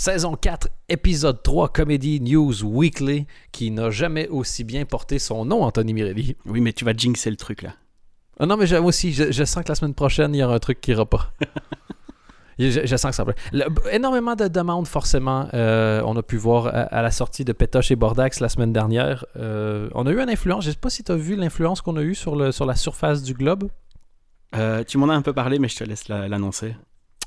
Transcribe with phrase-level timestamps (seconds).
[0.00, 5.62] Saison 4, épisode 3, Comedy News Weekly, qui n'a jamais aussi bien porté son nom,
[5.62, 6.38] Anthony Mirelli.
[6.46, 7.74] Oui, mais tu vas jinxer le truc là.
[8.38, 10.54] Ah non, mais j'aime aussi, je, je sens que la semaine prochaine, il y aura
[10.54, 11.34] un truc qui ira pas.
[12.58, 13.34] je, je sens que ça va.
[13.92, 15.48] Énormément de demandes, forcément.
[15.52, 18.72] Euh, on a pu voir à, à la sortie de Pétoche et Bordax la semaine
[18.72, 19.26] dernière.
[19.36, 20.64] Euh, on a eu une influence.
[20.64, 22.74] Je sais pas si tu as vu l'influence qu'on a eue sur, le, sur la
[22.74, 23.68] surface du globe.
[24.56, 26.74] Euh, tu m'en as un peu parlé, mais je te laisse la- l'annoncer.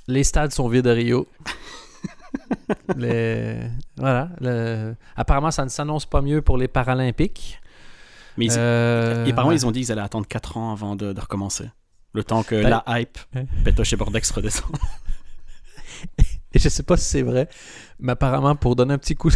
[0.07, 1.27] Les stades sont vides à Rio.
[2.97, 4.29] Les- Voilà.
[4.41, 7.59] le- Apparemment, ça ne s'annonce pas mieux pour les Paralympiques.
[8.37, 11.19] Mais ils, Euh, apparemment, ils ont dit qu'ils allaient attendre 4 ans avant de, de
[11.21, 11.69] recommencer.
[12.13, 13.45] Le temps que Ben- la hype, Ouais.
[13.63, 14.77] Petoche et Bordex redescendent.
[16.53, 17.47] Et je sais pas si c'est vrai,
[17.99, 19.35] mais apparemment, pour donner un petit coup de...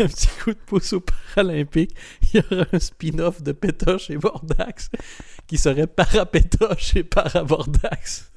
[0.00, 1.00] un petit coup de pouce aux
[1.34, 1.94] Paralympiques,
[2.32, 4.90] il y aura un spin-off de Pétoche et Bordax
[5.46, 8.30] qui serait Parapétoche et Parabordax.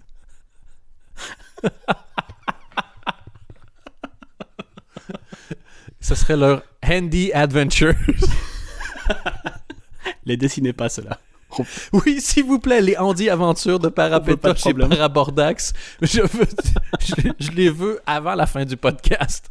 [6.07, 7.93] Ce serait leur Handy Adventures.
[10.25, 11.19] Les dessinez pas, ceux-là.
[11.91, 14.73] Oui, s'il vous plaît, les Handy Aventures de Parapétoche et.
[14.73, 15.73] Parabordax.
[16.01, 16.47] Je, veux,
[17.01, 19.49] je, je les veux avant la fin du podcast.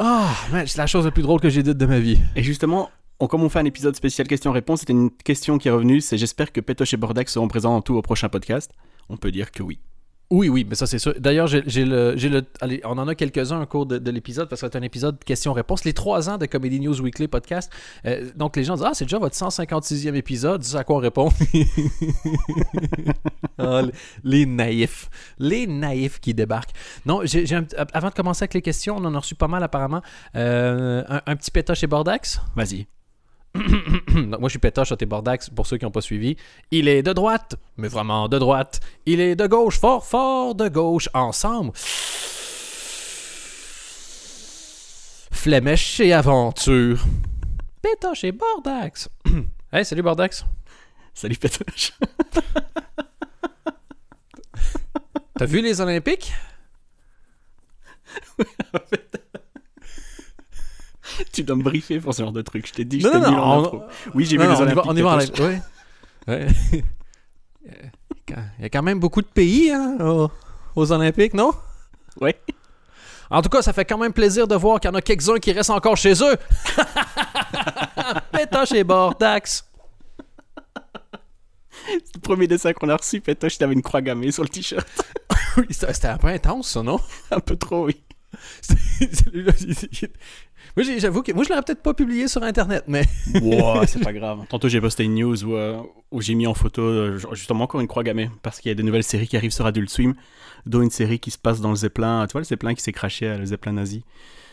[0.00, 2.18] Ah, man, c'est la chose la plus drôle que j'ai dite de ma vie.
[2.34, 2.90] Et justement,
[3.20, 6.00] on, comme on fait un épisode spécial questions-réponses, c'était une question qui est revenue.
[6.00, 8.72] C'est j'espère que Petoche et Bordex seront présents en tout au prochain podcast.
[9.08, 9.78] On peut dire que oui.
[10.30, 11.14] Oui, oui, mais ça c'est sûr.
[11.18, 11.48] D'ailleurs,
[12.84, 15.84] on en a quelques-uns au cours de, de l'épisode parce que c'est un épisode questions-réponses.
[15.84, 17.70] Les trois ans de Comedy News Weekly podcast.
[18.06, 20.64] Euh, donc les gens disent Ah, c'est déjà votre 156e épisode.
[20.74, 21.30] À quoi on répond
[23.58, 23.82] Ah,
[24.24, 25.08] les- naïfs.
[25.38, 26.72] Les naïfs qui débarquent.
[27.06, 27.20] Non,
[27.92, 30.02] avant de commencer avec les questions, on en a reçu pas mal apparemment.
[30.36, 32.40] Euh, un, un petit pétoche chez Bordax?
[32.56, 32.86] Vas-y.
[34.14, 36.36] Donc, moi, je suis pétoche tes Bordax, pour ceux qui n'ont pas suivi.
[36.70, 38.80] Il est de droite, mais vraiment de droite.
[39.06, 41.72] Il est de gauche, fort, fort de gauche, ensemble.
[45.30, 47.04] Flemèche et aventure.
[47.82, 49.08] Pétoche et Bordax.
[49.72, 50.44] hey, salut Bordax.
[51.12, 51.92] Salut Petoche.
[55.36, 56.32] T'as vu les Olympiques?
[61.32, 62.66] tu dois me briefer pour ce genre de truc.
[62.66, 63.82] Je t'ai dit non, nul non, en on-.
[64.14, 64.84] Oui, j'ai vu les on Olympiques.
[64.86, 65.32] on y va live.
[65.40, 65.60] Ouais.
[66.28, 66.46] Ouais.
[68.28, 70.30] Il y a quand même beaucoup de pays hein, aux,
[70.76, 71.52] aux Olympiques, non?
[72.20, 72.38] Ouais.
[73.30, 75.38] En tout cas, ça fait quand même plaisir de voir qu'il y en a quelques-uns
[75.38, 76.36] qui restent encore chez eux.
[78.32, 79.64] Pétoche et Bordax.
[81.86, 83.20] C'est le premier dessin qu'on a reçu.
[83.20, 84.86] Petoche, t'avais une croix gammée sur le t-shirt.
[85.56, 86.98] Oui, c'était un peu intense, ça, non?
[87.30, 88.02] un peu trop, oui.
[90.76, 93.04] Moi, j'avoue que moi, je l'aurais peut-être pas publié sur Internet, mais
[93.42, 94.40] Wow, c'est pas grave.
[94.48, 95.80] Tantôt, j'ai posté une news où, euh,
[96.10, 98.74] où j'ai mis en photo euh, justement encore une croix gammée parce qu'il y a
[98.74, 100.14] des nouvelles séries qui arrivent sur Adult Swim,
[100.66, 102.26] dont une série qui se passe dans le Zeppelin.
[102.26, 104.04] Tu vois, le Zeppelin qui s'est craché à le Zeppelin nazi.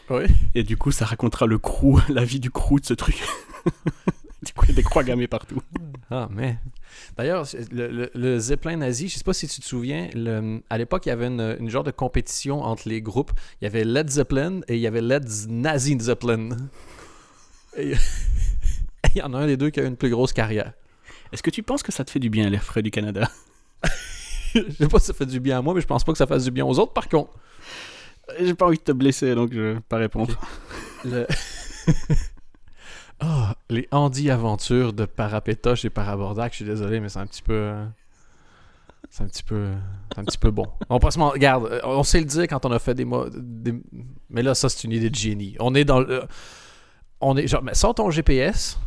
[0.10, 0.24] oui.
[0.54, 3.18] Et du coup, ça racontera le crew, la vie du crew de ce truc.
[4.46, 5.62] du coup, il y a des croix gammées partout.
[6.12, 6.58] Ah, mais.
[7.18, 10.78] D'ailleurs, le, le- le Zeppelin nazi, je sais pas si tu te souviens, le- à
[10.78, 13.32] l'époque, il y avait une, une genre de compétition entre les groupes.
[13.62, 16.50] Il y avait Led Zeppelin et il y avait Led Nazi Zeppelin.
[17.78, 17.94] Et
[19.16, 20.74] il y en a un des deux qui a une plus grosse carrière.
[21.34, 23.30] Est-ce que tu penses que ça te fait du bien, l'air frais du Canada?
[24.54, 26.18] Je sais pas si ça fait du bien à moi, mais je pense pas que
[26.18, 27.32] ça fasse du bien aux autres, par contre.
[28.40, 30.38] J'ai pas envie de te blesser, donc je vais pas répondre.
[31.06, 31.26] Le-
[33.24, 37.44] Ah, les Andy Aventures de Parapétoche et Parabordac, je suis désolé, mais c'est un petit
[37.44, 37.54] peu.
[37.54, 37.86] euh,
[39.10, 39.72] C'est un petit peu.
[40.14, 40.66] C'est un petit peu bon.
[40.90, 43.06] On passe, regarde, euh, on sait le dire quand on a fait des,
[43.36, 43.80] des-
[44.30, 45.56] Mais là, ça, c'est une idée de génie.
[45.60, 46.24] On est dans le.
[47.20, 47.48] On est.
[47.48, 48.80] Genre, mais sors ton GPS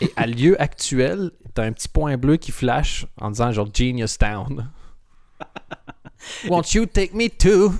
[0.00, 4.16] et à lieu actuel, t'as un petit point bleu qui flash en disant genre Genius
[4.16, 4.70] Town.
[6.48, 7.72] Won't you take me to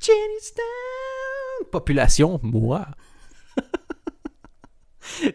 [0.00, 1.68] Genius Town?
[1.70, 2.86] Population, moi.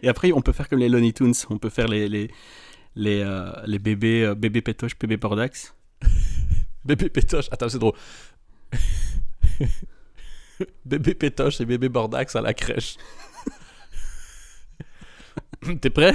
[0.02, 1.34] Et après, on peut faire comme les Looney Tunes.
[1.50, 2.30] On peut faire les, les,
[2.96, 5.74] les, euh, les bébés, euh, bébés Petoche, bébé Pordax.
[6.84, 7.46] Bébé pétoche.
[7.50, 7.94] Attends, c'est drôle.
[10.84, 12.96] bébé pétoche et bébé bordax à la crèche.
[15.80, 16.14] T'es prêt?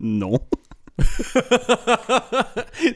[0.00, 0.40] Non.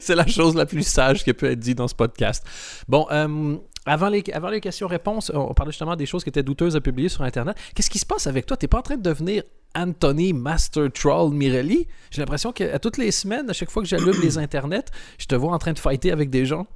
[0.01, 2.45] c'est la chose la plus sage qui peut être dit dans ce podcast.
[2.89, 3.55] Bon, euh,
[3.85, 7.07] avant les, avant les questions-réponses, on parlait justement des choses qui étaient douteuses à publier
[7.07, 7.55] sur Internet.
[7.75, 8.57] Qu'est-ce qui se passe avec toi?
[8.57, 9.43] T'es pas en train de devenir
[9.75, 11.87] Anthony Master Troll Mirelli?
[12.11, 14.85] J'ai l'impression qu'à toutes les semaines, à chaque fois que j'allume les Internets,
[15.17, 16.67] je te vois en train de fighter avec des gens.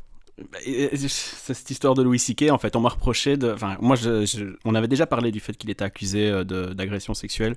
[0.67, 2.51] Et C'est cette histoire de Louis C.K.
[2.51, 3.51] En fait, on m'a reproché de.
[3.51, 7.15] Enfin, moi, je, je- on avait déjà parlé du fait qu'il était accusé euh, d'agression
[7.15, 7.55] sexuelle.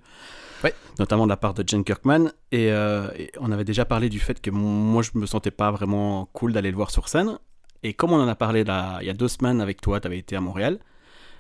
[0.64, 0.72] Ouais.
[0.98, 2.30] Notamment de la part de Jen Kirkman.
[2.52, 5.70] Et, euh, et on avait déjà parlé du fait que moi, je me sentais pas
[5.70, 7.38] vraiment cool d'aller le voir sur scène.
[7.82, 10.06] Et comme on en a parlé là, il y a deux semaines avec toi, tu
[10.06, 10.78] avais été à Montréal.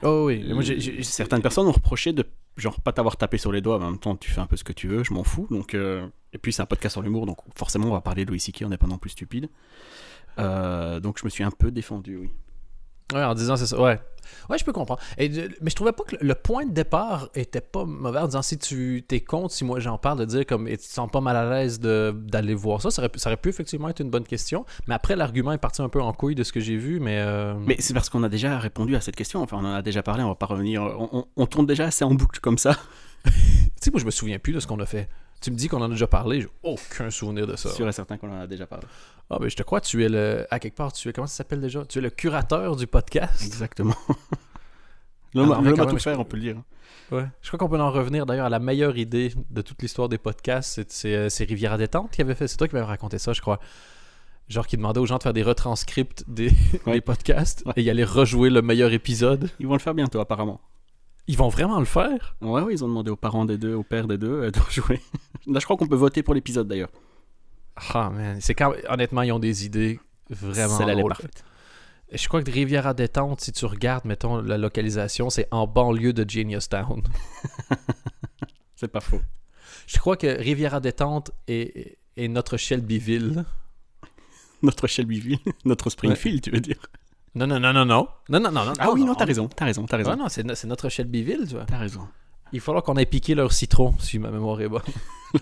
[0.02, 0.62] Oh oui, moi,
[1.02, 2.24] Certaines personnes ont reproché de
[2.56, 4.56] genre pas t'avoir tapé sur les doigts, mais en même temps tu fais un peu
[4.56, 5.46] ce que tu veux, je m'en fous.
[5.50, 8.30] Donc, euh, Et puis c'est un podcast sur l'humour, donc forcément on va parler de
[8.30, 9.48] Louis C.K., on n'est pas non plus stupide.
[10.38, 12.30] Euh, donc je me suis un peu défendu, oui.
[13.12, 13.80] Ouais, en disant c'est ça.
[13.80, 13.98] Ouais.
[14.48, 15.00] Ouais, je peux comprendre.
[15.18, 18.26] Et, de- mais je trouvais pas que le, point de départ était pas mauvais en
[18.26, 20.92] disant si tu t'es contre, si moi j'en parle, de dire comme et tu te
[20.92, 22.90] sens pas mal à l'aise d'aller voir ça.
[22.90, 24.64] Ça aurait, pu- ça aurait pu effectivement être une bonne question.
[24.86, 27.00] Mais après, l'argument est parti un peu en couille de ce que j'ai vu.
[27.00, 27.18] Mais.
[27.20, 29.82] euh, Mais c'est parce qu'on a déjà répondu à cette question, enfin on en a
[29.82, 30.82] déjà parlé, on va pas revenir.
[30.82, 32.76] On, on- on tourne déjà assez en boucle comme ça
[33.24, 33.30] Tu
[33.80, 35.08] sais, moi je me souviens plus de ce qu'on a fait.
[35.40, 37.70] Tu me dis qu'on en a déjà parlé, j'ai aucun souvenir de ça.
[37.70, 38.86] sûr et certain qu'on en a déjà parlé.
[39.30, 40.46] Ah, ben je te crois, tu es le.
[40.50, 41.12] À quelque part, tu es.
[41.12, 41.84] Comment ça s'appelle déjà?
[41.86, 43.42] Tu es le curateur du podcast?
[43.44, 43.94] Exactement.
[45.32, 46.56] Ah L'homme non, mais l'homme quand a même, tout je- faire, on peut le dire.
[47.12, 47.24] Ouais.
[47.40, 50.18] Je crois qu'on peut en revenir d'ailleurs à la meilleure idée de toute l'histoire des
[50.18, 50.72] podcasts.
[50.74, 52.48] C'est- C'est euh, c'est Rivière à détente qui avait fait.
[52.48, 53.60] C'est toi qui m'avais raconté ça, je crois.
[54.48, 56.50] Genre qui demandait aux gens de faire des retranscripts des,
[56.86, 56.94] Ouais.
[56.94, 57.74] des podcasts Ouais.
[57.76, 59.48] et ils allaient rejouer le meilleur épisode.
[59.60, 60.60] Ils vont le faire bientôt apparemment.
[61.28, 62.34] Ils vont vraiment le faire?
[62.40, 64.58] Ouais, ouais, ils ont demandé aux parents des deux, au père des deux euh, de
[64.70, 65.00] jouer.
[65.50, 66.90] Là, je crois qu'on peut voter pour l'épisode d'ailleurs.
[67.76, 68.38] Ah, oh, man.
[68.40, 68.56] C'est.
[68.88, 70.76] Honnêtement, ils ont des idées vraiment.
[70.76, 71.44] Celle-là, est parfaite.
[72.12, 75.66] Je crois que de Rivière à Détente, si tu regardes, mettons, la localisation, c'est en
[75.66, 77.02] banlieue de Genius Town.
[78.74, 79.20] c'est pas faux.
[79.86, 83.44] Je crois que Rivière à Détente est, notre Shelbyville.
[84.62, 86.76] Notre Shelbyville Notre Springfield, tu veux dire
[87.34, 88.08] Non, non, non, non, non.
[88.28, 88.72] Non, non, non, non.
[88.78, 90.10] Ah oui, non, t'as raison, t'as raison, t'as raison.
[90.10, 91.64] Non, non, c'est, c'est notre Shelbyville, tu vois.
[91.64, 92.06] T'as raison.
[92.52, 94.82] Il falloir qu'on ait piqué leur citron, si ma mémoire est bonne.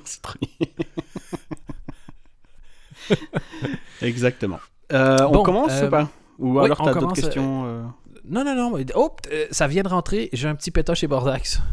[4.03, 4.61] Exactement.
[4.93, 6.09] Euh, on commence euh, ou pas?
[6.39, 7.83] Ou alors t'as d'autres questions euh,
[8.25, 8.79] Non, non, non.
[8.95, 10.29] Oh, euh, ça vient de rentrer.
[10.33, 11.61] J'ai un petit pétoche chez Bordax.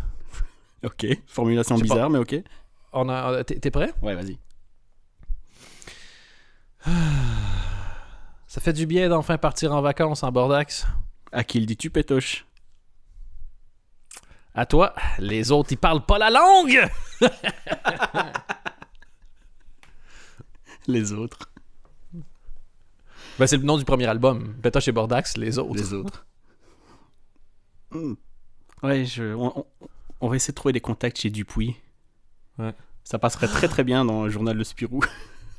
[0.83, 1.81] Ok, formulation pas.
[1.81, 2.35] bizarre, mais ok.
[2.93, 3.43] On a...
[3.43, 3.91] T'es t'es prêt?
[4.03, 4.37] Ouais, vas-y.
[8.45, 10.85] Ça fait du bien d'enfin partir en vacances en Bordax.
[11.31, 12.45] À qui le dis-tu, Pétoche?
[14.55, 16.87] À toi, les autres, ils parlent pas la langue!
[20.87, 21.49] Les autres.
[23.39, 24.53] Ben, c'est le nom du premier album.
[24.61, 25.75] Pétoche et Bordax, les autres.
[25.75, 26.25] Les autres.
[27.91, 28.13] Hmm.
[28.83, 29.65] Ouais, je, on, on-
[30.21, 31.75] on va essayer de trouver des contacts chez Dupuis.
[32.57, 32.73] Ouais.
[33.03, 35.01] Ça passerait très très bien dans le journal Le Spirou.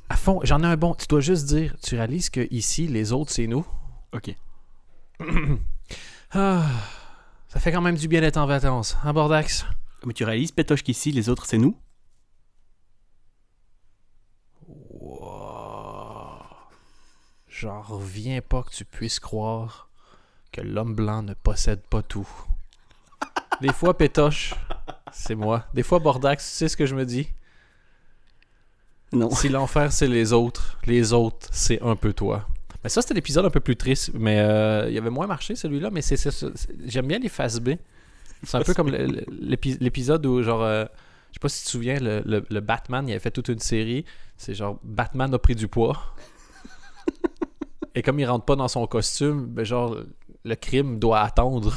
[0.09, 0.95] À fond, j'en ai un bon.
[0.95, 3.67] Tu dois juste dire, tu réalises que ici, les autres, c'est nous.
[4.13, 4.35] ok.
[6.33, 6.65] Ah,
[7.57, 9.65] ça fait quand même du bien d'être en vacances, en Bordax?
[10.05, 11.75] Mais tu réalises, Pétoche, qu'ici, les autres, c'est nous?
[14.69, 16.43] Wow.
[17.49, 19.89] J'en reviens pas que tu puisses croire
[20.53, 22.29] que l'homme blanc ne possède pas tout.
[23.63, 24.53] Des fois, Pétoche,
[25.11, 25.65] c'est moi.
[25.73, 27.31] Des fois, Bordax, tu sais ce que je me dis?
[29.13, 29.31] Non.
[29.31, 32.47] Si l'enfer, c'est les autres, les autres, c'est un peu toi.
[32.87, 34.13] Mais ça, c'était l'épisode un peu plus triste.
[34.15, 35.91] Mais euh, il avait moins marché, celui-là.
[35.91, 36.17] Mais c'est,
[36.85, 37.71] j'aime bien les phases B.
[38.45, 38.91] C'est un peu comme
[39.81, 40.85] l'épisode où, genre, euh,
[41.31, 43.49] je sais pas si tu te souviens, le, le- le Batman, il avait fait toute
[43.49, 44.05] une série.
[44.37, 46.15] C'est genre, Batman a pris du poids.
[47.97, 49.97] Et comme il rentre pas dans son costume, ben genre,
[50.45, 51.75] le crime doit attendre.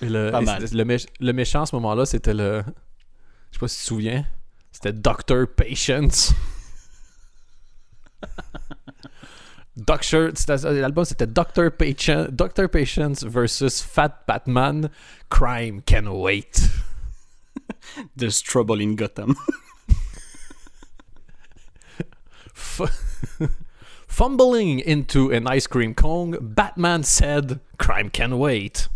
[0.00, 0.30] Et le,
[0.84, 2.62] mé- le méchant à ce moment-là, c'était le.
[3.50, 4.24] Je sais pas si tu te souviens.
[4.80, 5.48] C'était Dr.
[5.48, 6.32] Patience.
[8.22, 8.28] Uh,
[9.74, 10.30] doctor,
[10.70, 11.72] l'album c'était Dr.
[11.72, 12.68] Patience, Dr.
[12.68, 14.90] Patience versus Fat Batman.
[15.30, 16.68] Crime can wait.
[18.16, 19.34] There's trouble in Gotham.
[24.06, 28.86] Fumbling into an ice cream cone, Batman said, "Crime can wait."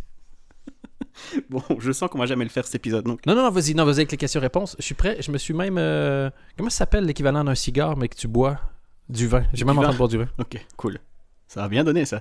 [1.51, 3.25] bon, je sens qu'on va jamais le faire cet épisode, donc.
[3.27, 4.77] Non, non, non, vas-y, non, vas-y avec les questions-réponses.
[4.79, 5.17] Je suis prêt.
[5.21, 5.77] Je me suis même.
[5.79, 8.59] euh, Comment ça s'appelle l'équivalent d'un cigare, mais que tu bois
[9.09, 9.45] Du vin?
[9.53, 10.29] J'ai même entendu boire du vin.
[10.39, 10.99] Ok, cool.
[11.49, 12.21] Ça a bien donné, ça.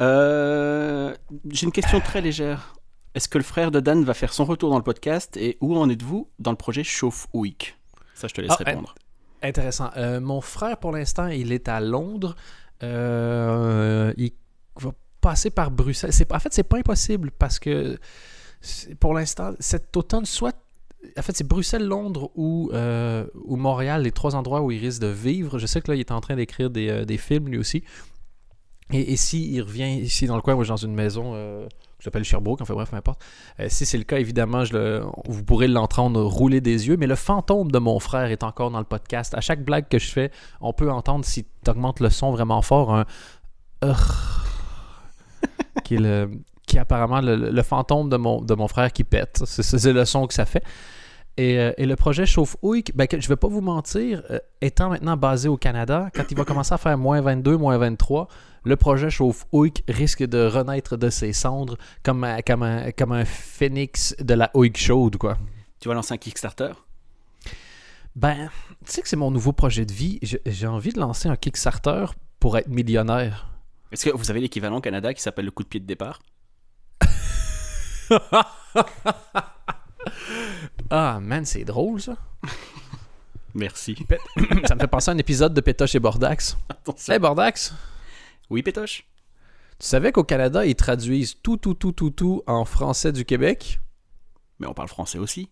[0.00, 1.14] Euh,
[1.50, 2.74] J'ai une question très légère.
[3.14, 5.76] Est-ce que le frère de Dan va faire son retour dans le podcast et où
[5.76, 7.76] en êtes-vous dans le projet Chauffe Week
[8.14, 8.94] Ça, je te laisse Ah, répondre.
[9.42, 9.90] Intéressant.
[9.96, 12.36] Euh, mon frère, pour l'instant, il est à Londres.
[12.82, 12.86] Il
[14.76, 16.10] va passer par Bruxelles.
[16.30, 17.98] En fait, c'est pas impossible parce que
[19.00, 20.56] pour l'instant, cet automne, soit.
[21.16, 25.00] En fait, c'est Bruxelles, Londres ou, euh, ou Montréal, les trois endroits où il risque
[25.00, 25.58] de vivre.
[25.58, 27.84] Je sais que là, il est en train d'écrire des, euh, films lui aussi.
[28.92, 31.68] Et, et si il revient ici dans le coin, moi, dans une maison euh,
[32.00, 33.22] qui Sherbrooke, enfin bref, peu importe.
[33.60, 34.64] Euh, si c'est le cas, évidemment,
[35.26, 38.80] vous pourrez l'entendre rouler des yeux, mais le fantôme de mon frère est encore dans
[38.80, 39.34] le podcast.
[39.34, 42.62] À chaque blague que je fais, on peut entendre, si tu augmentes le son vraiment
[42.62, 43.04] fort,
[43.82, 43.94] un
[45.84, 46.30] qui est, le,
[46.66, 49.42] qui est apparemment le, le fantôme de mon, de mon frère qui pète.
[49.44, 50.62] C'est, le son que ça fait.
[51.36, 55.16] Et, euh, et le projet Chauffe-Houille, ben, je vais pas vous mentir, euh, étant maintenant
[55.16, 58.26] basé au Canada, quand il va commencer à faire moins 22, moins 23,
[58.64, 63.24] le projet Chauffe-Houille risque de renaître de ses cendres comme un, comme un, comme un
[63.24, 65.38] phénix de la houille chaude, quoi.
[65.80, 66.72] Tu vas lancer un Kickstarter?
[68.16, 68.50] Ben,
[68.84, 70.18] tu sais que c'est mon nouveau projet de vie.
[70.44, 72.06] J'ai envie de lancer un Kickstarter
[72.40, 73.48] pour être millionnaire.
[73.90, 76.20] Est-ce que vous avez l'équivalent au Canada qui s'appelle le coup de pied de départ
[80.90, 82.16] Ah, man, c'est drôle, ça.
[83.54, 83.96] Merci.
[84.66, 86.56] ça me fait penser à un épisode de Pétoche et Bordax.
[86.68, 87.12] Attention.
[87.12, 87.74] Hey, Bordax,
[88.48, 89.04] Oui, Pétoche
[89.78, 93.78] tu savais qu'au Canada, ils traduisent tout, tout, tout, tout, tout en français du Québec?
[94.58, 95.50] Mais on parle français aussi.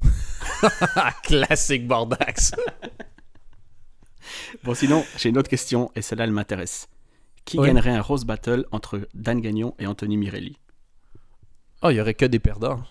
[1.22, 2.52] Classique Bordax.
[4.62, 6.88] Bon, sinon, j'ai une autre question, et celle-là, elle m'intéresse.
[7.44, 7.66] Qui Oui.
[7.66, 10.58] gagnerait un Rose Battle entre Dan Gagnon et Anthony Mirelli?
[11.82, 12.82] Oh, il y aurait que des perdants.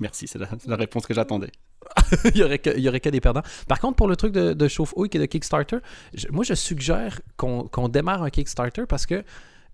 [0.00, 1.50] Merci, c'est la, réponse que j'attendais.
[2.34, 3.42] il, y aurait que, il y aurait que des perdants.
[3.66, 5.78] Par contre, pour le truc de, de chauffe-houille et de Kickstarter,
[6.14, 9.24] je- moi, je suggère qu'on qu'on démarre un Kickstarter parce que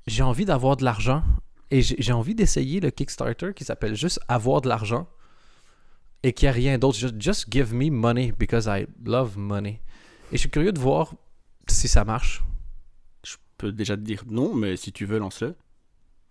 [0.06, 1.22] j'ai envie d'avoir de l'argent
[1.70, 5.08] et j'ai envie d'essayer le Kickstarter qui s'appelle juste avoir de l'argent
[6.22, 6.98] et qu'il n'y a rien d'autre.
[6.98, 9.80] Just, just give me money because I love money.
[10.32, 11.14] Et je suis curieux de voir
[11.68, 12.42] si ça marche.
[13.64, 15.54] Peux déjà te dire non, mais si tu veux, lance-le.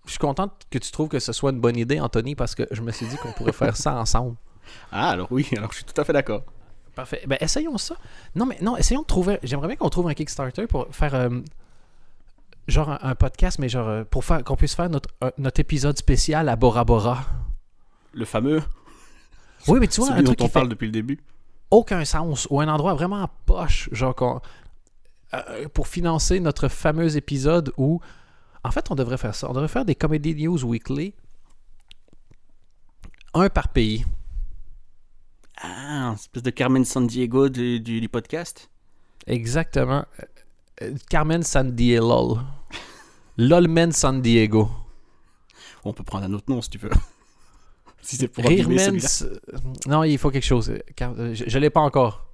[0.06, 2.68] Je suis content que tu trouves que ce soit une bonne idée, Anthony, parce que
[2.70, 4.36] je me suis dit qu'on pourrait faire ça ensemble.
[4.92, 6.44] Ah, alors oui, alors je suis tout à fait d'accord.
[6.94, 7.24] Parfait.
[7.28, 7.96] Ben, essayons ça.
[8.36, 9.40] Non, mais non, essayons de trouver.
[9.42, 11.42] J'aimerais bien qu'on trouve un Kickstarter pour faire euh,
[12.68, 15.60] genre un, un podcast, mais genre euh, pour faire qu'on puisse faire notre, un- notre
[15.60, 17.26] épisode spécial à Bora Bora.
[18.14, 18.62] Le fameux,
[19.68, 21.20] Oui, mais tu vois, celui un dont truc on parle depuis le début.
[21.72, 24.40] aucun sens ou un endroit vraiment poche, genre qu'on-
[25.34, 28.00] euh, pour financer notre fameux épisode où.
[28.66, 29.50] En fait, on devrait faire ça.
[29.50, 31.14] On devrait faire des Comedy News Weekly.
[33.34, 34.06] Un par pays.
[35.62, 38.70] Ah, une espèce de Carmen San Diego du, du, du podcast.
[39.28, 40.06] Exactement.
[40.20, 40.26] Euh,
[40.84, 42.40] euh, Carmen San Diego.
[43.38, 44.70] Lolmen San Diego.
[45.84, 46.90] On peut prendre un autre nom si tu veux.
[48.02, 49.00] si c'est pour Rirmen.
[49.88, 50.72] Non, il faut quelque chose.
[50.98, 52.28] Je, je l'ai pas encore.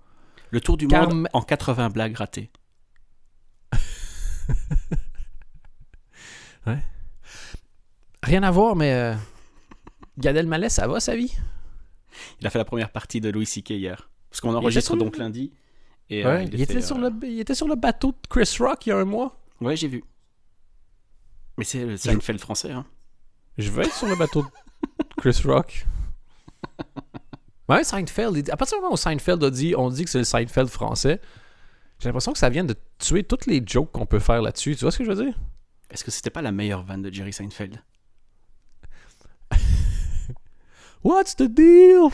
[0.51, 2.49] Le tour du Carme- monde en 80 blagues ratées.
[8.23, 8.93] Rien à voir, mais.
[8.93, 9.15] Euh...
[10.17, 11.35] Gad Elmaleh, ça va sa vie?
[12.41, 13.71] Il a fait la première partie de Louis C.K.
[13.71, 14.09] hier.
[14.29, 15.53] Parce qu'on enregistre le- donc lundi.
[16.09, 18.87] Et, euh, il, était sur euh, le, il était sur le bateau de Chris Rock
[18.87, 19.39] il y a un mois.
[19.61, 20.03] Ouais, j'ai vu.
[21.57, 22.71] Mais c'est le Seinfeld français.
[22.71, 22.85] Hein.
[23.57, 24.47] Je vais être sur le bateau de
[25.17, 25.85] Chris Rock.
[27.69, 28.49] Ouais, Seinfeld.
[28.49, 31.21] À partir du moment où Seinfeld a dit, on dit que c'est le Seinfeld français,
[31.99, 34.75] j'ai l'impression que ça vient de tuer toutes les jokes qu'on peut faire là-dessus.
[34.75, 35.37] Tu vois ce que je veux dire?
[35.89, 37.81] Est-ce que c'était pas la meilleure vanne de Jerry Seinfeld?
[41.03, 42.11] What's the deal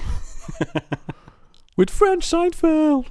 [1.78, 3.06] with French Seinfeld?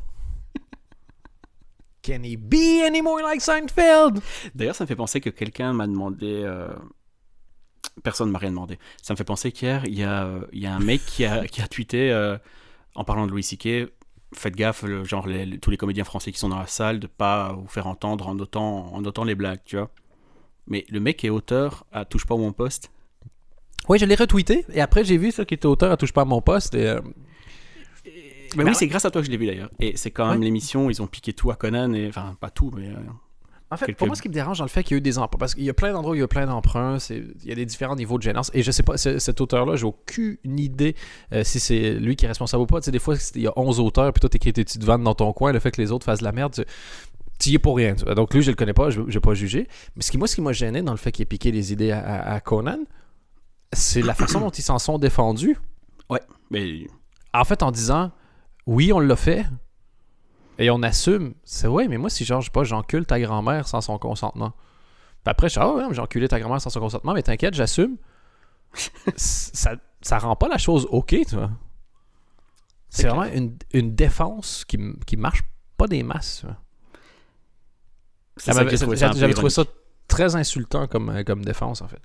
[2.02, 4.21] Can he be any more like Seinfeld?
[4.54, 6.43] D'ailleurs, ça me fait penser que quelqu'un m'a demandé.
[6.45, 6.69] euh,
[8.02, 8.78] Personne m'a rien demandé.
[9.02, 11.25] Ça me fait penser qu'hier, il y a, euh, il y a un mec qui
[11.25, 12.37] a, qui a tweeté euh,
[12.95, 13.88] en parlant de Louis C.K.
[14.35, 16.99] Faites gaffe, le- genre les- les- tous les comédiens français qui sont dans la salle,
[17.00, 19.91] de pas vous faire entendre en notant, en notant les blagues, tu vois.
[20.67, 22.91] Mais le mec est auteur à Touche pas à mon poste.
[23.88, 26.23] Oui, je l'ai retweeté et après j'ai vu ça qui était auteur à touche pas
[26.23, 27.00] à mon poste et euh,
[28.57, 29.71] Mais Bah oui, c'est grâce à toi que je l'ai vu d'ailleurs.
[29.81, 30.45] Et c'est quand même Ouais.
[30.45, 32.88] l'émission, ils ont piqué tout à Conan, et enfin, pas tout, mais.
[32.88, 32.95] euh,
[33.75, 34.99] En fait, Quelques- pour moi, ce qui me dérange dans le fait qu'il y a
[34.99, 36.99] eu des emprunts, parce qu'il y a plein d'endroits où il y a plein d'emprunts,
[37.11, 39.76] il y a des différents niveaux de gênance, et je sais pas, ce- cet auteur-là,
[39.76, 40.97] j'ai aucune idée
[41.33, 42.81] euh, si c'est lui qui est responsable ou pas.
[42.81, 45.04] Tu sais, des fois, il y a 11 auteurs, puis toi, t'écris tes petites vannes
[45.04, 46.62] dans ton coin, le fait que les autres fassent de la merde, tu
[47.40, 47.95] tu y es pour rien.
[48.14, 49.66] Donc lui, je le connais pas, je vais pas juger.
[49.97, 51.73] Mais ce qui, moi, ce qui m'a gêné dans le fait qu'il ait piqué les
[51.73, 52.78] idées à, à- à Conan,
[53.73, 55.57] c'est la façon dont ils s'en sont défendus.
[56.50, 56.87] Mais
[57.33, 58.12] En fait, en disant,
[58.66, 59.45] oui, on l'a fait,
[60.58, 61.34] et on assume.
[61.44, 64.50] C'est ouais, mais moi, si genre, je sais pas, j'encule ta grand-mère sans son consentement.
[64.50, 67.54] Puis après, je dis, ah ouais, j'ai enculé ta grand-mère sans son consentement, mais t'inquiète,
[67.54, 67.96] j'assume.
[69.16, 71.50] ça, ça rend pas la chose ok, tu vois.
[72.90, 75.42] C'est vraiment une, une défense qui, qui marche
[75.76, 76.38] pas des masses.
[76.40, 76.56] tu vois.
[79.14, 79.64] J'avais trouvé ça
[80.06, 82.00] très insultant comme, euh, comme défense, en fait.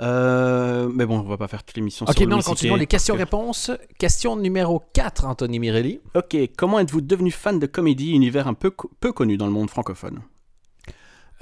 [0.00, 2.48] Euh, mais bon, on va pas faire toute l'émission Ok, sur non, Louis C.K.
[2.50, 3.70] continuons les que- questions-réponses.
[3.98, 6.00] Question numéro 4, Anthony Mirelli.
[6.14, 9.68] Ok, comment êtes-vous devenu fan de comédie, univers un peu, peu connu dans le monde
[9.70, 10.20] francophone?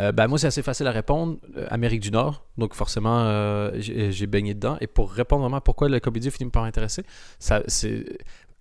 [0.01, 1.39] Euh, ben, moi, c'est assez facile à répondre.
[1.57, 2.45] Euh, Amérique du Nord.
[2.57, 4.77] Donc, forcément, euh, j'ai baigné dedans.
[4.81, 7.03] Et pour répondre vraiment à pourquoi la comédie finit par m'intéresser,
[7.83, 8.05] il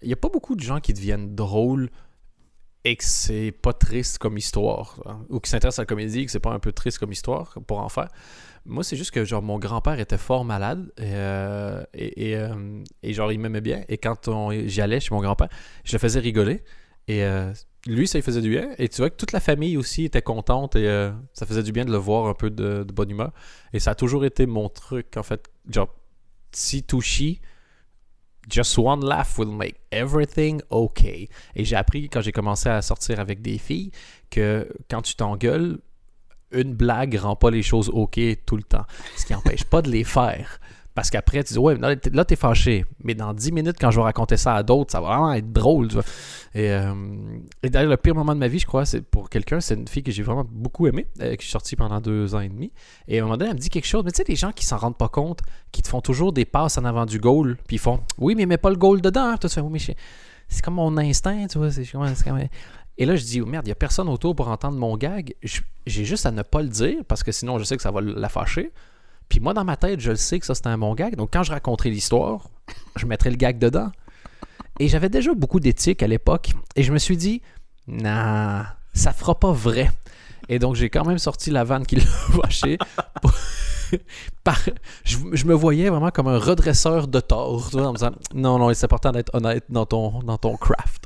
[0.08, 1.90] n'y a pas beaucoup de gens qui deviennent drôles
[2.86, 6.32] et que c'est pas triste comme histoire, hein, ou qui s'intéresse à la comédie, que
[6.32, 8.08] c'est pas un peu triste comme histoire pour en faire.
[8.68, 13.14] Moi, c'est juste que genre mon grand-père était fort malade et, euh, et, euh, et
[13.14, 13.84] genre il m'aimait bien.
[13.88, 15.50] Et quand j'y allais chez mon grand-père,
[15.86, 16.64] je le faisais rigoler.
[17.08, 17.54] Et euh,
[17.86, 18.70] lui, ça lui faisait du bien.
[18.78, 21.86] Et tu vois que toute la famille aussi était contente et ça faisait du bien
[21.86, 23.32] de le voir un peu de, de bonne humeur.
[23.72, 25.50] Et ça a toujours été mon truc, en fait.
[25.70, 25.88] Genre,
[26.52, 27.40] si touchy,
[28.50, 31.30] just one laugh will make everything okay.
[31.56, 33.92] Et j'ai appris quand j'ai commencé à sortir avec des filles
[34.30, 35.80] que quand tu t'engueules,
[36.52, 38.86] une blague rend pas les choses ok tout le temps.
[39.18, 40.60] Ce qui n'empêche pas de les faire.
[40.96, 42.84] Parce qu'après, tu dis, ouais, là, t'es- fâché.
[43.04, 45.54] Mais dans 10 minutes, quand je vais raconter ça à d'autres, ça va vraiment être
[45.54, 45.90] drôle.
[45.90, 46.04] tu vois.
[46.56, 46.92] Et, euh,
[47.62, 49.88] et d'ailleurs, le pire moment de ma vie, je crois, c'est pour quelqu'un, c'est une
[49.88, 52.50] fille que j'ai vraiment beaucoup aimée, euh, que je suis sorti pendant deux ans et
[52.50, 52.72] demi.
[53.08, 54.04] Et à un moment donné, elle me dit quelque chose.
[54.06, 56.46] Mais tu sais, les gens qui s'en rendent pas compte, qui te font toujours des
[56.46, 59.36] passes en avant du goal, puis ils font, oui, mais mets pas le goal dedans.
[59.44, 59.96] oui, mais
[60.50, 61.70] c'est comme mon instinct, tu vois.
[61.72, 62.40] C'est c'est comme-
[62.98, 65.36] Et là, je dis, oh, merde, il n'y a personne autour pour entendre mon gag.
[65.86, 68.02] J'ai juste à ne pas le dire, parce que sinon, je sais que ça va
[68.02, 68.72] la fâcher.
[69.30, 71.16] Puis moi, dans ma tête, je le sais que ça, c'était un bon gag.
[71.16, 72.50] Donc, quand je raconterai l'histoire,
[72.96, 73.92] je mettrai le gag dedans.
[74.80, 76.52] Et j'avais déjà beaucoup d'éthique à l'époque.
[76.76, 77.42] Et je me suis dit,
[77.88, 79.92] nah, ça fera pas vrai.
[80.50, 82.04] Et donc, j'ai quand même sorti la vanne qui l'a
[83.22, 83.34] pour-
[84.44, 84.60] Par-
[85.06, 88.84] je, me voyais vraiment comme un redresseur de tort, en me disant non, non, c'est
[88.84, 91.06] important d'être honnête dans ton, dans ton craft.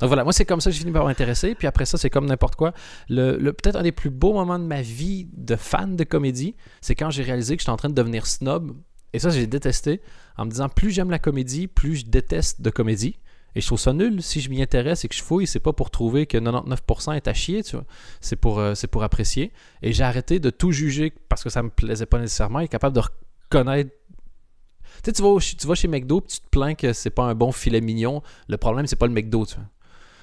[0.00, 1.54] Donc voilà, moi, c'est comme ça que j'ai fini par m'intéresser.
[1.56, 2.72] Puis après ça, c'est comme n'importe quoi.
[3.08, 6.94] Le- Peut-être un des plus beaux moments de ma vie de fan de comédie, c'est
[6.94, 8.76] quand j'ai réalisé que j'étais en train de devenir snob.
[9.12, 10.00] Et ça, j'ai détesté
[10.36, 13.16] en me disant plus j'aime la comédie, plus je déteste de comédie.
[13.56, 14.22] Et je trouve ça nul.
[14.22, 17.26] Si je m'y intéresse et que je fouille, c'est pas pour trouver que 99% est
[17.28, 17.84] à chier, tu vois.
[18.20, 19.52] C'est pour, euh, c'est pour apprécier.
[19.82, 22.94] Et j'ai arrêté de tout juger parce que ça me plaisait pas nécessairement et capable
[22.96, 23.90] de reconnaître.
[25.02, 27.10] Tu sais, tu vas, au- tu vas chez McDo puis tu te plains que c'est
[27.10, 28.22] pas un bon filet mignon.
[28.48, 29.64] Le problème, c'est pas le McDo, tu vois.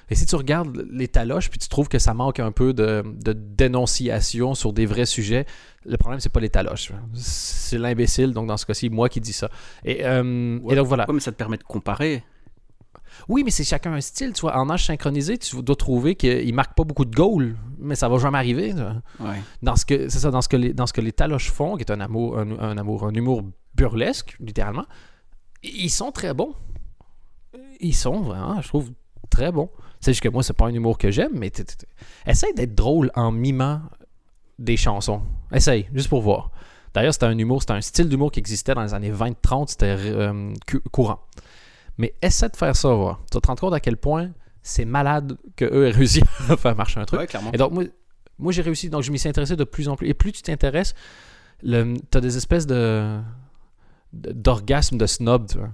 [0.10, 3.04] Et si tu regardes les taloches puis tu trouves que ça manque un peu de,
[3.06, 5.46] de dénonciation sur des vrais sujets,
[5.86, 6.92] le problème, c'est pas les taloches.
[7.14, 9.50] C'est l'imbécile, donc dans ce cas-ci, moi qui dis ça.
[9.84, 11.06] Et, euh, et donc voilà.
[11.10, 12.24] Ouais, mais ça te permet de comparer.
[13.28, 14.58] Oui, mais c'est chacun un style, tu vois.
[14.58, 18.18] En âge synchronisé, tu dois trouver qu'il marque pas beaucoup de goals, mais ça va
[18.18, 18.74] jamais arriver.
[19.20, 19.42] Ouais.
[19.62, 21.76] Dans ce que c'est ça, dans ce que les, dans ce que les taloches font,
[21.76, 23.44] qui est un amour, un, un amour, un humour
[23.76, 24.86] burlesque, littéralement,
[25.64, 26.54] ils sont très bons.
[27.80, 28.92] Ils sont vraiment, je trouve,
[29.30, 29.70] très bons.
[30.00, 31.52] C'est juste que moi, c'est pas un humour que j'aime, mais
[32.26, 33.82] essaye d'être drôle en mimant
[34.60, 35.22] des chansons.
[35.52, 36.52] Essaye, juste pour voir.
[36.94, 39.96] D'ailleurs, c'était un humour, c'était un style d'humour qui existait dans les années 20-30, c'était
[39.98, 40.54] euh,
[40.92, 41.20] courant.
[41.98, 43.22] Mais essaie de faire ça, voir.
[43.32, 44.30] Tu vas te rendre compte à quel point
[44.62, 47.20] c'est malade qu'eux aient réussi à faire marcher un truc.
[47.22, 47.52] Ouais, clairement.
[47.54, 47.84] Et donc, moi,
[48.38, 48.90] moi j'ai réussi.
[48.90, 50.08] Donc, je m'y suis intéressé de plus en plus.
[50.08, 50.94] Et plus tu t'intéresses,
[51.64, 53.18] tu as des espèces de
[54.14, 55.70] de- d'orgasme de snob, tu vois.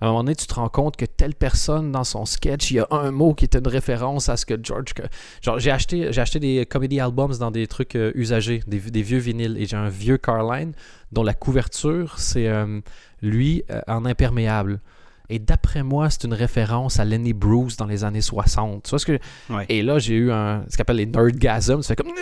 [0.00, 2.74] À un moment donné, tu te rends compte que telle personne dans son sketch, il
[2.76, 4.94] y a un mot qui est une référence à ce que George.
[4.94, 5.02] que-
[5.42, 9.02] Genre, j'ai acheté, j'ai acheté des comedy albums dans des trucs euh, usagés, des, des
[9.02, 9.56] vieux vinyles.
[9.58, 10.72] Et j'ai un vieux Carline
[11.12, 12.80] dont la couverture, c'est euh,
[13.22, 14.80] lui euh, en imperméable.
[15.30, 18.84] Et d'après moi, c'est une référence à Lenny Bruce dans les années 60.
[18.84, 19.18] Tu vois ce que.
[19.50, 19.66] Ouais.
[19.68, 21.82] Et là, j'ai eu un, ce qu'on appelle les nerdgasms.
[21.82, 22.12] Ça fait comme.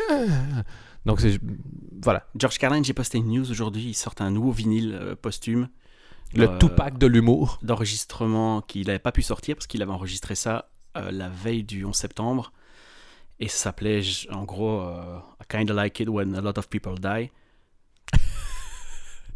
[1.04, 1.38] Donc, c'est.
[2.02, 2.26] Voilà.
[2.36, 3.84] George Carlin, j'ai posté une news aujourd'hui.
[3.84, 5.68] Ils sortent un nouveau vinyle euh, posthume.
[6.34, 7.58] Le Euh, Tupac de l'humour.
[7.62, 11.84] d'enregistrement qu'il n'avait pas pu sortir parce qu'il avait enregistré ça euh, la veille du
[11.84, 12.52] 11 septembre.
[13.38, 14.00] Et ça s'appelait
[14.32, 17.30] en gros euh, I kinda like it when a lot of people die.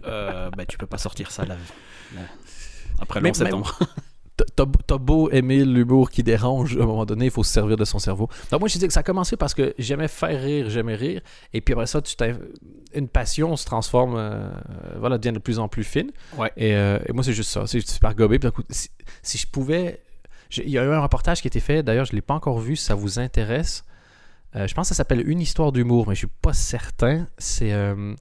[0.02, 1.56] bah, tu peux pas sortir ça la-
[2.14, 2.22] la-
[3.00, 3.78] après le Mais- 11 septembre.
[4.56, 7.84] T'as- beau aimer l'humour qui dérange, à un moment donné, il faut se servir de
[7.84, 8.28] son cerveau.
[8.50, 11.20] Donc moi, je dis que ça a commencé parce que j'aimais faire rire, j'aimais rire.
[11.52, 12.14] Et puis après ça, tu
[12.94, 14.50] une passion se transforme, euh,
[14.98, 16.10] voilà, devient de plus en plus fine.
[16.38, 16.50] Ouais.
[16.56, 17.66] Et, euh, et moi, c'est juste ça.
[17.66, 18.38] C'est super gobé.
[18.38, 18.88] Puis d'un coup, si,
[19.22, 20.00] si je pouvais...
[20.56, 22.34] Il y a eu un reportage qui a été fait, d'ailleurs, je ne l'ai pas
[22.34, 23.84] encore vu, si ça vous intéresse?
[24.56, 27.26] Euh, je pense que ça s'appelle Une histoire d'humour, mais je suis pas certain.
[27.38, 28.14] C'est euh,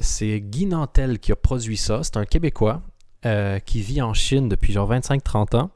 [0.00, 2.00] c'est Guy Nantel qui a produit ça.
[2.02, 2.82] C'est un Québécois
[3.26, 5.70] euh, qui vit en Chine depuis genre 25-30 ans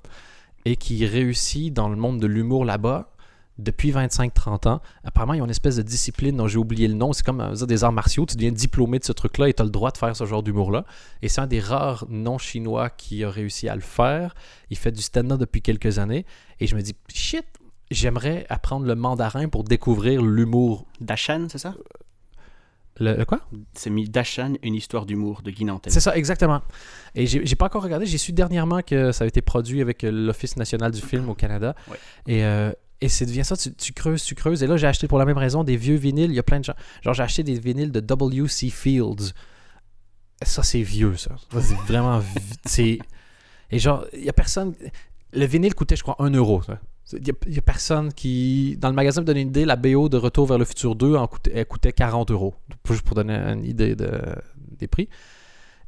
[0.65, 3.13] et qui réussit dans le monde de l'humour là-bas
[3.59, 4.81] depuis 25-30 ans.
[5.05, 7.13] Apparemment, ils ont une espèce de discipline dont j'ai oublié le nom.
[7.13, 8.27] C'est comme euh, des arts martiaux.
[8.27, 10.43] Tu deviens diplômé de ce truc-là et tu as le droit de faire ce genre
[10.43, 10.85] d'humour-là.
[11.23, 14.35] Et c'est un des rares non-chinois qui a réussi à le faire.
[14.71, 16.25] Il fait du stand-up depuis quelques années.
[16.61, 17.47] Et je me dis, shit,
[17.91, 20.87] j'aimerais apprendre le mandarin pour découvrir l'humour.
[21.01, 21.75] Dashan, c'est ça?
[23.01, 23.41] Le, le quoi?
[23.75, 25.93] C'est mis Dashan, une histoire d'humour de Guy Nantel.
[25.93, 26.61] C'est ça, exactement.
[27.15, 28.07] Et j'ai pas encore regardé.
[28.07, 31.35] J'ai su dernièrement que ça a été produit avec euh, l'Office national du film au
[31.35, 31.75] Canada.
[32.27, 34.63] Et, euh, et c'est devient ça, tu, tu creuses, tu creuses.
[34.63, 36.31] Et là, j'ai acheté pour la même raison des vieux vinyles.
[36.31, 36.75] Il y a plein de gens.
[37.03, 38.69] Genre, j'ai acheté des vinyles de W.C.
[38.71, 39.33] Fields.
[40.43, 41.37] Ça, c'est vieux, ça.
[41.53, 42.21] Ça, C'est vraiment.
[42.67, 42.99] c'est...
[43.71, 44.75] Et genre, il y a personne.
[45.33, 46.63] Le vinyle coûtait, je crois, 1 euro.
[46.63, 46.79] ça.
[47.13, 48.77] Il n'y a, personne qui.
[48.79, 51.17] Dans le magasin, me donner une idée, la BO de Retour vers le futur 2
[51.17, 52.55] en coûtait, elle coûtait 40 euros.
[52.89, 54.21] Juste pour donner une idée de,
[54.79, 55.09] des prix.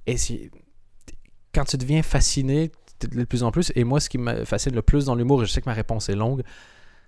[0.06, 0.50] Et si,
[1.54, 4.82] quand tu deviens fasciné de plus en plus, et moi, ce qui me fascine le
[4.82, 6.42] plus dans l'humour, et je sais que ma réponse est longue,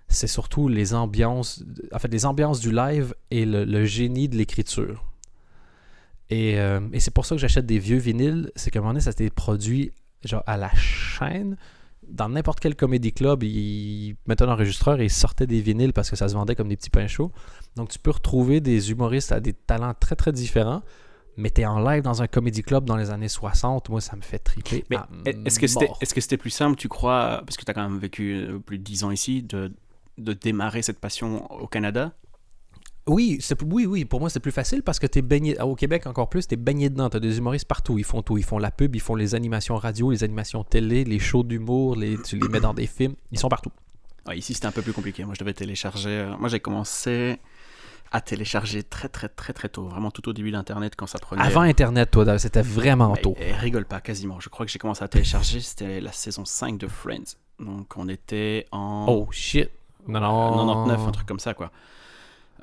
[0.07, 5.05] c'est surtout les ambiances, en fait, les ambiances du live et le, génie de l'écriture.
[6.29, 8.93] Et, euh, et c'est pour ça que j'achète des vieux vinyles, c'est qu'à un moment
[8.93, 9.91] donné, ça s'était produit
[10.23, 11.57] genre à la chaîne.
[12.09, 16.09] Dans n'importe quel comédie club, ils mettaient un enregistreur et ils sortaient des vinyles parce
[16.09, 17.31] que ça se vendait comme des petits pains chauds.
[17.75, 20.81] Donc tu peux retrouver des humoristes à des talents très très différents
[21.37, 24.21] mais t'es en live dans un comédie club dans les années 60, moi ça me
[24.21, 24.83] fait triper.
[24.89, 24.97] Mais
[25.45, 27.87] est-ce que c'était est-ce que c'était plus simple, tu crois, parce que tu as quand
[27.87, 29.71] même vécu euh, plus de 10 ans ici, de,
[30.17, 32.13] de démarrer cette passion au Canada
[33.07, 36.07] oui, oui, oui, pour moi c'est plus facile parce que tu es baigné, au Québec
[36.07, 38.43] encore plus, tu es baigné dedans, tu as des humoristes partout, ils font tout, ils
[38.43, 42.21] font la pub, ils font les animations radio, les animations télé, les shows d'humour, les,
[42.21, 43.71] tu les mets dans des films, ils sont partout.
[44.33, 47.39] ici c'était un peu plus compliqué, moi je devais télécharger, euh, moi j'ai commencé
[48.11, 51.41] à télécharger très très très très tôt, vraiment tout au début d'Internet quand ça prenait.
[51.41, 53.35] Avant Internet, toi, c'était vraiment tôt.
[53.39, 54.39] Et, rigole pas, quasiment.
[54.39, 57.35] Je crois que j'ai commencé à télécharger, c'était la saison 5 de Friends.
[57.59, 59.07] Donc on était en.
[59.09, 59.69] Oh shit!
[60.07, 60.85] Non, non.
[60.85, 61.71] 99, un truc comme ça, quoi.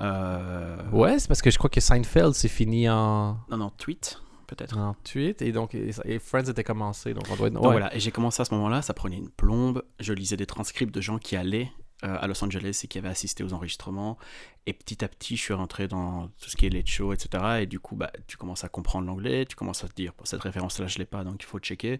[0.01, 0.77] Euh...
[0.91, 3.37] Ouais, c'est parce que je crois que Seinfeld c'est fini en.
[3.49, 4.77] Non, non, tweet peut-être.
[4.77, 7.59] En tweet, et donc et, Friends était commencé, donc on doit être...
[7.59, 10.93] voilà, et j'ai commencé à ce moment-là, ça prenait une plombe, je lisais des transcripts
[10.93, 11.71] de gens qui allaient
[12.03, 14.17] euh, à Los Angeles et qui avait assisté aux enregistrements.
[14.65, 17.61] Et petit à petit, je suis rentré dans tout ce qui est late show, etc.
[17.61, 20.27] Et du coup, bah, tu commences à comprendre l'anglais, tu commences à te dire, pour
[20.27, 21.99] cette référence-là, je l'ai pas, donc il faut checker.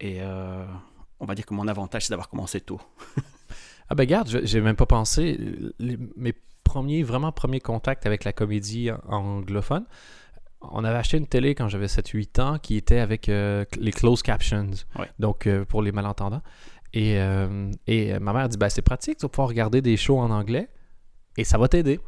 [0.00, 0.64] Et euh,
[1.20, 2.80] on va dire que mon avantage, c'est d'avoir commencé tôt.
[3.88, 5.38] ah ben garde, j'ai même pas pensé.
[5.80, 6.32] mes
[6.76, 9.86] premiers, vraiment premiers contacts avec la comédie anglophone,
[10.60, 14.22] on avait acheté une télé quand j'avais 7-8 ans qui était avec euh, les closed
[14.22, 14.70] captions,
[15.18, 16.42] donc pour les malentendants.
[16.92, 20.18] Et, euh, et ma mère dit ben, c'est pratique, tu vas pouvoir regarder des shows
[20.18, 20.68] en anglais
[21.36, 21.98] et ça va t'aider.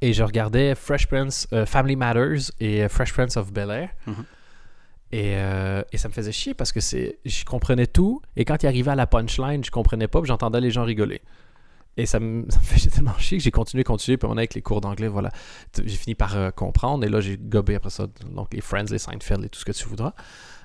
[0.00, 3.88] Et je regardais Fresh Prince, euh, Family Matters et euh, Fresh Prince of Bel Air.
[4.06, 4.24] Mhm.
[5.10, 5.32] et,
[5.92, 8.22] et, ça me faisait chier parce que c'est, je comprenais tout.
[8.36, 11.20] Et quand il arrivait à la punchline, je comprenais pas, j'entendais les gens rigoler.
[11.96, 14.16] Et ça me, ça me faisait tellement chier que j'ai continué, continué.
[14.16, 15.30] Puis on avec les cours d'anglais, voilà.
[15.76, 17.04] J'ai fini par comprendre.
[17.04, 18.06] Et là, j'ai gobé après ça.
[18.30, 20.14] Donc les Friends, les Seinfeld et tout ce que tu voudras.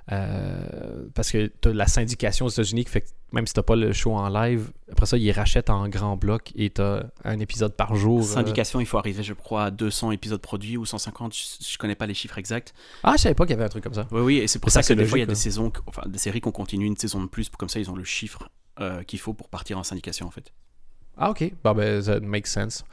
[0.09, 3.61] Euh, parce que tu as la syndication aux États-Unis qui fait que même si tu
[3.61, 7.09] pas le show en live, après ça, ils rachètent en grand bloc et tu as
[7.25, 8.21] un épisode par jour.
[8.21, 8.23] Euh.
[8.23, 12.05] Syndication, il faut arriver, je crois, à 200 épisodes produits ou 150, je, connais pas
[12.05, 12.73] les chiffres exacts.
[13.03, 14.07] Ah, je savais pas qu'il y avait un truc comme ça.
[14.11, 16.03] Oui, oui, et c'est pour ça, que des fois, il y a des saisons, enfin,
[16.07, 19.03] des séries qu'on continue une saison de plus, comme ça, ils ont le chiffre euh,
[19.03, 20.53] qu'il faut pour partir en syndication, en fait.
[21.17, 21.51] Ah, ok.
[21.63, 22.83] Ben, ça makes sense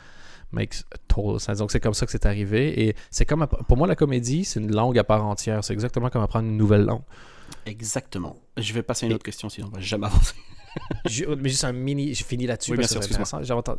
[0.55, 1.59] makes total sense.
[1.59, 2.87] Donc c'est comme ça que c'est arrivé.
[2.87, 5.63] Et c'est comme pour moi la comédie, c'est une langue à part entière.
[5.65, 7.03] C'est exactement comme apprendre une nouvelle langue.
[7.67, 8.37] Exactement.
[8.57, 10.35] Je vais passer à une autre question, sinon on va jamais avancer.
[11.39, 12.73] mais juste un mini, j'ai fini là-dessus.
[12.73, 13.01] Oui, bien sûr,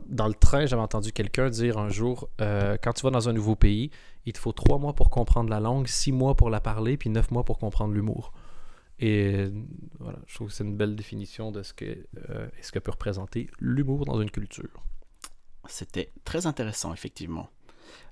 [0.07, 3.33] Dans le train, j'avais entendu quelqu'un dire un jour euh, quand tu vas dans un
[3.33, 3.91] nouveau pays,
[4.25, 7.09] il te faut trois mois pour comprendre la langue, six mois pour la parler, puis
[7.09, 8.31] neuf mois pour comprendre l'humour.
[8.99, 9.47] Et
[9.99, 12.91] voilà, je trouve que c'est une belle définition de ce que, euh, ce que peut
[12.91, 14.83] représenter l'humour dans une culture.
[15.67, 17.49] C'était très intéressant, effectivement.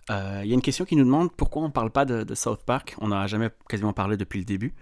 [0.09, 2.35] Euh, il y a une question qui nous demande pourquoi on ne parle pas de,
[2.35, 2.95] South Park?
[2.99, 4.73] On n'a jamais quasiment parlé depuis le début.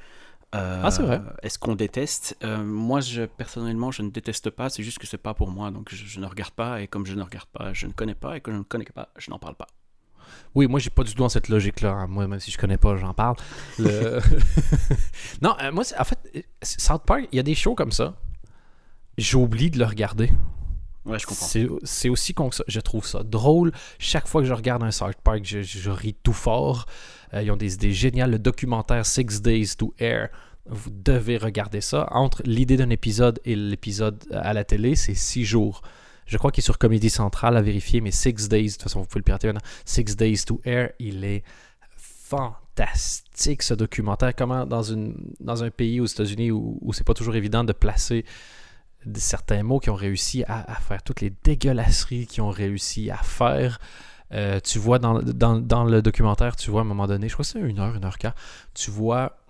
[0.53, 1.21] Euh, ah, c'est vrai.
[1.43, 2.37] Est-ce qu'on déteste?
[2.43, 4.69] Euh, Moi, je, personnellement, je ne déteste pas.
[4.69, 5.71] C'est juste que c'est pas pour moi.
[5.71, 6.81] Donc, je, ne regarde pas.
[6.81, 8.37] Et comme je ne regarde pas, je ne connais pas.
[8.37, 9.67] Et que je ne connais pas, je n'en parle pas.
[10.53, 11.91] Oui, moi, j'ai pas du tout dans cette logique-là.
[11.91, 12.07] Hein.
[12.07, 13.35] Moi, même si je connais pas, j'en parle.
[15.41, 18.15] non, moi, en fait, South Park, il y a des shows comme ça.
[19.17, 20.29] J'oublie de le regarder.
[21.05, 21.47] Ouais, je comprends.
[21.83, 22.63] C'est aussi con que ça.
[22.67, 23.71] Je trouve ça drôle.
[23.97, 26.85] Chaque fois que je regarde un South Park, je, ris tout fort.
[27.33, 28.31] Euh, ils ont des idées géniales.
[28.31, 30.29] Le documentaire Six Days to Air,
[30.67, 32.07] vous devez regarder ça.
[32.11, 35.81] Entre l'idée d'un épisode et l'épisode à la télé, c'est six jours.
[36.25, 39.01] Je crois qu'il est sur Comédie Centrale à vérifier, mais Six Days, de toute façon,
[39.01, 39.67] vous pouvez le pirater maintenant.
[39.85, 41.43] Six Days to Air, il est
[41.97, 44.33] fantastique ce documentaire.
[44.35, 47.73] Comment dans, une, dans un pays aux États-Unis où, où c'est pas toujours évident de
[47.73, 48.23] placer
[49.15, 53.79] certains mots qui ont réussi à, faire toutes les dégueulasseries qu'ils ont réussi à faire.
[54.33, 57.51] Euh, tu vois dans, le documentaire, tu vois à un moment donné, je crois que
[57.51, 58.35] c'est une heure, une heure quart,
[58.73, 59.40] tu vois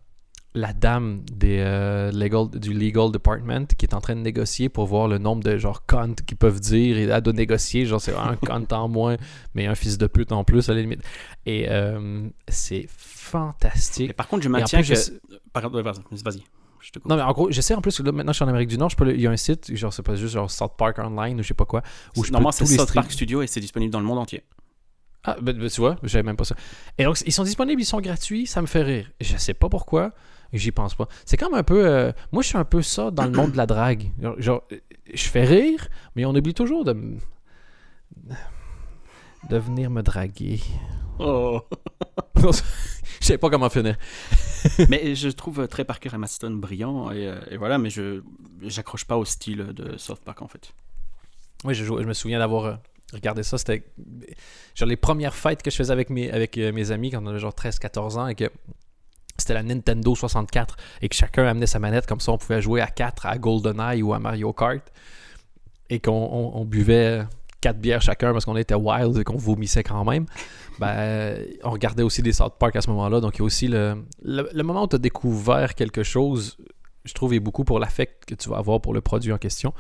[0.54, 4.86] la dame des, euh, legal, du legal department qui est en train de négocier pour
[4.86, 5.84] voir le nombre de genre
[6.28, 9.16] qu'ils peuvent dire et elle doit négocier genre c'est un con en moins
[9.56, 11.02] mais un fils de pute en plus à la limite
[11.46, 14.94] et euh, c'est fantastique par contre je maintiens que
[16.24, 16.44] vas-y
[17.06, 18.70] non, mais en gros, je sais en plus que là, maintenant je suis en Amérique
[18.70, 20.98] du Nord, je il y a un site, genre, c'est pas juste genre South Park
[20.98, 21.84] Online ou je sais pas quoi.
[22.18, 24.44] Où je Normalement, c'est South Park Studio et c'est disponible dans le monde entier.
[25.24, 26.56] Ah, ben, ben, tu vois, j'avais même pas ça.
[26.98, 29.12] Et donc, ils sont disponibles, ils sont gratuits, ça me fait rire.
[29.22, 30.14] Je sais pas pourquoi,
[30.54, 31.08] j'y pense pas.
[31.26, 31.86] C'est comme un peu.
[31.86, 34.12] euh, moi, je suis un peu ça dans le monde de la drague.
[34.38, 34.78] Genre, euh,
[35.14, 36.94] je fais rire, mais on oublie toujours de.
[36.94, 37.18] me-
[39.50, 40.60] de venir me draguer.
[41.20, 41.62] Oh.
[43.20, 43.98] Je sais pas comment finir.
[44.90, 48.22] mais je trouve Trey Parker et brillants, et, euh, et voilà, mais je
[48.64, 50.74] j'accroche pas au style de South Park en fait.
[51.64, 52.80] Oui, je, je me souviens d'avoir
[53.14, 53.58] regardé ça.
[53.60, 53.84] C'était
[54.74, 57.40] genre les premières fêtes que je faisais avec mes, avec, mes amis quand on avait
[57.40, 58.50] genre 13-14 ans et que
[59.42, 62.06] c'était la Nintendo 64 et que chacun amenait sa manette.
[62.08, 64.82] Comme ça, on pouvait jouer à 4 à GoldenEye ou à Mario Kart
[65.90, 67.24] et qu'on on- on buvait
[67.60, 70.26] 4 bières chacun parce qu'on était wild et qu'on vomissait quand même.
[70.80, 73.20] Ben, on regardait aussi des South Park à ce moment-là.
[73.20, 76.58] Donc, il y a aussi le, le, le moment où tu as découvert quelque chose,
[77.06, 79.74] je trouve, est beaucoup pour l'affect que tu vas avoir pour le produit en question.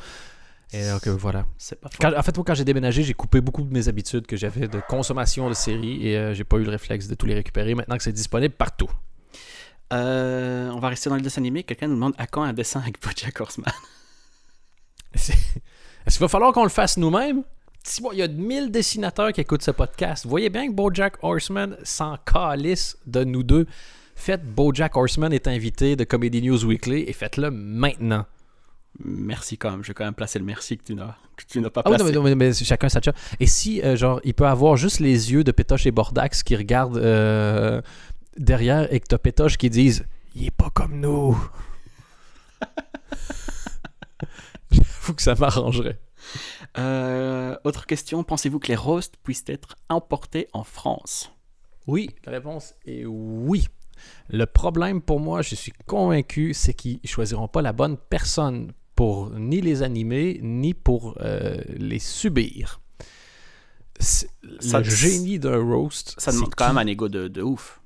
[0.74, 1.46] Et donc, euh, voilà.
[1.82, 1.90] Pas.
[2.00, 4.68] Quand- en fait, moi, quand j'ai déménagé, j'ai coupé beaucoup de mes habitudes que j'avais
[4.68, 7.74] de consommation de séries et euh, j'ai pas eu le réflexe de tous les récupérer
[7.74, 8.90] maintenant que c'est disponible partout.
[9.94, 11.64] Euh, on va rester dans le dessin animé.
[11.64, 13.72] Quelqu'un nous demande à quand un dessin avec BoJack Horseman?
[15.14, 15.32] Est-ce
[16.18, 17.44] qu'il va falloir qu'on le fasse nous-mêmes?
[18.14, 20.24] Il y a 1000 dessinateurs qui écoutent ce podcast.
[20.24, 23.66] Vous voyez bien que Bojack Horseman s'en calisse de nous deux.
[24.16, 28.26] Faites Bojack Horseman est invité de Comedy News Weekly et faites-le maintenant.
[29.04, 29.84] Merci quand même.
[29.84, 31.90] Je vais quand même placer le merci que tu n'as que tu n'as pas Ah
[31.90, 32.20] oui, non, placé.
[32.20, 33.00] mais, non, mais- chacun sa.
[33.40, 36.56] Et si, euh, genre, il peut avoir juste les yeux de Pétoche et Bordax qui
[36.56, 37.82] regardent euh,
[38.38, 41.38] derrière et que t'as Pétoche qui disent Il est pas comme nous.
[44.72, 46.00] J'avoue que ça m'arrangerait.
[46.78, 48.24] Euh, autre question.
[48.24, 51.32] Pensez-vous que les roasts puissent être importés en France?
[51.88, 53.68] Oui, la réponse est oui.
[54.30, 59.30] Le problème pour moi, je suis convaincu, c'est qu'ils choisiront pas la bonne personne pour
[59.32, 62.80] ni les animer, ni pour euh, les subir.
[64.00, 64.28] Ça-
[64.80, 67.81] le génie d'un roast, Ça demande quand qui- même un ego de, de ouf.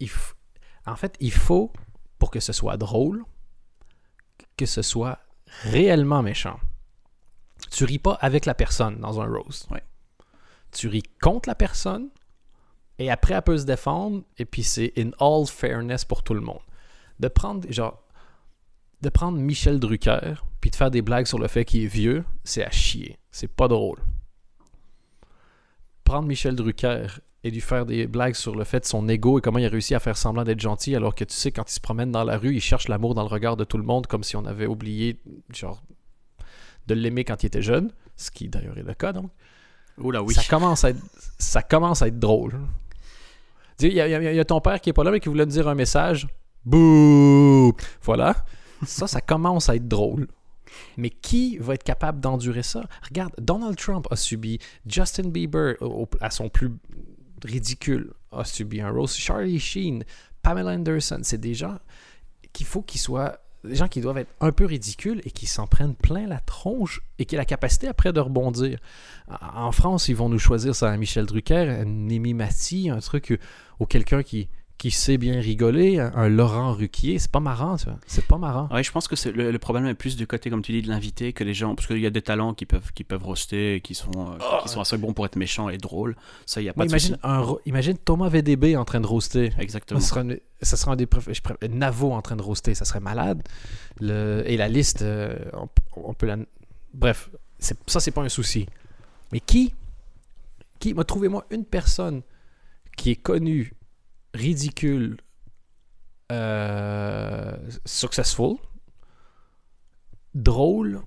[0.00, 0.34] Il f-
[0.86, 1.72] en fait, il faut,
[2.18, 3.24] pour que ce soit drôle,
[4.56, 5.18] que ce soit
[5.62, 6.58] réellement méchant.
[7.70, 9.68] Tu ris pas avec la personne dans un roast.
[9.70, 9.82] Ouais.
[10.72, 12.08] Tu ris contre la personne,
[12.98, 16.40] et après, elle peut se défendre, et puis c'est in all fairness pour tout le
[16.40, 16.60] monde.
[17.18, 18.02] De prendre, genre,
[19.02, 22.24] de prendre Michel Drucker, puis de faire des blagues sur le fait qu'il est vieux,
[22.44, 23.18] c'est à chier.
[23.30, 23.98] C'est pas drôle.
[26.10, 27.06] Prendre Michel Drucker
[27.44, 29.68] et lui faire des blagues sur le fait de son ego et comment il a
[29.68, 32.24] réussi à faire semblant d'être gentil alors que tu sais quand il se promène dans
[32.24, 34.44] la rue il cherche l'amour dans le regard de tout le monde comme si on
[34.44, 35.20] avait oublié
[35.54, 35.84] genre
[36.88, 39.30] de l'aimer quand il était jeune ce qui d'ailleurs est le cas donc.
[39.98, 40.34] Oula, oui.
[40.34, 41.00] ça commence à être
[41.38, 42.58] ça commence à être drôle.
[43.78, 45.50] Y a il y a ton père qui est pas là mais qui voulait me
[45.52, 46.26] dire un message.
[46.64, 47.72] Bouh!
[48.02, 48.34] Voilà.
[48.84, 50.26] Ça ça commence à être drôle
[51.00, 52.84] mais qui va être capable d'endurer ça?
[53.08, 55.74] Regarde Donald Trump a subi Justin Bieber
[56.20, 56.70] à son plus
[57.44, 60.04] ridicule a subi un roast Charlie Sheen
[60.42, 61.78] Pamela Anderson c'est des gens
[62.52, 65.66] qu'il faut qu'ils soient des gens qui doivent être un peu ridicules et qui s'en
[65.66, 68.78] prennent plein la tronche et qui ont la capacité après de rebondir.
[69.54, 73.38] En France, ils vont nous choisir ça, Michel Drucker, Némi Mathie, un truc euh,
[73.78, 74.48] ou quelqu'un qui,
[74.80, 77.18] qui sait bien rigoler, un, un Laurent Ruquier.
[77.18, 77.98] C'est pas marrant, ça.
[78.06, 78.66] C'est pas marrant.
[78.74, 80.80] Ouais, je pense que c'est le, le problème est plus du côté, comme tu dis,
[80.80, 81.74] de l'invité que les gens.
[81.74, 84.38] Parce qu'il y a des talents qui peuvent, qui peuvent roaster, et qui sont, euh,
[84.62, 86.16] qui sont assez bons pour être méchants et drôles.
[86.46, 89.06] Ça, il n'y a pas Moi, de imagine, un, imagine Thomas VDB en train de
[89.06, 89.52] roaster.
[89.58, 90.00] Exactement.
[90.00, 93.42] Ça serait, ça serait un des je Navo en train de roaster, ça serait malade.
[94.00, 96.38] Le, et la liste, euh, on, on peut la.
[96.94, 98.66] Bref, ça, c'est pas un souci.
[99.30, 99.74] Mais qui
[100.78, 102.22] Qui m'a Trouvez-moi une personne
[102.96, 103.74] qui est connue,
[104.34, 105.16] ridicule,
[106.32, 108.56] euh, successful,
[110.34, 111.00] drôle.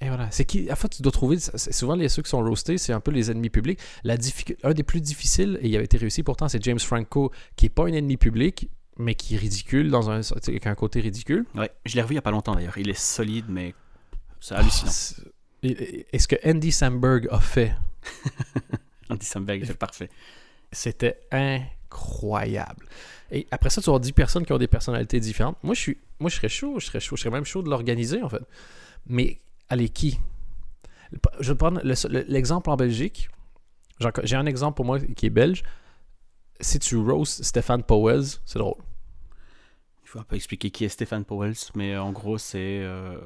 [0.00, 0.30] Et voilà.
[0.32, 1.38] C'est qui En fait, tu dois trouver.
[1.38, 3.78] Souvent, les ceux qui sont roastés, c'est un peu les ennemis publics.
[4.04, 4.16] La
[4.64, 7.70] un des plus difficiles, et il avait été réussi pourtant, c'est James Franco, qui est
[7.70, 8.68] pas un ennemi public,
[8.98, 11.44] mais qui est ridicule, dans un, avec un côté ridicule.
[11.54, 12.76] Ouais, je l'ai revu il n'y a pas longtemps d'ailleurs.
[12.78, 13.74] Il est solide, mais
[14.40, 14.90] c'est hallucinant.
[14.90, 15.22] C'est-
[15.62, 17.72] et- et- Et ce que Andy Samberg a fait,
[19.08, 20.10] Andy Samberg, c'est parfait.
[20.72, 21.70] c'était incroyable.
[23.30, 25.56] Et après ça, tu as 10 personnes qui ont des personnalités différentes.
[25.62, 27.70] Moi, je suis, moi, je serais chaud, je serais chaud, je serais même chaud de
[27.70, 28.42] l'organiser, en fait.
[29.06, 30.18] Mais, allez, qui?
[31.40, 33.28] Je vais prendre le- le- l'exemple en Belgique.
[34.24, 35.62] J'ai un exemple pour moi qui est belge.
[36.60, 38.76] Si tu roast Stéphane Powell, c'est drôle.
[40.04, 42.80] Il faut un peu expliquer qui est Stéphane Powell, mais en gros, c'est.
[42.82, 43.18] euh,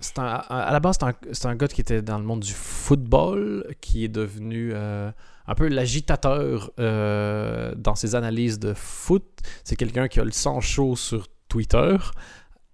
[0.00, 2.24] C'est un- à à la base, c'est un, c'est un gars qui était dans le
[2.24, 5.10] monde du football, qui est devenu euh,
[5.48, 9.24] un peu l'agitateur euh, dans ses analyses de foot.
[9.64, 11.96] C'est quelqu'un qui a le sang chaud sur Twitter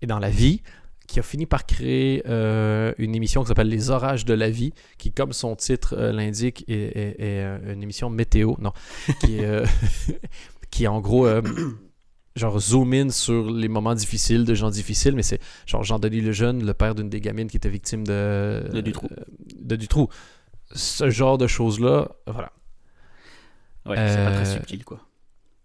[0.01, 0.63] et dans la vie,
[1.07, 4.73] qui a fini par créer euh, une émission qui s'appelle Les Orages de la vie,
[4.99, 8.73] qui, comme son titre euh, l'indique, est, est- est, une émission météo, non,
[9.21, 9.63] qui est,
[10.71, 11.29] qui est en gros,
[12.35, 16.65] genre, zoom in sur les moments difficiles de gens difficiles, mais c'est genre Jean-Denis Lejeune,
[16.65, 18.67] le père d'une des gamines qui était victime de...
[18.73, 19.09] De Dutroux.
[19.61, 20.09] de Dutroux.
[20.75, 22.51] Ce genre de choses-là, voilà.
[23.87, 25.01] Ouais, c'est pas très Euh, subtil, quoi.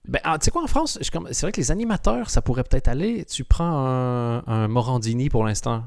[0.08, 2.88] Ben, ah, tu sais quoi, en France, c'est vrai que les animateurs, ça pourrait peut-être
[2.88, 3.26] aller.
[3.26, 5.84] Tu prends un, un Morandini pour l'instant.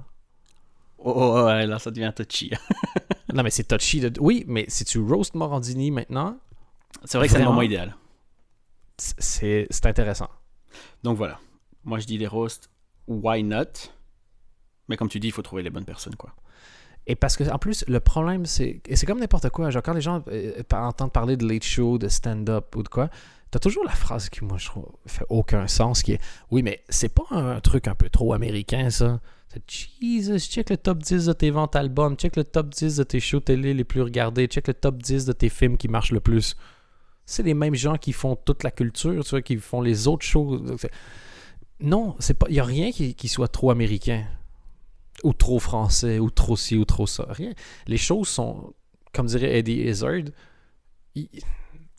[0.99, 2.51] Oh, oh, oh, ouais, là, ça devient touchy.
[3.33, 4.01] Non, mais c'est touchy.
[4.01, 4.13] De...
[4.21, 6.37] Oui, mais si tu roast Morandini maintenant,
[7.05, 7.95] C'est vrai que c'est le moment idéal.
[8.99, 10.29] c'est intéressant.
[11.05, 11.39] Donc voilà.
[11.85, 12.69] Moi, je dis les roasts,
[13.07, 13.65] why not?
[14.89, 16.35] Mais comme tu dis, il faut trouver les bonnes personnes, quoi.
[17.07, 18.81] Et parce que, en plus, le problème, c'est.
[18.87, 19.71] Et c'est comme n'importe quoi.
[19.71, 23.09] Genre, quand les gens euh, entendent parler de late show, de stand-up ou de quoi,
[23.51, 26.83] t'as toujours la phrase qui, moi, je trouve, fait aucun sens qui est Oui, mais
[26.89, 29.21] c'est pas un truc un peu trop américain, ça.
[29.49, 33.03] C'est Jesus, check le top 10 de tes ventes albums, check le top 10 de
[33.03, 36.13] tes shows télé les plus regardés, check le top 10 de tes films qui marchent
[36.13, 36.55] le plus.
[37.27, 40.25] C'est les mêmes gens qui font toute la culture, tu vois, qui font les autres
[40.25, 40.63] choses.
[41.81, 42.15] Non.
[42.49, 44.25] Il n'y a rien qui soit trop américain.
[45.25, 47.27] Ou trop français, ou trop ci, ou trop ça.
[47.31, 47.53] Rien.
[47.87, 48.73] Les choses sont,
[49.13, 50.23] comme dirait Eddie Izzard,
[51.15, 51.29] il-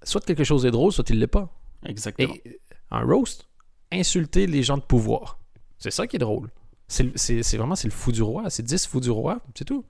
[0.04, 1.50] soit quelque chose est drôle, soit il l'est pas.
[1.86, 2.34] Exactement.
[2.46, 3.48] Et un roast,
[3.92, 5.40] insulter les gens de pouvoir.
[5.78, 6.50] C'est ça qui est drôle.
[6.88, 8.50] C'est vraiment c'est le fou du roi.
[8.50, 9.86] C'est 10 fous du roi, c'est tout.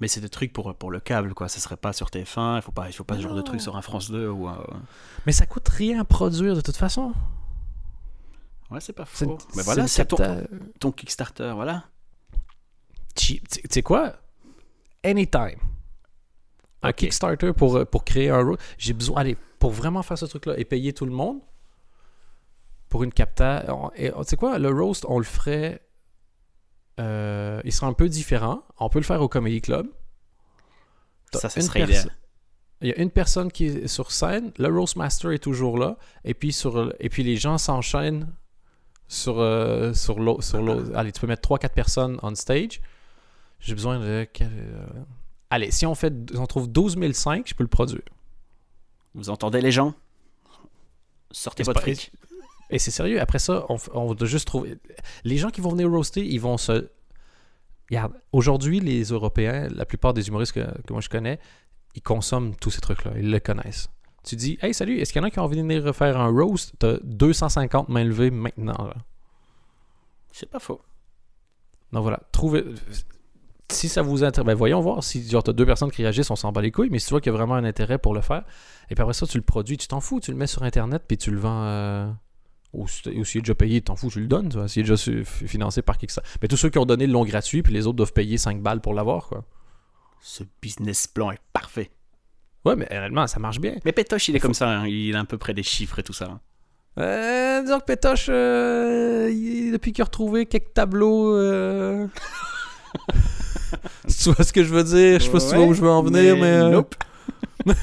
[0.00, 1.48] Mais c'est des trucs pour, pour le câble, quoi.
[1.48, 3.60] Ça serait pas sur TF1, il faut pas, il faut pas ce genre de truc
[3.60, 4.58] sur un France 2 ou un...
[5.24, 7.12] Mais ça coûte rien à produire de toute façon.
[8.70, 9.38] Ouais, c'est pas faux.
[9.54, 10.16] Mais voilà, c'est ton,
[10.80, 11.84] ton Kickstarter, voilà.
[13.14, 14.14] Tu sais quoi?
[15.02, 15.58] Anytime.
[16.82, 16.92] Un.
[16.92, 18.60] Kickstarter pour, euh, pour créer un roast.
[18.78, 19.20] J'ai besoin.
[19.20, 21.40] Allez, pour vraiment faire ce truc-là et payer tout le monde
[22.88, 23.64] pour une capta.
[23.96, 24.58] Tu sais quoi?
[24.58, 25.80] Le roast, on le ferait.
[27.00, 28.62] euh, il sera un peu différent.
[28.78, 29.86] On peut le faire au Comedy Club.
[31.32, 32.14] Ça, ça serait idéal.
[32.80, 36.34] Il y a une personne qui est sur scène, le Roastmaster est toujours là, et
[36.34, 38.30] puis, sur, et puis les gens s'enchaînent
[39.08, 40.42] sur, euh, sur l'autre.
[40.44, 40.58] sur.
[40.94, 42.80] Allez, tu peux mettre 3-4 personnes on stage.
[43.60, 44.04] J'ai besoin de.
[44.40, 44.86] euh,
[45.50, 48.02] Allez, si on, fait, on trouve 12 005, je peux le produire.
[49.14, 49.94] Vous entendez les gens?
[51.30, 52.12] Sortez votre fric.
[52.70, 54.78] Et c'est sérieux, après ça, on, on doit juste trouver.
[55.22, 56.88] Les gens qui vont venir roaster, ils vont se.
[57.90, 61.38] Regarde, aujourd'hui, les Européens, la plupart des humoristes que, que moi je connais,
[61.94, 63.88] ils consomment tous ces trucs-là, ils le connaissent.
[64.24, 66.18] Tu dis, hey, salut, est-ce qu'il y en a qui ont envie de venir refaire
[66.18, 66.72] un roast?
[66.78, 68.90] T'as 250 mains levées maintenant.
[70.32, 70.80] C'est pas faux.
[71.92, 72.64] Donc voilà, trouvez.
[73.74, 76.36] Si ça vous intéresse, ben voyons voir si genre t'as deux personnes qui réagissent, on
[76.36, 78.14] s'en bat les couilles, mais si tu vois qu'il y a vraiment un intérêt pour
[78.14, 78.44] le faire,
[78.90, 81.02] et puis après ça, tu le produis, tu t'en fous, tu le mets sur internet,
[81.06, 81.64] puis tu le vends.
[81.64, 82.10] euh,
[82.72, 84.88] Ou si s'il est déjà payé, t'en fous, tu le donnes, tu vois, s'il est
[84.88, 86.22] déjà financé par qui que ça.
[86.42, 88.60] Mais tous ceux qui ont donné le long gratuit, puis les autres doivent payer 5
[88.62, 89.44] balles pour l'avoir, quoi.
[90.20, 91.90] Ce business plan est parfait.
[92.64, 93.74] Ouais, mais réellement, ça marche bien.
[93.84, 94.68] Mais Pétoche, il est comme ça.
[94.70, 94.86] hein.
[94.86, 96.26] Il est un peu près des chiffres et tout ça.
[96.30, 96.40] hein.
[96.98, 101.36] Euh, disons que Pétoche, euh, il- depuis qu'il a retrouvé quelques tableaux.
[101.36, 102.06] euh,
[104.22, 105.18] tu vois ce que je veux dire?
[105.20, 106.42] Je sais pas si tu vois où je veux en venir, mais.
[106.44, 106.94] euh, Nope.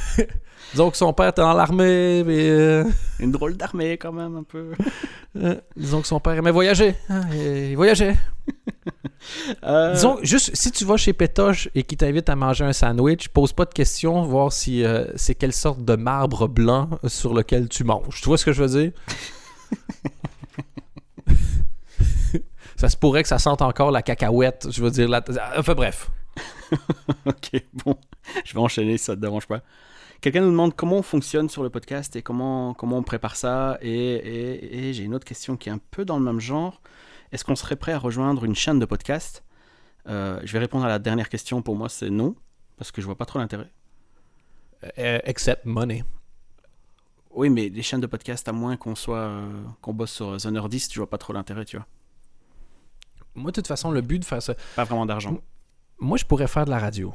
[0.73, 2.49] Disons que son père était dans l'armée, mais.
[2.49, 2.83] euh,
[3.19, 4.71] Une drôle d'armée, quand même, un peu.
[5.37, 6.95] euh, disons que son père aimait voyager.
[7.09, 8.15] hein, il voyageait.
[9.63, 13.27] Euh, Disons, juste, si tu vas chez Pétoche et qu'il t'invite à manger un sandwich,
[13.29, 14.83] pose pas de questions, voir si
[15.15, 18.21] c'est quelle sorte de marbre blanc sur lequel tu manges.
[18.21, 18.91] Tu vois ce que je veux dire?
[22.81, 25.07] Ça se pourrait que ça sente encore la cacahuète, je veux dire.
[25.07, 25.23] La...
[25.57, 26.11] Enfin bref.
[27.25, 27.95] ok, bon.
[28.45, 29.61] Je vais enchaîner, si ça te dérange pas.
[30.21, 33.77] Quelqu'un nous demande comment on fonctionne sur le podcast et comment, comment on prépare ça.
[33.81, 36.81] Et, et- et j'ai une autre question qui est un peu dans le même genre.
[37.31, 39.43] Est-ce qu'on serait prêt à rejoindre une chaîne de podcast?
[40.07, 41.61] Euh, Je vais répondre à la dernière question.
[41.61, 42.35] Pour moi, c'est non.
[42.77, 43.69] Parce que je vois pas trop l'intérêt.
[44.97, 46.03] Euh, except money.
[47.31, 50.45] Oui, mais les chaînes de podcast, à moins qu'on soit euh, qu'on bosse sur The
[50.47, 51.85] Nerdist, je vois pas trop l'intérêt, tu vois.
[53.35, 55.37] Moi, de toute façon, le but de faire ça, Pas vraiment d'argent.
[55.99, 57.13] moi, je pourrais faire de la radio.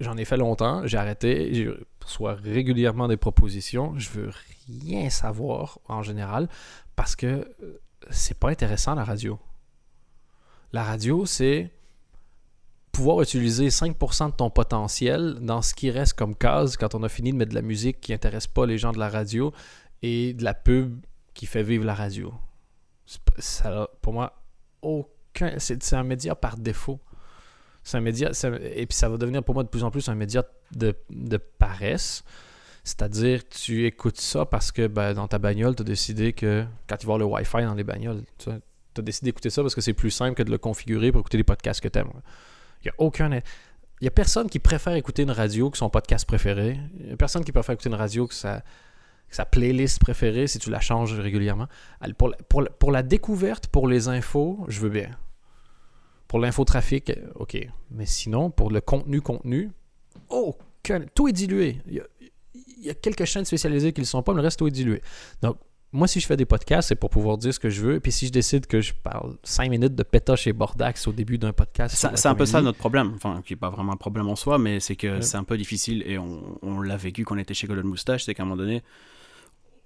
[0.00, 1.70] J'en ai fait longtemps, j'ai arrêté, je
[2.04, 3.96] reçois régulièrement des propositions.
[3.98, 4.30] Je veux
[4.66, 6.48] rien savoir en général
[6.96, 9.38] parce que euh, c'est pas intéressant la radio.
[10.72, 11.70] La radio, c'est
[12.90, 17.08] pouvoir utiliser 5% de ton potentiel dans ce qui reste comme case quand on a
[17.08, 19.52] fini de mettre de la musique qui intéresse pas les gens de la radio
[20.02, 21.00] et de la pub
[21.32, 22.34] qui fait vivre la radio.
[23.38, 24.34] Ça pour moi,
[24.82, 25.08] aucun.
[25.58, 27.00] C'est un média par défaut.
[27.84, 28.30] C'est un média.
[28.74, 30.94] et puis ça va devenir pour moi de plus en plus un média de,
[31.58, 32.24] paresse.
[32.84, 36.96] C'est-à-dire, tu écoutes ça parce que ben, dans ta bagnole, tu as décidé que quand
[37.00, 38.50] il va y avoir le Wi-Fi dans les bagnoles, tu,
[38.94, 41.20] tu as décidé d'écouter ça parce que c'est plus simple que de le configurer pour
[41.20, 42.10] écouter les podcasts que tu aimes.
[42.82, 43.30] Il n'y a aucun.
[44.00, 46.78] Il a personne qui préfère écouter une radio que son podcast préféré.
[46.98, 48.62] Il n'y a personne qui préfère écouter une radio que sa,
[49.28, 51.68] que sa playlist préférée si tu la changes régulièrement.
[52.18, 55.10] Pour la découverte, pour les infos, je veux bien.
[56.32, 57.68] Pour l'infotrafic, ok.
[57.90, 59.70] Mais sinon, pour le contenu, contenu,
[60.30, 61.00] aucun.
[61.14, 61.76] Tout est dilué.
[61.86, 62.04] Il y a,
[62.54, 64.66] il y a quelques chaînes spécialisées qui ne le sont pas, mais le reste, tout
[64.66, 65.02] est dilué.
[65.42, 65.56] Donc,
[65.92, 68.00] moi, si je fais des podcasts, c'est pour pouvoir dire ce que je veux.
[68.00, 71.36] Puis, si je décide que je parle 5 minutes de pétoche et bordax au début
[71.36, 74.28] d'un podcast, C'est un peu ça notre problème, enfin qui n'est pas vraiment un problème
[74.30, 75.22] en soi, mais c'est que Ouais.
[75.22, 78.24] c'est un peu difficile et on, on l'a vécu quand on était chez Golden Moustache,
[78.24, 78.82] c'est qu'à un moment donné,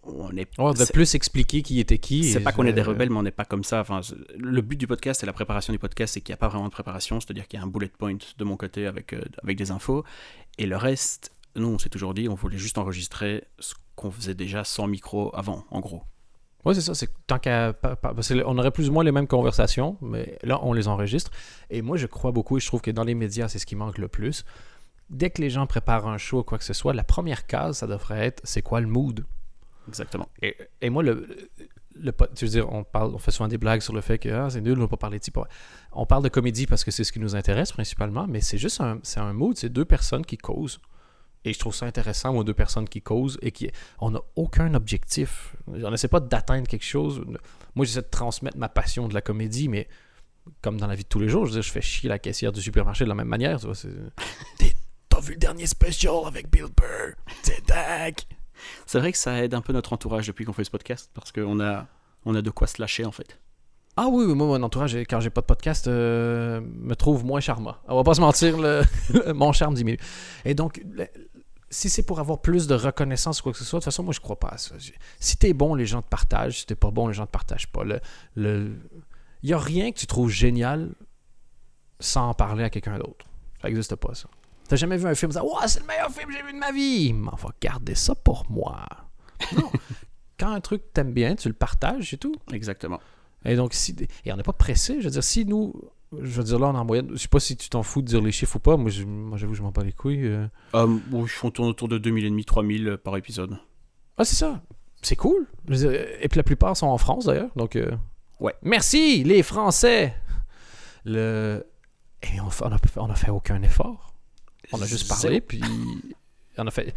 [0.07, 2.25] on est de plus expliquer qui était qui.
[2.25, 3.81] C'est pas qu'on est des euh, rebelles, mais on n'est pas comme ça.
[3.81, 4.01] Enfin,
[4.37, 6.67] le but du podcast et la préparation du podcast, c'est qu'il n'y a pas vraiment
[6.67, 9.57] de préparation, c'est-à-dire qu'il y a un bullet point de mon côté avec, euh, avec
[9.57, 10.05] des infos,
[10.59, 14.35] et le reste, nous, on s'est toujours dit, on voulait juste enregistrer ce qu'on faisait
[14.35, 16.03] déjà sans micro avant, en gros.
[16.65, 16.95] Ouais, c'est ça.
[16.95, 17.75] C'est tant qu'à.
[18.45, 21.31] on aurait plus ou moins les mêmes conversations, mais là, on les enregistre.
[21.71, 23.77] Et moi, je crois beaucoup, et je trouve que dans les médias, c'est ce qui
[23.77, 24.45] manque le plus.
[25.09, 27.79] Dès que les gens préparent un show ou quoi que ce soit, la première case,
[27.79, 29.25] ça devrait être c'est quoi le mood?
[29.89, 30.29] Exactement.
[30.43, 31.27] Et, et moi, le,
[32.35, 34.51] tu veux dire, on, parle, on fait souvent des blagues sur le fait que ah,
[34.51, 35.39] c'est nul, on va pas parler de type.
[35.93, 38.81] On parle de comédie parce que c'est ce qui nous intéresse principalement, mais c'est juste
[38.81, 40.81] un, c'est un mood, c'est deux personnes qui causent.
[41.45, 43.71] Et je trouve ça intéressant, moi, deux personnes qui causent et qui.
[44.01, 45.55] On n'a aucun objectif.
[45.69, 47.23] On n'essaie pas d'atteindre quelque chose.
[47.77, 49.87] Moi, j'essaie de transmettre ma passion de la comédie, mais
[50.61, 52.19] comme dans la vie de tous les jours, je veux dire, je fais chier la
[52.19, 53.61] caissière du supermarché de la même manière.
[53.61, 53.89] Tu vois, c'est-
[55.09, 57.15] T'as vu le dernier special avec Bill Burr?
[57.43, 58.17] C'est dingue!
[58.87, 61.33] C'est vrai que ça aide un peu notre entourage depuis qu'on fait ce podcast, parce
[61.33, 61.87] qu'on a,
[62.25, 63.39] on a de quoi se lâcher, en fait.
[63.97, 67.77] Ah oui, moi, mon entourage, quand j'ai pas de podcast, euh, me trouve moins charmant.
[67.89, 68.83] On va pas se mentir, le-
[69.33, 69.99] mon charme diminue.
[70.45, 70.83] Et donc,
[71.71, 74.03] si c'est pour avoir plus de reconnaissance ou quoi que ce soit, de toute façon,
[74.03, 74.75] moi, je crois pas à ça.
[75.19, 76.59] Si t'es bon, les gens te partagent.
[76.61, 77.83] Si t'es pas bon, les gens te partagent pas.
[78.37, 78.71] Il
[79.43, 80.91] y a rien que tu trouves génial
[81.99, 83.25] sans en parler à quelqu'un d'autre.
[83.63, 84.29] Ça n'existe pas, ça.
[84.69, 86.59] T'as jamais vu un film, ça, ouais, c'est le meilleur film que j'ai vu de
[86.59, 87.13] ma vie.
[87.13, 88.85] Mais on va garder ça pour moi.
[89.57, 89.71] Non.
[90.39, 92.35] Quand un truc t'aimes bien, tu le partages, c'est tout.
[92.53, 93.01] Exactement.
[93.45, 93.95] Et donc, si,
[94.25, 94.97] et on n'est pas pressé.
[95.01, 95.73] Je veux dire, si nous,
[96.13, 98.03] je veux dire, là, on est en moyenne, je sais pas si tu t'en fous
[98.03, 98.77] de dire les chiffres ou pas.
[98.77, 100.27] Moi, j'avoue, je m'en bats les couilles.
[100.27, 100.47] euh.
[100.75, 103.59] Euh, bon, on tourne autour de 2000 et demi, 3000 par épisode.
[104.19, 104.61] Ah, c'est ça.
[105.03, 105.47] C'est cool.
[105.69, 107.51] Dire, et puis la plupart sont en France, d'ailleurs.
[107.57, 107.93] Donc, euh,
[108.41, 108.55] Ouais.
[108.63, 110.15] Merci, les Français.
[111.05, 111.65] Le...
[112.23, 114.15] Et on, on, a, on a fait aucun effort.
[114.73, 115.61] On a juste parlé, puis
[116.59, 116.95] on a fait.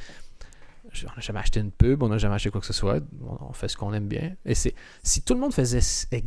[1.04, 3.00] On n'a jamais acheté une pub, on n'a jamais acheté quoi que ce soit.
[3.42, 4.36] On, fait ce qu'on aime bien.
[4.46, 5.82] Et c'est si tout le monde faisait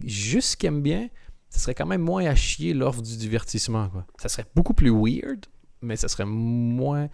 [0.04, 1.08] juste ce qu'il aime bien,
[1.50, 3.88] ça serait quand même moins à chier l'offre du divertissement.
[3.88, 4.06] Quoi.
[4.20, 5.46] Ça serait beaucoup plus weird,
[5.80, 7.08] mais ça serait moins.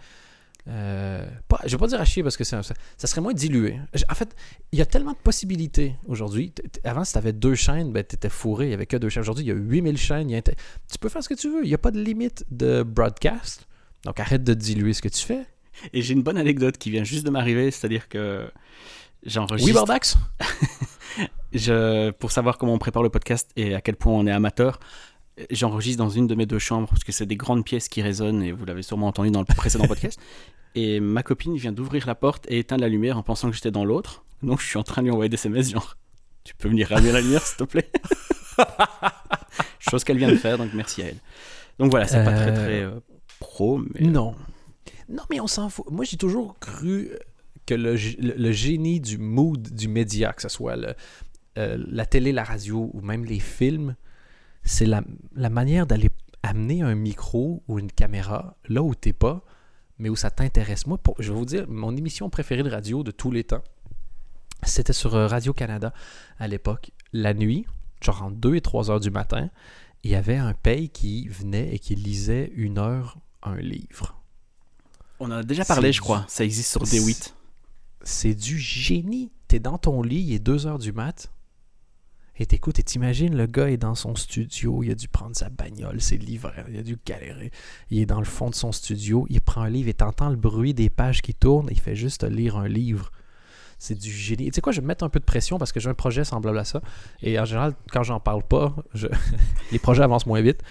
[0.67, 3.21] euh, pas, je vais pas dire à chier parce que c'est un- ça, ça serait
[3.21, 3.79] moins dilué.
[4.09, 4.35] En fait,
[4.71, 6.53] il y a tellement de possibilités aujourd'hui.
[6.83, 8.65] Avant, si tu avais deux chaînes, ben, tu étais fourré.
[8.65, 9.21] Il n'y avait que deux chaînes.
[9.21, 10.29] Aujourd'hui, il y a 8000 chaînes.
[10.29, 10.53] y a Tu
[10.99, 11.63] peux faire ce que tu veux.
[11.63, 13.65] Il n'y a pas de limite de broadcast.
[14.05, 15.45] Donc arrête de diluer ce que tu fais.
[15.93, 18.49] Et j'ai une bonne anecdote qui vient juste de m'arriver, c'est-à-dire que
[19.25, 19.67] j'enregistre.
[19.69, 20.17] Oui, Bardax
[21.53, 24.79] Je, pour savoir comment on prépare le podcast et à quel point on est amateur,
[25.49, 28.43] j'enregistre dans une de mes deux chambres parce que c'est des grandes pièces qui résonnent
[28.43, 30.19] et vous l'avez sûrement entendu dans le précédent podcast.
[30.75, 33.71] Et ma copine vient d'ouvrir la porte et éteindre la lumière en pensant que j'étais
[33.71, 34.23] dans l'autre.
[34.43, 35.97] Donc je suis en train de lui envoyer des SMS genre
[36.43, 37.89] Tu peux venir rallumer la lumière s'il te plaît
[39.79, 41.17] Chose qu'elle vient de faire, donc merci à elle.
[41.79, 42.99] Donc voilà, c'est pas très Euh, très euh,
[43.59, 44.07] pro, mais.
[44.07, 44.35] Non.
[45.09, 45.85] Non, mais on s'en fout.
[45.91, 47.09] Moi, j'ai toujours cru
[47.65, 50.93] que le, g- le- le génie du mood du média, que ce soit le-
[51.57, 53.95] euh, la télé, la radio ou même les films,
[54.63, 55.03] c'est la,
[55.35, 56.09] la manière d'aller
[56.43, 59.43] amener un micro ou une caméra là où t'es pas,
[59.97, 60.87] mais où ça t'intéresse.
[60.87, 63.63] Moi, pour- je vais vous dire, mon émission préférée de radio de tous les temps,
[64.63, 65.93] c'était sur euh, Radio-Canada
[66.39, 66.91] à l'époque.
[67.13, 67.65] La nuit,
[68.01, 69.49] genre entre 2 et 3 heures du matin,
[70.03, 74.15] il y avait un paye qui venait et qui lisait une heure un livre.
[75.19, 76.25] On en a déjà parlé, je crois.
[76.27, 77.33] Ça existe sur c'est- D8.
[78.03, 79.31] C'est du génie.
[79.47, 81.31] T'es dans ton lit, il est 2 heures du mat.
[82.41, 85.49] Et t'écoutes et t'imagines, le gars est dans son studio, il a dû prendre sa
[85.49, 87.51] bagnole, c'est l'hiver, il a dû galérer.
[87.89, 90.37] Il est dans le fond de son studio, il prend un livre et t'entends le
[90.37, 93.11] bruit des pages qui tournent, il fait juste lire un livre.
[93.81, 94.47] C'est du génie.
[94.47, 96.25] Tu sais quoi, je vais mettre un peu de pression parce que j'ai un projet
[96.25, 96.81] semblable à ça.
[97.21, 99.07] Et en général, quand j'en parle pas, je-
[99.71, 100.61] les projets avancent moins vite.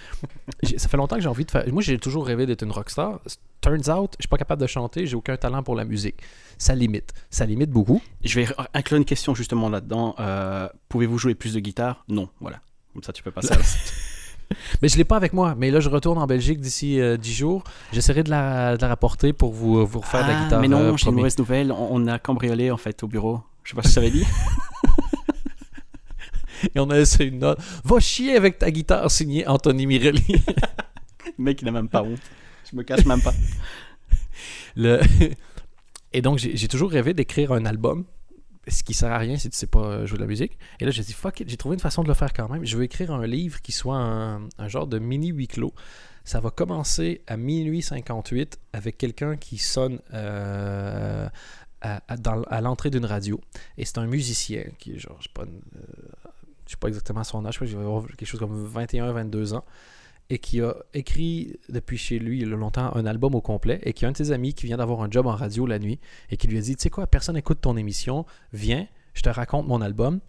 [0.77, 1.63] Ça fait longtemps que j'ai envie de faire.
[1.73, 3.19] Moi, j'ai toujours rêvé d'être une rockstar.
[3.61, 6.17] Turns out, je suis pas capable de chanter, j'ai aucun talent pour la musique.
[6.59, 7.13] Ça limite.
[7.31, 8.01] Ça limite beaucoup.
[8.23, 10.15] Je vais inclure une question justement là-dedans.
[10.19, 12.03] Euh, Pouvez-vous jouer plus de guitare?
[12.07, 12.61] Non, voilà.
[12.93, 13.63] Comme ça, tu peux passer à la
[14.81, 15.55] Mais je l'ai pas avec moi.
[15.57, 17.63] Mais là, je retourne en Belgique d'ici euh, 10 jours.
[17.93, 20.61] J'essaierai de la, de la rapporter pour vous, vous refaire de la Ah, guitare.
[20.61, 21.71] Mais non, euh, j'ai une mauvaise nouvelle.
[21.71, 23.41] On on a cambriolé en fait au bureau.
[23.63, 24.25] Je sais pas si je t'avais dit.
[26.75, 27.59] Et on a laissé une note.
[27.85, 30.25] Va chier avec ta guitare signée Anthony Mirelli.
[31.37, 32.19] Le mec, il n'a même pas honte.
[32.69, 33.33] Je me cache même pas.
[34.75, 34.99] Le...
[36.11, 38.03] Et donc, j'ai toujours rêvé d'écrire un album.
[38.69, 40.57] Ce qui sert à rien si tu sais pas euh, jouer de la musique.
[40.79, 42.65] Et là, j'ai dit, fuck it, j'ai trouvé une façon de le faire quand même.
[42.65, 45.73] Je veux écrire un livre qui soit un, genre de mini huis clos.
[46.23, 51.27] Ça va commencer à minuit 58 avec quelqu'un qui sonne euh,
[51.81, 53.41] à, l'entrée d'une radio.
[53.77, 55.85] Et c'est un musicien qui genre, je sais euh,
[56.67, 59.65] sais pas exactement son âge, je crois qu'il va avoir quelque chose comme 21-22 ans.
[60.29, 63.79] Et qui a écrit depuis chez lui il y a longtemps un album au complet.
[63.83, 65.79] Et qui a un de ses amis qui vient d'avoir un job en radio la
[65.79, 65.99] nuit.
[66.29, 69.29] Et qui lui a dit Tu sais quoi, personne n'écoute ton émission, viens, je te
[69.29, 70.19] raconte mon album.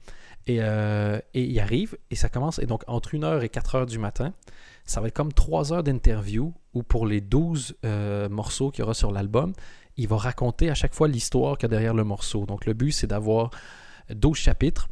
[0.46, 2.59] Et, euh, il arrive et ça commence.
[2.59, 4.32] Et donc, entre 1h et 4h du matin,
[4.84, 8.82] ça va être comme 3 heures d'interview où pour les 12 euh, morceaux qu'il y
[8.82, 9.53] aura sur l'album,
[9.96, 12.46] il va raconter à chaque fois l'histoire qu'il y a derrière le morceau.
[12.46, 13.51] Donc, le but, c'est d'avoir
[14.09, 14.88] 12 chapitres,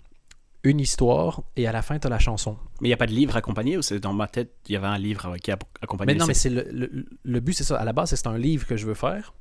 [0.69, 2.57] une histoire, et à la fin, tu as la chanson.
[2.81, 4.77] Mais il n'y a pas de livre accompagné ou c'est dans ma tête, il y
[4.77, 7.65] avait un livre qui a accompagné Mais non, mais c'est le, le- le but, c'est
[7.65, 7.77] ça.
[7.79, 9.35] À la base, c'est un livre que je veux faire.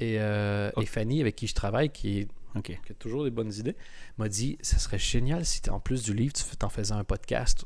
[0.00, 2.28] Et, euh, et Fanny, avec qui je travaille, qui, est-
[2.62, 3.76] qui a toujours des bonnes idées,
[4.18, 7.64] m'a dit ça serait génial si en plus du livre, tu t'en faisais un podcast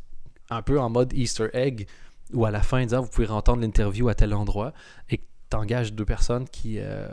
[0.48, 1.86] un peu en mode Easter egg,
[2.32, 4.72] où à la fin, disant vous pouvez entendre l'interview à tel endroit,
[5.08, 7.08] et que t'engages deux personnes qui, euh,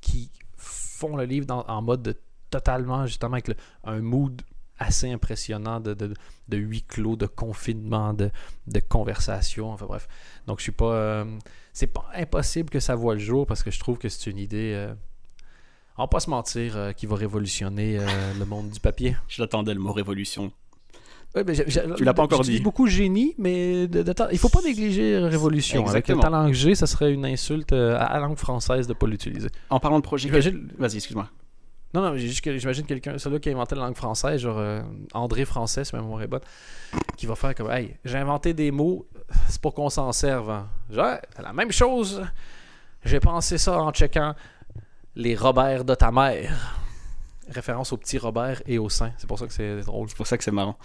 [0.00, 2.16] qui font le livre dans- en mode de
[2.50, 4.42] totalement, justement, avec le- un mood
[4.82, 6.12] assez impressionnant de, de,
[6.48, 8.30] de huis clos, de confinement, de,
[8.66, 10.06] de conversation, enfin bref.
[10.46, 10.92] Donc je suis pas...
[10.92, 11.24] euh,
[11.72, 14.38] c'est pas impossible que ça voit le jour, parce que je trouve que c'est une
[14.38, 14.72] idée...
[14.74, 14.94] euh,
[15.98, 18.04] on va pas se mentir, euh, qui va révolutionner euh,
[18.38, 19.16] le monde du papier.
[19.28, 20.50] Je l'attendais le mot révolution.
[21.34, 21.64] Ouais, mais j'ai-
[21.96, 22.60] Tu l'as pas encore dit.
[22.60, 25.86] beaucoup génie, mais de, de il faut pas négliger révolution.
[25.86, 29.06] Avec le talent que j'ai, ça serait une insulte à la langue française de pas
[29.06, 29.48] l'utiliser.
[29.70, 30.28] En parlant de projet.
[30.28, 31.28] Vas-y, excuse-moi.
[31.94, 34.80] Non, non, j'imagine quelqu'un, celui qui a inventé la langue française, genre euh,
[35.12, 36.28] André Français, si ma mémoire est
[37.16, 39.06] qui va faire comme Hey, j'ai inventé des mots,
[39.48, 40.50] c'est pour qu'on s'en serve.
[40.50, 40.68] hein.
[40.90, 42.24] Genre, la même chose.
[43.04, 44.34] J'ai pensé ça en checkant
[45.16, 46.76] les Robert de ta mère.
[47.48, 49.12] Référence au petit Robert et au sein.
[49.18, 50.08] C'est pour ça que c'est drôle.
[50.08, 50.76] C'est pour ça que c'est marrant.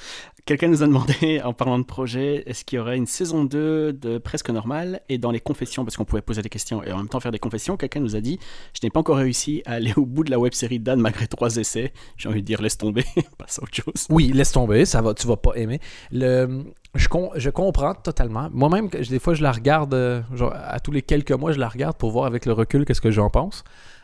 [0.46, 3.94] Quelqu'un nous a demandé, en parlant de projet, est-ce qu'il y aurait une saison 2
[3.94, 6.98] de Presque Normal et dans les confessions, parce qu'on pouvait poser des questions et en
[6.98, 8.40] même temps faire des confessions, quelqu'un nous a dit
[8.74, 11.28] Je n'ai pas encore réussi à aller au bout de la web série d'Anne malgré
[11.28, 11.94] trois essais.
[12.18, 13.06] J'ai envie de dire laisse tomber,
[13.38, 14.08] passe à autre chose.
[14.10, 15.80] Oui, laisse tomber, ça va, tu vas pas aimer.
[16.12, 16.64] Le,
[16.96, 18.50] je, com- je comprends totalement.
[18.52, 21.70] Moi-même, des fois, je la regarde, euh, genre, à tous les quelques mois, je la
[21.70, 23.64] regarde pour voir avec le recul qu'est-ce que j'en pense.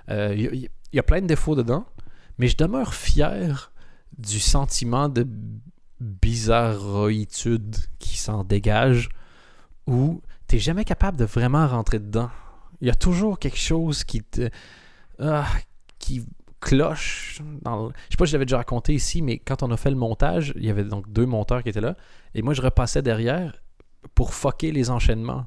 [0.10, 1.86] Euh, Il y, il y a plein de défauts dedans,
[2.38, 3.72] mais je demeure fier
[4.18, 5.26] du sentiment de
[6.00, 9.10] bizarroïtude qui s'en dégage,
[9.88, 12.30] où t'es jamais capable de vraiment rentrer dedans.
[12.82, 14.50] Il y a toujours quelque chose qui te...
[15.20, 15.48] ah,
[16.00, 16.26] qui
[16.60, 17.40] cloche.
[17.40, 17.70] Je
[18.10, 20.54] sais pas si je l'avais déjà raconté ici, mais quand on a fait le montage,
[20.56, 21.96] il y avait donc deux monteurs qui étaient là.
[22.36, 23.54] Et moi, je repassais derrière
[24.16, 25.46] pour fucker les enchaînements.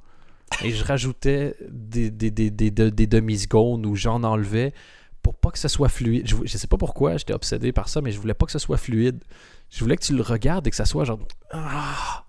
[0.62, 4.72] Et je rajoutais des- des demi-secondes où j'en enlevais
[5.26, 6.28] pour pas que ce soit fluide.
[6.28, 8.60] Je, je sais pas pourquoi, j'étais obsédé par ça, mais je voulais pas que ce
[8.60, 9.18] soit fluide.
[9.70, 11.18] Je voulais que tu le regardes et que ça soit genre.
[11.50, 12.24] Ah,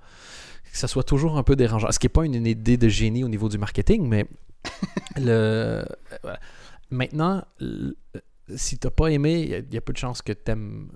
[0.72, 1.92] que ça soit toujours un peu dérangeant.
[1.92, 4.26] Ce qui n'est pas une, une idée de génie au niveau du marketing, mais
[5.16, 5.28] le.
[5.30, 5.86] euh,
[6.24, 6.40] voilà.
[6.90, 7.96] Maintenant, le-
[8.56, 10.88] si t'as pas aimé, il y a- il y, a peu de chances que t'aimes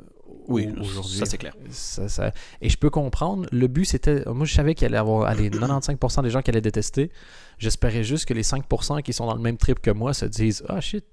[0.47, 1.17] Oui, au- aujourd'hui.
[1.19, 1.53] ça c'est clair.
[1.69, 2.31] Ça- ça-
[2.61, 3.45] Et je peux comprendre.
[3.51, 4.23] Le but, c'était.
[4.25, 7.11] Moi, je savais qu'il allait y avoir allez, 95% des gens qui allaient détester.
[7.59, 10.63] J'espérais juste que les 5% qui sont dans le même trip que moi se disent
[10.67, 11.05] Ah shit,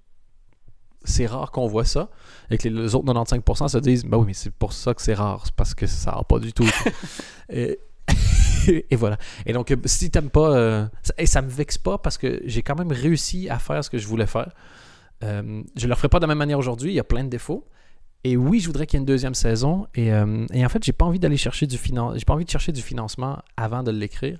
[1.04, 2.10] c'est rare qu'on voit ça.
[2.50, 5.14] Et que les, autres 95% se disent Bah oui, mais c'est pour ça que c'est
[5.14, 5.42] rare.
[5.44, 6.68] C'est parce que ça n'a pas du tout.
[7.50, 7.78] et,
[8.90, 9.16] et voilà.
[9.46, 10.50] Et donc, euh, si t'aimes pas.
[10.56, 13.82] euh, ça, et ça me vexe pas parce que j'ai quand même réussi à faire
[13.84, 14.50] ce que je voulais faire.
[15.24, 16.92] Euh, je le ferai pas de la même manière aujourd'hui.
[16.92, 17.66] Il y a plein de défauts.
[18.24, 19.86] Et oui, je voudrais qu'il y ait une deuxième saison.
[19.94, 22.44] Et, euh, et en fait, j'ai pas envie d'aller chercher du finan- j'ai pas envie
[22.44, 24.38] de chercher du financement avant de l'écrire.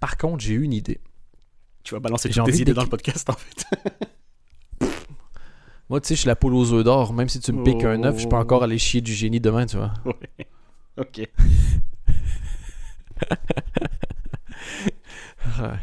[0.00, 1.00] Par contre, j'ai eu une idée.
[1.84, 3.64] Tu vas balancer toutes tes idées dans le podcast en fait.
[5.88, 7.12] Moi, tu sais, je suis la poule aux œufs d'or.
[7.12, 8.40] Même si tu me piques un œuf, je peux Oh.
[8.40, 9.92] encore aller chier du génie demain, tu vois.
[10.04, 10.46] Ouais.
[10.98, 11.28] Ok.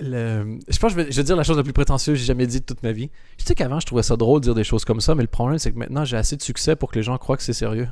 [0.00, 2.18] Le- Je pense que je vais, je vais dire la chose la plus prétentieuse que
[2.18, 3.10] j'ai jamais dit de toute ma vie.
[3.38, 5.28] Je sais qu'avant, je trouvais ça drôle de dire des choses comme ça, mais le
[5.28, 7.52] problème, c'est que maintenant, j'ai assez de succès pour que les gens croient que c'est
[7.52, 7.88] sérieux.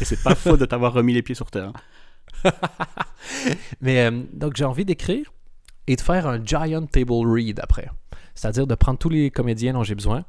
[0.00, 1.72] Et c'est pas faux de t'avoir remis les pieds sur terre.
[3.80, 5.32] Mais euh, donc, j'ai envie d'écrire
[5.86, 7.88] et de faire un giant table read après.
[8.34, 10.24] C'est-à-dire de prendre tous les comédiens dont j'ai besoin,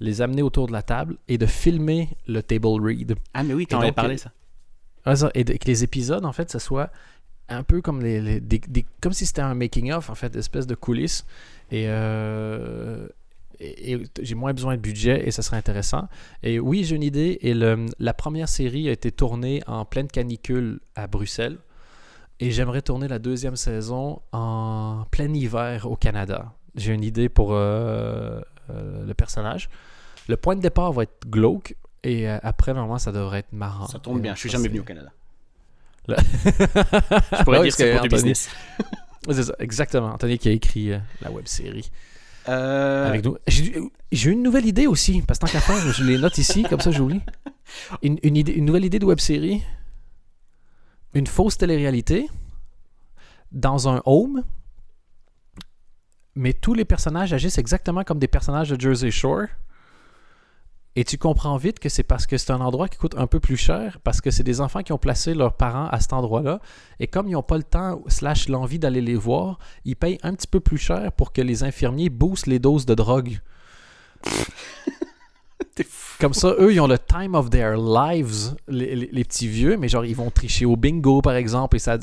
[0.00, 3.14] les amener autour de la table et de filmer le table read.
[3.34, 4.30] Ah mais oui, t'en avais parlé ça.
[5.34, 6.90] Et que les épisodes, en fait, ce soit
[7.48, 10.34] un peu comme les, les- des- des- comme si c'était un making of, en fait,
[10.34, 11.24] espèce de coulisses.
[11.70, 13.06] Et, euh,
[13.60, 16.08] et, et j'ai moins besoin de budget et ça serait intéressant.
[16.42, 17.38] Et oui, j'ai une idée.
[17.42, 21.58] Et le- la première série a été tournée en pleine canicule à Bruxelles.
[22.40, 26.52] Et j'aimerais tourner la deuxième saison en plein hiver au Canada.
[26.76, 29.68] J'ai une idée pour euh, euh, le personnage.
[30.28, 31.74] Le point de départ va être glauque.
[32.02, 33.86] Et euh, après, normalement, ça devrait être marrant.
[33.86, 35.10] Ça tombe bien, je suis jamais venu au Canada.
[36.06, 38.50] Là- Je pourrais dire que c'est pour que du Anthony- business.
[39.30, 40.12] C'est ça, exactement.
[40.12, 41.90] Anthony qui a écrit euh, la web série
[42.48, 43.36] Euh, avec nous.
[43.48, 46.80] J'ai une nouvelle idée aussi, parce que tant qu'à faire, je les note ici, comme
[46.80, 47.20] ça j'oublie.
[48.02, 49.60] Une, une, idée, une nouvelle idée de web série.
[51.14, 52.28] Une fausse télé-réalité
[53.50, 54.44] dans un home,
[56.36, 59.46] mais tous les personnages agissent exactement comme des personnages de Jersey Shore.
[60.94, 63.40] Et tu comprends vite que c'est parce que c'est un endroit qui coûte un peu
[63.40, 66.60] plus cher, parce que c'est des enfants qui ont placé leurs parents à cet endroit-là.
[67.00, 70.34] Et comme ils n'ont pas le temps, slash l'envie d'aller les voir, ils payent un
[70.34, 73.40] petit peu plus cher pour que les infirmiers boostent les doses de drogue.
[76.20, 80.04] Comme ça, eux, ils ont le time of their lives, les, petits vieux, mais genre,
[80.04, 81.98] ils vont tricher au bingo, par exemple, et ça,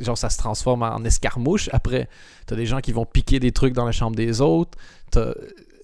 [0.00, 1.68] genre, ça se transforme en escarmouche.
[1.72, 2.08] Après,
[2.46, 4.78] t'as des gens qui vont piquer des trucs dans la chambre des autres.
[5.10, 5.32] T'as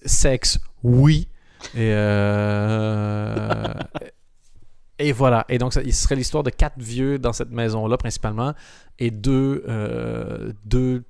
[0.05, 1.27] sexe, oui.
[1.75, 3.73] Et, euh,
[4.99, 5.45] et voilà.
[5.49, 8.53] Et donc, ça, serait l'histoire de quatre vieux dans cette maison-là, principalement,
[8.99, 11.03] et deux, euh, deux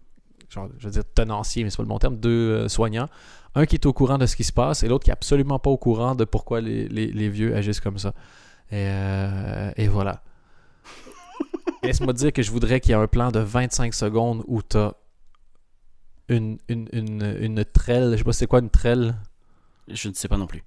[0.54, 3.10] genre, je veux dire tenanciers, mais c'est pas le bon terme, deux euh, soignants.
[3.56, 5.60] Un qui est au courant de ce qui se passe et l'autre qui est absolument
[5.60, 8.14] pas au courant de pourquoi les, les- les vieux agissent comme ça.
[8.72, 10.24] Et, euh, et voilà.
[11.84, 14.78] Laisse-moi dire que je voudrais qu'il y ait un plan de 25 secondes où tu
[14.78, 14.94] as
[16.30, 18.12] une, une, une, une trelle.
[18.14, 19.16] Je sais pas c'est quoi une trelle.
[19.88, 20.64] Je ne sais pas non plus.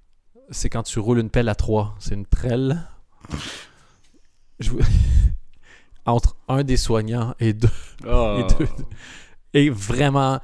[0.51, 1.95] C'est quand tu roules une pelle à trois.
[1.99, 2.81] C'est une trelle.
[4.59, 4.71] Je
[6.05, 7.67] Entre un des soignants et deux
[8.07, 8.37] Oh.
[8.39, 8.69] et, deux-
[9.53, 10.39] et vraiment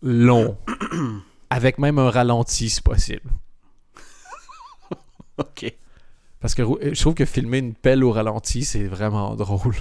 [0.00, 0.56] long.
[1.54, 3.30] Avec même un ralenti, si possible.
[5.38, 5.70] Ok.
[6.40, 9.76] Parce que je trouve que filmer une pelle au ralenti, c'est vraiment drôle.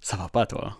[0.00, 0.78] Ça va pas, toi.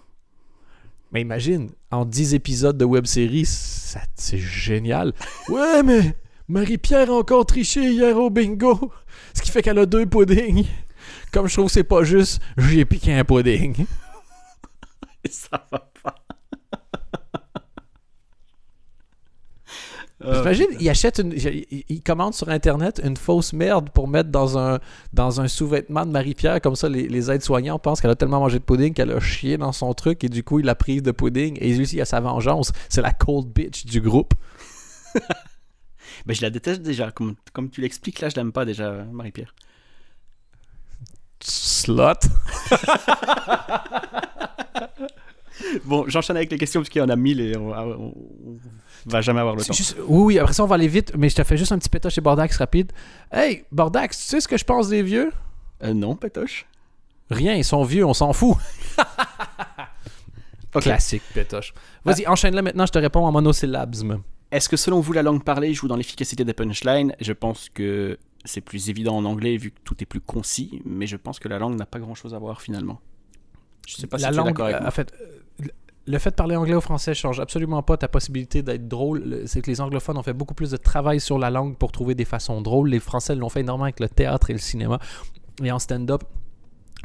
[1.13, 5.13] Mais imagine, en 10 épisodes de web-série, ça- c'est génial.
[5.49, 6.17] Ouais, mais
[6.49, 8.93] Marie-Pierre a encore triché hier au bingo.
[9.35, 10.67] Ce qui fait qu'elle a deux puddings.
[11.33, 13.87] Comme je trouve que c'est pas juste, j'ai piqué un pudding.
[15.31, 16.15] Ça va pas.
[20.33, 21.33] J'imagine, il achète une.
[21.89, 24.79] Il, commande sur Internet une fausse merde pour mettre dans un,
[25.13, 26.61] dans un sous-vêtement de Marie-Pierre.
[26.61, 29.57] Comme ça, les, les aides-soignants pensent qu'elle a tellement mangé de pudding qu'elle a chié
[29.57, 31.57] dans son truc et du coup, il a prise de pudding.
[31.61, 32.73] Et lui, il a sa vengeance.
[32.89, 34.35] C'est la cold bitch du groupe.
[36.27, 37.11] Mais je la déteste déjà.
[37.11, 39.55] Comme, comme tu l'expliques là, je l'aime pas déjà, Marie-Pierre.
[41.41, 42.15] Slot.
[45.85, 48.15] Bon, j'enchaîne avec les questions parce qu'il y en a mille et on, on-
[49.07, 49.73] on va jamais avoir le temps.
[49.73, 51.79] Juste- oui, oui, après ça, on va aller vite, mais je te fais juste un
[51.79, 52.93] petit pétage chez Bordax rapide.
[53.33, 55.33] Hey, Bordax, tu sais ce que je pense des vieux?
[55.83, 56.67] Euh, non, Pétoche.
[57.31, 58.57] Rien, ils sont vieux, on s'en fout.
[60.81, 61.73] Classique, pétoche.
[62.05, 63.95] Vas-y, enchaîne-le maintenant, je te réponds en monosyllabes.
[64.53, 67.15] Est-ce que selon vous, la langue parlée joue dans l'efficacité des punchlines?
[67.21, 71.07] Je pense que c'est plus évident en anglais vu que tout est plus concis, mais
[71.07, 73.01] je pense que la langue n'a pas grand-chose à voir finalement.
[73.87, 74.89] Je sais pas la si langue, d'accord avec euh, moi.
[74.89, 75.13] en fait,
[76.09, 79.23] le fait de parler anglais ou français change absolument pas ta possibilité d'être drôle.
[79.25, 81.91] Le- C'est que les anglophones ont fait beaucoup plus de travail sur la langue pour
[81.93, 82.91] trouver des façons drôles.
[82.91, 84.99] Les français l'ont fait énormément avec le théâtre et le cinéma.
[85.65, 86.23] Et en stand-up,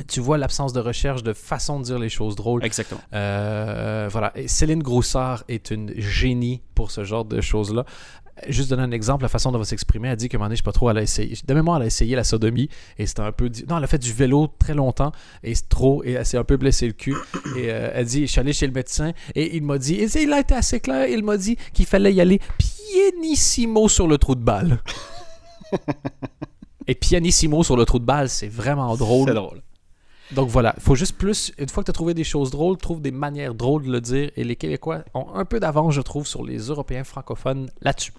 [0.08, 2.64] tu vois l'absence de recherche de façon de dire les choses drôles.
[2.66, 3.02] Exactement.
[3.14, 4.32] Euh, voilà.
[4.36, 7.86] Et Céline Groussard est une génie pour ce genre de choses-là.
[8.48, 10.48] Juste donner un exemple, la façon dont elle va s'exprimer, elle dit qu'à un moment
[10.48, 11.38] donné, je sais pas trop, elle a essayé.
[11.46, 13.50] De mémoire, elle a essayé la sodomie et c'était un peu.
[13.68, 15.12] Non, elle a fait du vélo très longtemps
[15.44, 17.16] et c'est trop et elle s'est un peu blessé le cul.
[17.58, 19.96] Et euh, elle dit Je suis allé chez le médecin et il m'a dit.
[19.96, 24.08] Et il a été assez clair, il m'a dit qu'il fallait y aller pianissimo sur
[24.08, 24.80] le trou de balle.
[26.88, 29.28] et pianissimo sur le trou de balle, c'est vraiment drôle.
[29.28, 29.62] C'est drôle.
[30.34, 32.78] Donc voilà, il faut juste plus, une fois que tu as trouvé des choses drôles,
[32.78, 34.32] trouve des manières drôles de le dire.
[34.38, 38.14] Et les Québécois ont un peu d'avance, je trouve, sur les Européens francophones là-dessus.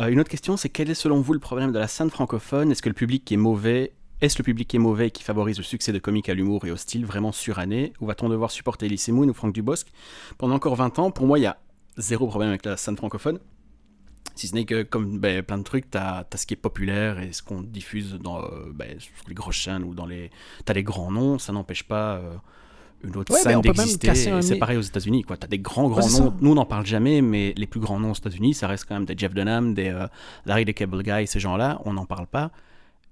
[0.00, 2.70] Euh, une autre question, c'est quel est selon vous le problème de la scène francophone?
[2.70, 3.92] Est-ce que le public est mauvais?
[4.20, 6.76] Est-ce le public est mauvais qui favorise le succès de comiques à l'humour et au
[6.76, 7.92] style vraiment suranné?
[8.00, 9.86] Ou va-t-on devoir supporter Elise Moon ou Franck Dubosc
[10.38, 11.10] pendant encore 20 ans?
[11.10, 11.58] Pour moi, il y a
[11.98, 13.38] zéro problème avec la scène francophone.
[14.34, 17.18] Si ce n'est que, comme ben, plein de trucs, t'as as ce qui est populaire
[17.18, 20.30] et ce qu'on diffuse dans, euh, ben, sur les grosses chaînes ou dans les.
[20.64, 22.36] T'as grands noms, ça n'empêche pas euh,
[23.04, 24.30] une autre Ouais, mais scène d'exister.
[24.30, 25.36] un C'est pareil aux États-Unis, quoi.
[25.36, 26.30] T'as des grands, grands Ouais, noms.
[26.30, 26.34] ça.
[26.40, 28.94] Nous, on n'en parle jamais, mais les plus grands noms aux États-Unis, ça reste quand
[28.94, 30.06] même des Jeff Dunham, des euh,
[30.46, 31.80] Larry the Cable Guy, ces gens-là.
[31.84, 32.50] On n'en parle pas.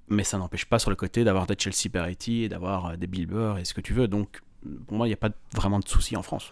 [0.08, 3.06] Mais ça n'empêche pas sur le côté d'avoir des Chelsea Peretti et d'avoir euh, des
[3.06, 4.08] Bill Burr et ce que tu veux.
[4.08, 4.40] Donc,
[4.86, 6.50] pour moi, il n'y a pas vraiment de souci en France.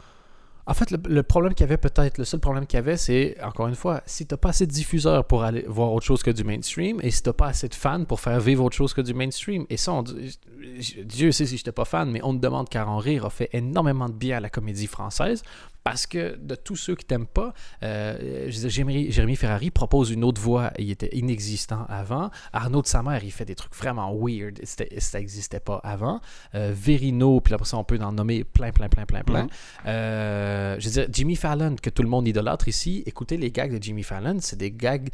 [0.66, 3.36] En fait, le, problème qu'il y avait peut-être, le seul problème qu'il y avait, c'est,
[3.42, 6.30] encore une fois, si t'as pas assez de diffuseurs pour aller voir autre chose que
[6.30, 9.02] du mainstream, et si t'as pas assez de fans pour faire vivre autre chose que
[9.02, 9.92] du mainstream, et ça,
[11.04, 13.50] Dieu sait si j'étais pas fan, mais on me demande car en rire a fait
[13.52, 15.42] énormément de bien à la comédie française,
[15.84, 20.40] parce que de tous ceux qui t'aiment pas, euh, Jérémy, Jérémy Ferrari propose une autre
[20.40, 22.30] voix, il était inexistant avant.
[22.54, 26.20] Arnaud de Samer, il fait des trucs vraiment weird, ça n'existait pas avant.
[26.54, 29.42] Euh, Verino, puis après ça, on peut en nommer plein, plein, plein, plein, plein.
[29.44, 29.50] Mhm.
[29.86, 33.76] Euh, je veux dire, Jimmy Fallon, que tout le monde idolâtre ici, écoutez les gags
[33.76, 35.10] de Jimmy Fallon, c'est des gags.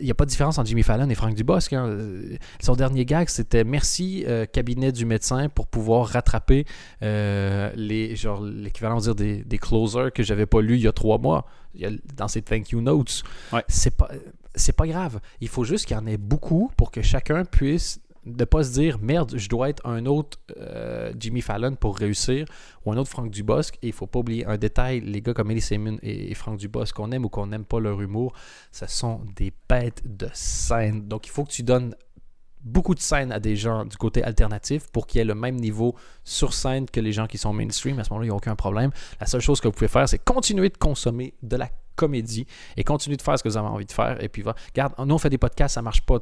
[0.00, 1.72] Il n'y a pas de différence entre Jimmy Fallon et Franck Dubosc.
[1.72, 1.86] hein.
[1.86, 6.64] Euh, Son dernier gag, c'était merci euh, cabinet du médecin pour pouvoir rattraper
[7.02, 10.92] euh, les genre l'équivalent dire des, des closers que j'avais pas lu il y a
[10.92, 13.22] trois mois Il y a- dans ses thank you notes.
[13.52, 13.64] Ouais.
[13.68, 14.08] C'est pas
[14.54, 15.20] c'est pas grave.
[15.40, 18.72] Il faut juste qu'il y en ait beaucoup pour que chacun puisse ne pas se
[18.72, 22.46] dire merde, je dois être un autre euh, Jimmy Fallon pour réussir
[22.84, 23.76] ou un autre Franck Dubosc.
[23.82, 25.64] Et il faut pas oublier un détail les gars comme Ellie
[26.02, 28.32] et, et Franck Dubosc, qu'on aime ou qu'on n'aime pas leur humour,
[28.72, 31.08] ce sont des bêtes de scène.
[31.08, 31.94] Donc il faut que tu donnes
[32.60, 35.56] beaucoup de scènes à des gens du côté alternatif pour qu'il y ait le même
[35.56, 35.94] niveau
[36.24, 37.98] sur scène que les gens qui sont mainstream.
[37.98, 38.90] À ce moment-là, il n'y a aucun problème.
[39.20, 42.46] La seule chose que vous pouvez faire, c'est continuer de consommer de la comédie
[42.76, 44.22] et continuer de faire ce que vous avez envie de faire.
[44.22, 44.54] Et puis, va.
[44.72, 46.18] Regarde, nous, on fait des podcasts, ça marche pas.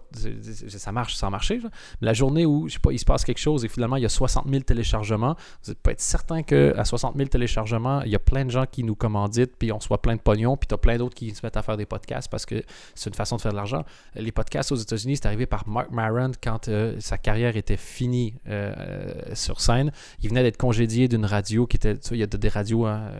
[0.68, 1.61] Ça marche sans marcher.
[2.01, 4.07] la journée où, je sais pas, il se passe quelque chose et finalement, il y
[4.07, 8.18] a 60 000 téléchargements, vous pouvez être certain qu'à 60 000 téléchargements, il y a
[8.18, 10.79] plein de gens qui nous commanditent, puis on soit plein de pognon, puis tu as
[10.79, 12.62] plein d'autres qui se mettent à faire des podcasts parce que
[12.95, 13.85] c'est une façon de faire de l'argent.
[14.14, 18.35] Les podcasts aux États-Unis, c'est arrivé par Mark Maron quand euh, sa carrière était finie
[18.49, 19.93] euh, euh, sur scène.
[20.22, 22.87] Il venait d'être congédié d'une radio qui était, tu sais, il y a des radios
[22.87, 23.11] hein,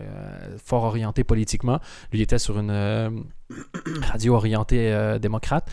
[0.63, 1.79] fort orientées politiquement.
[2.11, 3.09] Lui il était sur une euh,
[4.01, 5.69] radio orientée euh, démocrate.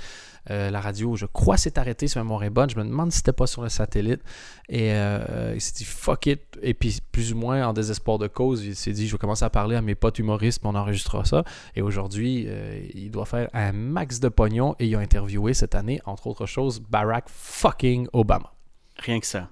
[0.51, 2.69] Euh, la radio, je crois, s'est arrêtée, si ma mémoire.
[2.69, 4.21] Je me demande si c'était pas sur le satellite.
[4.69, 6.43] Et il s'est dit fuck it.
[6.61, 9.45] Et puis, plus ou moins en désespoir de cause, il s'est dit je vais commencer
[9.45, 11.45] à parler à mes potes humoristes, puis on enregistrera ça.
[11.77, 12.47] Et aujourd'hui,
[12.93, 16.47] il doit faire un max de pognon et il a interviewé cette année, entre autres
[16.47, 18.53] choses, Barack fucking Obama.
[18.99, 19.49] Rien que ça.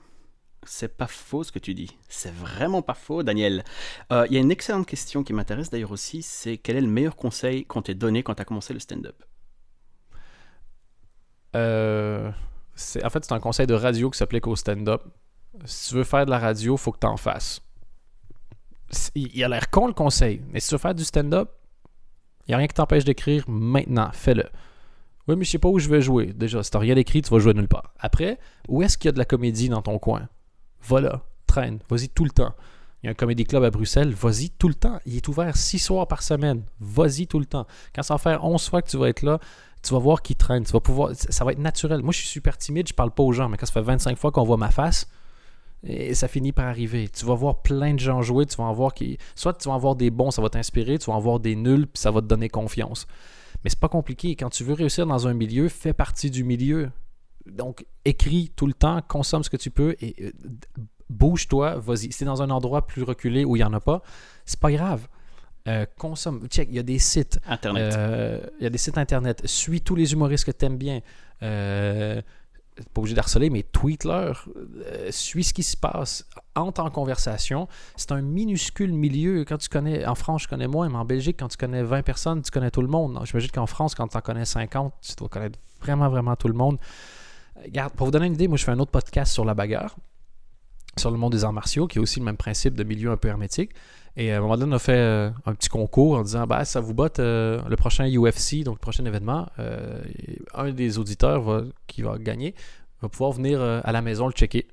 [0.65, 1.97] C'est pas faux ce que tu dis.
[2.09, 3.65] C'est vraiment pas faux, Daniel.
[4.13, 6.87] Euh, Il y a une excellente question qui m'intéresse d'ailleurs aussi, c'est quel est le
[6.89, 9.23] meilleur conseil qu'on t'ait donné quand tu as commencé le stand-up?
[11.57, 15.03] Euh, en fait, c'est un conseil de radio qui s'applique au stand-up.
[15.65, 17.61] Si tu veux faire de la radio, faut que tu en fasses.
[19.15, 21.51] Il a l'air con le conseil, mais si tu veux faire du stand-up,
[22.47, 24.11] il n'y a rien qui t'empêche d'écrire maintenant.
[24.13, 24.45] Fais-le.
[25.29, 26.33] Oui, mais je sais pas où je vais jouer.
[26.33, 27.95] Déjà, si tu rien écrit, tu vas jouer nulle part.
[27.99, 28.39] Après,
[28.69, 30.29] où est-ce qu'il y a de la comédie dans ton coin?
[30.89, 32.55] Va là, traîne, vas-y tout le temps.
[33.03, 35.01] Il y a un comédie club à Bruxelles, vas-y tout le temps.
[35.07, 36.63] Il est ouvert six soirs par semaine.
[36.79, 37.67] Vas-y tout le temps.
[37.95, 39.41] Quand ça va faire 11 fois que tu vas être là,
[39.83, 40.65] tu vas voir qui traîne.
[40.65, 42.03] Tu vas pouvoir, ça va être naturel.
[42.03, 44.17] Moi, je suis super timide, je parle pas aux gens, mais quand ça fait 25
[44.17, 45.09] fois qu'on voit ma face,
[46.13, 47.09] ça finit par arriver.
[47.09, 49.19] Tu vas voir plein de gens jouer, tu vas voir qui.
[49.35, 51.57] Soit tu vas en voir des bons, ça va t'inspirer, tu vas en voir des
[51.57, 53.07] nuls, puis ça va te donner confiance.
[53.65, 54.37] Mais c'est pas compliqué.
[54.37, 56.91] Quand tu veux réussir dans un milieu, fais partie du milieu.
[57.47, 60.31] Donc, écris tout le temps, consomme ce que tu peux et euh,
[61.11, 61.99] bouge-toi, vas-y.
[61.99, 64.03] Si c'est dans un endroit plus reculé où il n'y en a pas,
[64.45, 65.09] c'est pas grave.
[65.69, 66.47] Euh, consomme.
[66.49, 67.39] Check, il y a des sites.
[67.47, 67.95] Internet.
[67.97, 69.43] Euh, Il y a des sites internet.
[69.45, 71.01] Suis tous les humoristes que tu aimes bien.
[71.41, 74.49] Pas obligé d'harceler, mais tweet-leur.
[75.11, 76.27] Suis ce qui se passe.
[76.57, 77.69] Entre en conversation.
[77.97, 79.45] C'est un minuscule milieu.
[79.45, 82.03] Quand tu connais, en France, je connais moins, mais en Belgique, quand tu connais 20
[82.03, 83.21] personnes, tu connais tout le monde.
[83.25, 86.55] J'imagine qu'en France, quand tu en connais 50, tu dois connaître vraiment, vraiment tout le
[86.55, 86.79] monde.
[87.59, 89.97] Euh, pour vous donner une idée, moi, je fais un autre podcast sur la bagarre,
[90.99, 93.17] sur le monde des arts martiaux, qui est aussi le même principe de milieu un
[93.17, 93.71] peu hermétique.
[94.17, 96.67] Et à un moment donné, on a fait euh, un petit concours en disant bah,
[96.67, 99.49] ça vous botte euh, le prochain UFC, donc le prochain événement.
[99.59, 100.03] euh,
[100.53, 102.55] un des auditeurs qui va gagner
[103.03, 104.69] va pouvoir venir euh, à la maison le checker.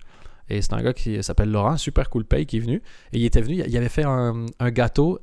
[0.49, 2.81] Et c'est un gars qui s'appelle Laurent, super cool paye, qui est venu.
[3.13, 5.19] Et il était venu, il avait fait un, gâteau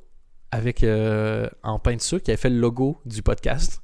[0.53, 3.81] avec euh, en pain de sucre, il avait fait le logo du podcast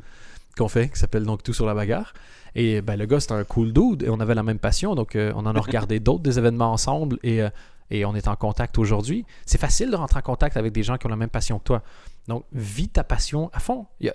[0.57, 2.13] qu'on fait, qui s'appelle donc Tout sur la bagarre.
[2.55, 5.17] Et ben, le gars, c'était un cool dude et on avait la même passion, donc
[5.17, 7.49] euh, on en a regardé d'autres des événements ensemble et, euh,
[7.91, 9.25] et on est en contact aujourd'hui.
[9.47, 11.65] C'est facile de rentrer en contact avec des gens qui ont la même passion que
[11.65, 11.83] toi.
[12.29, 13.87] Donc, vis ta passion à fond.
[14.01, 14.15] Il y a-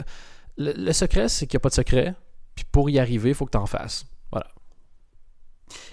[0.58, 2.16] le, le secret, c'est qu'il n'y a pas de secret.
[2.56, 4.06] Puis pour y arriver, il faut que tu en fasses.
[4.32, 4.48] Voilà.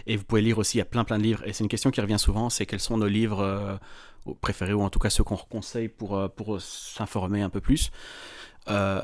[0.06, 1.42] Et vous pouvez lire aussi, il y a plein plein de livres.
[1.46, 3.76] Et c'est une question qui revient souvent, c'est quels sont nos livres euh,
[4.40, 7.90] préférés, ou en tout cas ceux qu'on conseille pour, pour s'informer un peu plus.
[8.68, 9.02] Euh,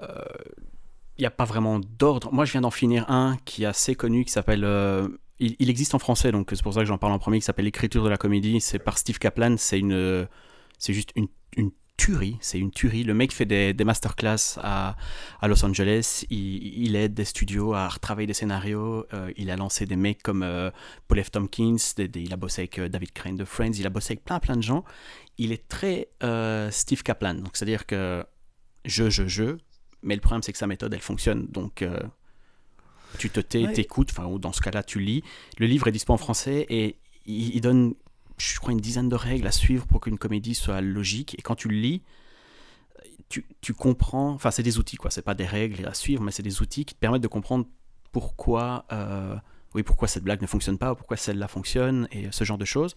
[1.22, 2.32] n'y a pas vraiment d'ordre.
[2.32, 4.64] Moi, je viens d'en finir un qui est assez connu, qui s'appelle...
[4.64, 5.08] euh,
[5.38, 7.44] il, il existe en français, donc c'est pour ça que j'en parle en premier, qui
[7.44, 8.60] s'appelle L'écriture de la comédie.
[8.60, 9.56] C'est par Steve Kaplan.
[9.56, 10.28] C'est une,
[10.78, 12.38] c'est juste une, une tuerie.
[12.40, 13.04] C'est une tuerie.
[13.04, 14.96] Le mec fait des, des masterclass à,
[15.40, 16.24] à Los Angeles.
[16.30, 19.04] Il, il aide des studios à retravailler des scénarios.
[19.12, 20.70] Euh, il a lancé des mecs comme euh,
[21.08, 21.30] Paul F.
[21.30, 21.76] Tompkins.
[21.98, 23.72] il a bossé avec euh, David Crane de Friends.
[23.78, 24.84] Il a bossé avec plein plein de gens.
[25.36, 27.34] Il est très euh, Steve Kaplan.
[27.34, 28.24] Donc c'est-à-dire que
[28.84, 29.56] je, je, je.
[30.02, 31.46] Mais le problème c'est que sa méthode elle fonctionne.
[31.48, 32.00] Donc euh,
[33.18, 33.72] tu te tais, Ouais.
[33.72, 34.10] t'écoutes.
[34.10, 35.22] Enfin ou dans ce cas-là tu lis.
[35.58, 36.96] Le livre est disponible en français et
[37.26, 37.94] il, il donne
[38.38, 41.34] je crois, une dizaine de règles à suivre pour qu'une comédie soit logique.
[41.38, 42.02] Et quand tu le lis,
[43.28, 44.30] tu, tu comprends.
[44.30, 45.10] Enfin, c'est des outils, quoi.
[45.10, 47.66] C'est pas des règles à suivre, mais c'est des outils qui te permettent de comprendre
[48.12, 49.36] pourquoi, euh,
[49.74, 52.64] oui, pourquoi cette blague ne fonctionne pas, ou pourquoi celle-là fonctionne, et ce genre de
[52.64, 52.96] choses.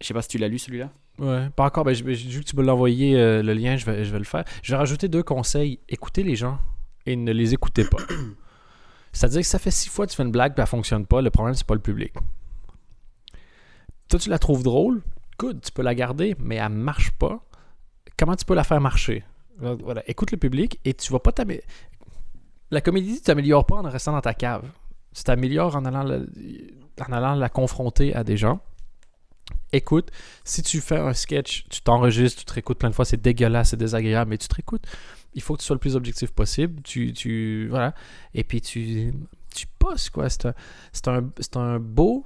[0.00, 0.90] Je sais pas si tu l'as lu celui-là.
[1.18, 1.84] Ouais, pas encore.
[1.84, 4.24] Ben, vu que tu me l'as envoyé, euh, le lien, je vais, je vais le
[4.24, 4.44] faire.
[4.62, 5.78] Je vais rajouter deux conseils.
[5.88, 6.58] Écoutez les gens
[7.06, 7.98] et ne les écoutez pas.
[9.12, 11.20] C'est-à-dire que ça fait six fois que tu fais une blague et elle fonctionne pas.
[11.20, 12.14] Le problème, c'est pas le public.
[14.08, 15.02] Toi, tu la trouves drôle?
[15.38, 17.40] Good, tu peux la garder, mais elle marche pas.
[18.18, 19.24] Comment tu peux la faire marcher?
[19.58, 21.66] Voilà, écoute le public et tu vas pas t'améliorer.
[22.70, 24.64] La comédie, tu t'améliores pas en restant dans ta cave.
[25.14, 26.24] Tu t'améliores en allant,
[27.00, 28.60] en allant la confronter à des gens.
[29.72, 30.10] Écoute,
[30.44, 33.70] si tu fais un sketch, tu t'enregistres, tu te réécoutes plein de fois, c'est dégueulasse,
[33.70, 34.84] c'est désagréable, mais tu te réécoutes.
[35.34, 36.82] Il faut que tu sois le plus objectif possible.
[36.82, 37.94] Tu, tu voilà.
[38.34, 39.12] Et puis tu,
[39.54, 39.66] tu
[40.12, 40.28] quoi.
[40.28, 40.54] C'est un,
[40.92, 42.24] c'est un, c'est un beau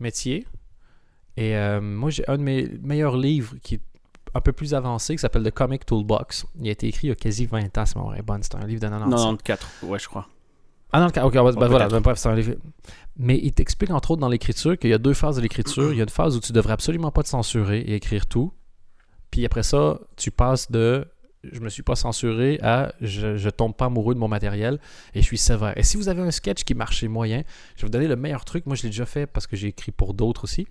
[0.00, 0.46] métier.
[1.36, 3.80] Et euh, moi, j'ai un de mes meilleurs livres qui est
[4.34, 6.46] un peu plus avancé, qui s'appelle The Comic Toolbox.
[6.60, 8.42] Il a été écrit il y a quasi 20 ans, c'est est bonne.
[8.42, 9.44] C'est un livre de 97.
[9.44, 10.28] 94, ouais, je crois.
[10.92, 12.54] Ah non, le cas- ok, Oh, voilà, ben bref, c'est un livre.
[13.16, 15.92] Mais il t'explique entre autres dans l'écriture qu'il y a deux phases de l'écriture.
[15.92, 18.52] Il y a une phase où tu devrais absolument pas te censurer et écrire tout.
[19.30, 21.06] Puis après ça, tu passes de
[21.50, 24.78] je me suis pas censuré à je, je tombe pas amoureux de mon matériel
[25.14, 25.76] et je suis sévère.
[25.76, 27.42] Et si vous avez un sketch qui marchait moyen,
[27.74, 28.64] je vais vous donner le meilleur truc.
[28.66, 30.66] Moi, je l'ai déjà fait parce que j'ai écrit pour d'autres aussi.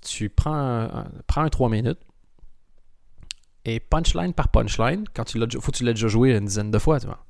[0.00, 1.98] Tu prends un, un- prends un 3 minutes
[3.66, 6.70] et punchline par punchline, quand tu l'as faut que tu l'aies déjà joué une dizaine
[6.70, 7.22] de fois, tu vois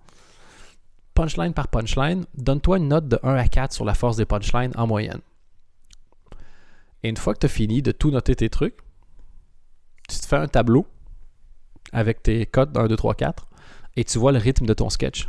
[1.15, 4.73] punchline par punchline, donne-toi une note de 1 à 4 sur la force des punchlines
[4.77, 5.21] en moyenne.
[7.03, 8.77] Et une fois que tu as fini de tout noter tes trucs,
[10.09, 10.87] tu te fais un tableau
[11.93, 13.49] avec tes codes 1, 2, 3, 4
[13.97, 15.29] et tu vois le rythme de ton sketch.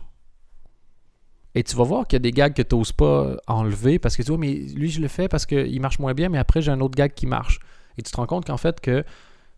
[1.53, 4.15] Et tu vas voir qu'il y a des gags que tu n'oses pas enlever parce
[4.15, 6.61] que tu vois, mais lui, je le fais parce qu'il marche moins bien, mais après,
[6.61, 7.59] j'ai un autre gag qui marche.
[7.97, 9.03] Et tu te rends compte qu'en fait, que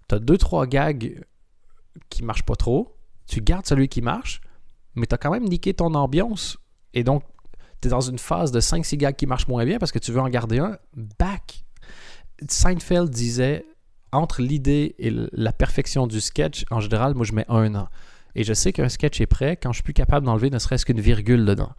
[0.09, 1.23] tu as 2-3 gags
[2.09, 2.95] qui marchent pas trop,
[3.27, 4.41] tu gardes celui qui marche,
[4.95, 6.57] mais tu as quand même niqué ton ambiance.
[6.93, 7.23] Et donc,
[7.81, 10.11] tu es dans une phase de 5-6 gags qui marchent moins bien parce que tu
[10.11, 10.77] veux en garder un.
[11.19, 11.65] Back.
[12.47, 13.65] Seinfeld disait
[14.11, 17.87] entre l'idée et la perfection du sketch, en général, moi je mets un an.
[18.35, 20.85] Et je sais qu'un sketch est prêt quand je suis plus capable d'enlever ne serait-ce
[20.85, 21.71] qu'une virgule dedans.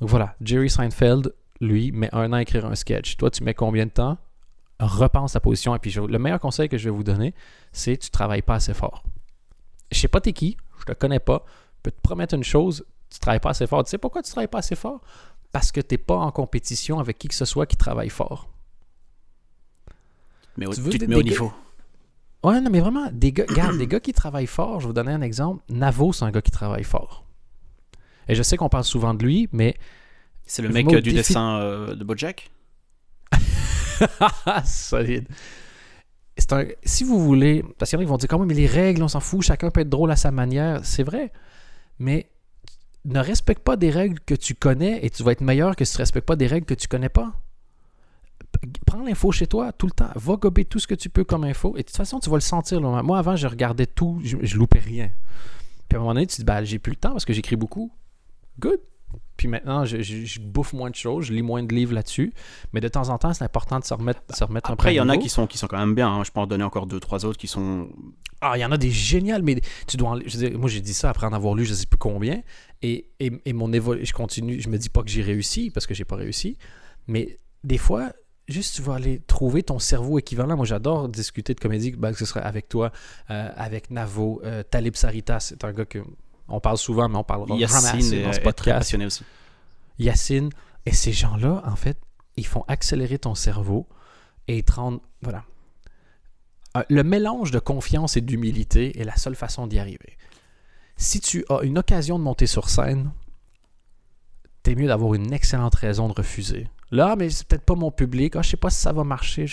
[0.00, 3.16] Donc voilà, Jerry Seinfeld, lui, met un an à écrire un sketch.
[3.16, 4.18] Toi, tu mets combien de temps?
[4.78, 5.74] Repense ta position.
[5.74, 7.34] Et puis, je- le meilleur conseil que je vais vous donner,
[7.72, 9.02] c'est tu travailles pas assez fort.
[9.90, 11.44] Je sais pas t'es qui, je te connais pas,
[11.86, 13.82] peux te promettre une chose, tu travailles pas assez fort.
[13.84, 15.00] Tu sais pourquoi tu travailles pas assez fort?
[15.52, 18.48] Parce que t'es pas en compétition avec qui que ce soit qui travaille fort.
[20.56, 21.52] Mais au- Tu veux tu te des- mets au niveau.
[22.42, 24.92] Ouais, non, mais vraiment, des gars, regarde, des gars qui travaillent fort, je vais vous
[24.92, 25.62] donner un exemple.
[25.68, 27.24] Navo, c'est un gars qui travaille fort.
[28.28, 29.76] Et je sais qu'on parle souvent de lui, mais
[30.46, 32.50] C'est le mec me du dessin euh, de Bojack?
[34.64, 35.26] Solide.
[36.38, 38.48] C'est un, si vous voulez, parce qu'il y en a qui vont dire quand même,
[38.48, 41.32] mais les règles, on s'en fout, chacun peut être drôle à sa manière, c'est vrai.
[41.98, 42.30] Mais
[43.04, 45.92] ne respecte pas des règles que tu connais et tu vas être meilleur que si
[45.92, 47.34] tu ne respectes pas des règles que tu connais pas.
[48.86, 50.10] Prends l'info chez toi tout le temps.
[50.14, 51.74] Va gober tout ce que tu peux comme info.
[51.76, 52.80] Et de toute façon, tu vas le sentir.
[52.80, 55.10] Moi, avant, je regardais tout, je, je loupais rien.
[55.88, 57.32] Puis à un moment donné, tu te dis, bah, j'ai plus le temps parce que
[57.32, 57.92] j'écris beaucoup.
[58.58, 58.80] Good.
[59.36, 62.32] Puis maintenant, je, je- je bouffe moins de choses, je lis moins de livres là-dessus.
[62.72, 64.94] Mais de temps en temps, c'est important de se remettre, se remettre un peu Après,
[64.94, 66.08] il y en a qui sont, qui sont quand même bien.
[66.08, 66.24] hein.
[66.24, 67.88] Je peux en donner encore deux, trois autres qui sont.
[68.40, 70.68] Ah, il y en a des géniales, mais tu dois en- je veux dire, moi,
[70.70, 72.40] j'ai dit ça après en avoir lu je sais plus combien.
[72.82, 75.86] Et, et, et mon évol- je continue, je me dis pas que j'ai réussi parce
[75.86, 76.56] que j'ai pas réussi.
[77.06, 78.12] Mais des fois,
[78.48, 80.56] juste tu vas aller trouver ton cerveau équivalent.
[80.56, 82.90] Moi, j'adore discuter de comédie, ben, que ce serait avec toi,
[83.30, 85.98] euh, avec Navo, euh, Talib Sarita, c'est un gars que
[86.48, 88.78] on parle souvent, mais on parlera vraiment Yacine assez dans ce podcast.
[88.78, 89.24] passionné aussi.
[89.98, 90.50] Yacine.
[90.84, 91.98] Et ces gens-là, en fait,
[92.36, 93.86] ils font accélérer ton cerveau
[94.46, 95.00] et ils te rendent.
[95.22, 95.44] Voilà.
[96.76, 100.16] Euh, Le mélange de confiance et d'humilité est la seule façon d'y arriver.
[100.96, 103.10] Si tu as une occasion de monter sur scène,
[104.62, 106.68] t'es mieux d'avoir une excellente raison de refuser.
[106.92, 108.36] Là, mais c'est peut-être pas mon public.
[108.36, 109.46] Ah, je sais pas si ça va marcher.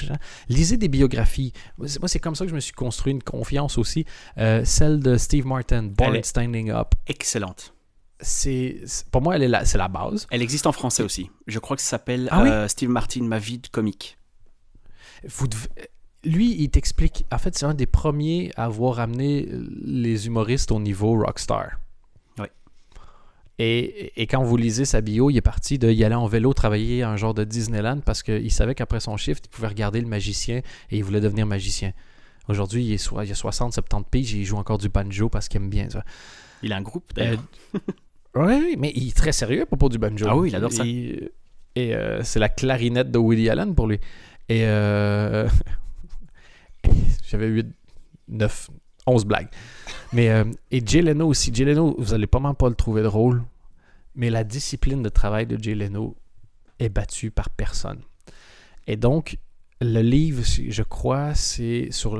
[0.49, 1.51] Lisez des biographies.
[1.77, 4.05] Moi, c'est- comme ça que je me suis construit une confiance aussi.
[4.37, 6.89] Euh, celle de Steve Martin, Born Standing Up.
[7.07, 7.73] Excellente.
[8.19, 8.81] C'est,
[9.11, 10.27] pour moi, elle est la, c'est la base.
[10.31, 11.29] Elle existe en français aussi.
[11.47, 12.49] Je crois que ça s'appelle Ah oui?
[12.49, 14.17] euh, Steve Martin, ma vie de comique.
[15.27, 15.69] Vous devez-
[16.23, 17.25] lui, il t'explique.
[17.31, 19.49] En fait, c'est un des premiers à avoir amené
[19.83, 21.71] les humoristes au niveau rockstar.
[23.59, 26.53] Et, et quand vous lisez sa bio, il est parti de y aller en vélo
[26.53, 30.01] travailler à un genre de Disneyland parce qu'il savait qu'après son shift, il pouvait regarder
[30.01, 31.93] le magicien et il voulait devenir magicien.
[32.49, 35.29] Aujourd'hui, il, est so- il a 60, 70 piges et il joue encore du banjo
[35.29, 36.03] parce qu'il aime bien ça.
[36.63, 37.43] Il a un groupe d'ailleurs.
[38.35, 40.25] Oui, mais il est très sérieux à propos du banjo.
[40.27, 40.83] Ah oui, il adore ça.
[40.85, 41.31] Et,
[41.75, 43.99] et, euh, c'est la clarinette de Woody Allen pour lui.
[44.49, 45.47] Et euh,
[47.29, 47.67] j'avais 8,
[48.29, 48.69] 9,
[49.07, 49.49] 11 blagues.
[50.11, 51.53] Mais, euh, et Jay Leno aussi.
[51.53, 53.43] Jay Leno, vous allez pas mal pas le trouver drôle,
[54.15, 56.15] mais la discipline de travail de Jay Leno
[56.79, 58.01] est battue par personne.
[58.87, 59.37] Et donc,
[59.81, 62.11] le livre, je crois, c'est sur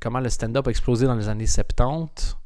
[0.00, 2.36] comment le stand-up a explosé dans les années 70.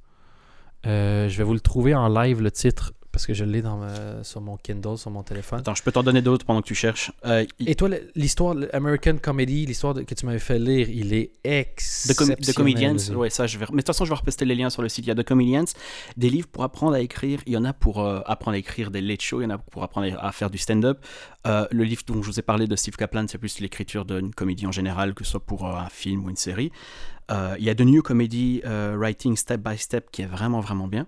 [0.87, 3.77] Euh, je vais vous le trouver en live, le titre, parce que je l'ai dans
[3.77, 5.61] ma- sur mon Kindle, sur mon téléphone.
[5.61, 7.13] Attends, je peux t'en donner d'autres pendant que tu cherches.
[7.27, 11.31] Euh, il- Et toi, l'histoire, l'American Comedy, l'histoire que tu m'avais fait lire, il est
[11.43, 12.37] The, Com- exceptionnel.
[12.41, 13.67] The Comedians, ouais, ça je vais.
[13.71, 15.05] Mais de toute façon, je vais reposter les liens sur le site.
[15.05, 15.67] Il y a The Comedians,
[16.17, 17.41] des livres pour apprendre à écrire.
[17.47, 19.51] Il y en a pour euh, apprendre à écrire des late shows, il y en
[19.51, 20.99] a pour apprendre à faire du stand-up.
[21.47, 24.33] Euh, le livre dont je vous ai parlé de Steve Kaplan, c'est plus l'écriture d'une
[24.35, 26.73] comédie en général, que ce soit pour un film ou une série.
[27.31, 31.07] Il y a The New Comedy Writing Step by Step qui est vraiment, vraiment bien.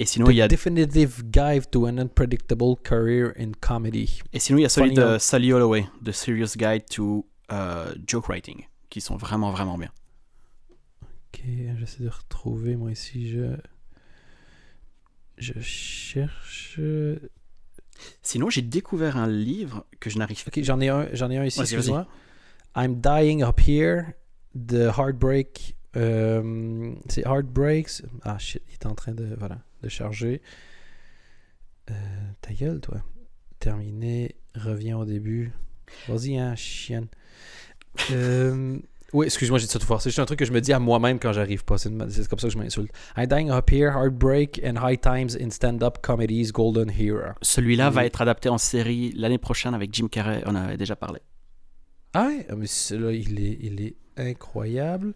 [0.00, 4.22] Et sinon, The il y a, Definitive Guide to an Unpredictable Career in Comedy.
[4.32, 7.92] et sinon, il y a celui Funny de Sally Holloway, The Serious Guide to euh,
[8.06, 9.90] Joke Writing, qui sont vraiment, vraiment bien.
[11.02, 11.42] Ok,
[11.78, 13.54] j'essaie de retrouver, moi ici, je...
[15.36, 16.80] Je cherche...
[18.22, 21.44] Sinon, j'ai découvert un livre que je n'arrive Ok, j'en ai un, j'en ai un
[21.44, 22.06] ici, excuse-moi.
[22.74, 24.14] I'm Dying Up Here,
[24.54, 25.76] The Heartbreak...
[25.96, 28.02] euh, c'est Heartbreaks...
[28.22, 29.36] Ah shit, il est en train de...
[29.38, 30.40] Voilà, de charger.
[31.90, 31.94] Euh,
[32.40, 33.02] ta gueule, toi.
[33.58, 35.52] Terminé, reviens au début.
[36.08, 37.08] Vas-y, hein, chienne.
[38.12, 38.78] Euh,
[39.12, 40.00] oui, excuse-moi, j'ai dit ça tout fort.
[40.00, 41.78] C'est juste un truc que je me dis à moi-même quand j'arrive pas.
[41.78, 42.92] C'est une- c'est comme ça que je m'insulte.
[43.16, 47.32] Dying Up Here, Heartbreak and High Times in Stand-Up Comedies Golden Hero.
[47.42, 50.94] Celui-là va être adapté en série l'année prochaine avec Jim Carrey, on en avait déjà
[50.94, 51.18] parlé.
[52.14, 55.14] Ah ouais, mais celui-là, il est, il est incroyable.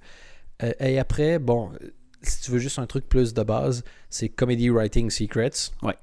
[0.62, 1.90] Euh, et après, bon, euh,
[2.26, 5.70] si tu veux juste un truc plus de base, c'est Comedy Writing Secrets.
[5.82, 5.96] Ouais.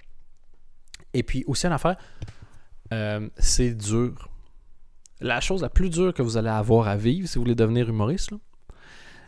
[1.13, 1.97] Et puis aussi une affaire,
[2.93, 4.29] euh, c'est dur.
[5.19, 7.87] La chose la plus dure que vous allez avoir à vivre si vous voulez devenir
[7.89, 8.31] humoriste,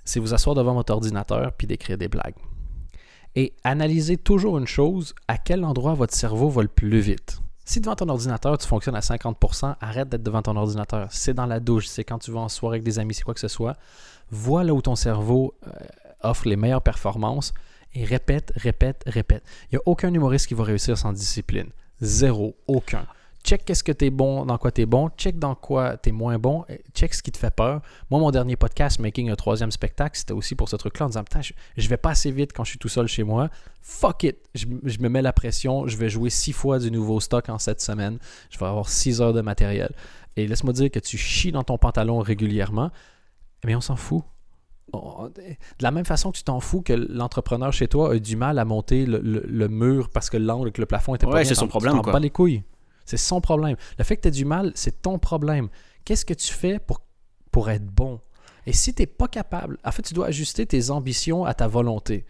[0.05, 2.35] c'est vous asseoir devant votre ordinateur puis d'écrire des blagues.
[3.35, 7.39] Et analysez toujours une chose, à quel endroit votre cerveau va le plus vite.
[7.65, 11.07] Si devant ton ordinateur, tu fonctionnes à 50%, arrête d'être devant ton ordinateur.
[11.11, 13.33] C'est dans la douche, c'est quand tu vas en soirée avec des amis, c'est quoi
[13.33, 13.77] que ce soit.
[14.29, 15.71] Vois là où ton cerveau euh,
[16.23, 17.53] offre les meilleures performances
[17.93, 19.43] et répète, répète, répète.
[19.71, 21.69] Il n'y a aucun humoriste qui va réussir sans discipline.
[22.01, 23.05] Zéro, aucun.
[23.43, 26.63] Check qu'est-ce que t'es bon, dans quoi t'es bon, check dans quoi t'es moins bon,
[26.93, 27.81] check ce qui te fait peur.
[28.09, 31.25] Moi, mon dernier podcast, Making un troisième spectacle, c'était aussi pour ce truc-là, en disant,
[31.25, 33.49] putain, je, je vais pas assez vite quand je suis tout seul chez moi.
[33.81, 34.37] Fuck it!
[34.55, 37.59] Je, je me mets la pression, je vais jouer six fois du nouveau stock en
[37.59, 38.17] cette semaine,
[38.49, 39.91] je vais avoir six heures de matériel.
[40.37, 42.91] Et laisse-moi dire que tu chies dans ton pantalon régulièrement,
[43.65, 44.23] mais on s'en fout.
[44.91, 45.33] On- De
[45.81, 48.65] la même façon que tu t'en fous que l'entrepreneur chez toi a du mal à
[48.65, 51.49] monter le, le- le mur parce que l'angle que le plafond était pas Ouais, bien,
[51.49, 52.19] c'est son tu problème, t'en quoi.
[52.19, 52.63] les couilles.
[53.05, 53.75] C'est son problème.
[53.97, 55.69] Le fait que tu aies du mal, c'est ton problème.
[56.05, 57.01] Qu'est-ce que tu fais pour,
[57.51, 58.19] pour être bon?
[58.65, 61.67] Et si tu n'es pas capable, en fait, tu dois ajuster tes ambitions à ta
[61.67, 62.25] volonté.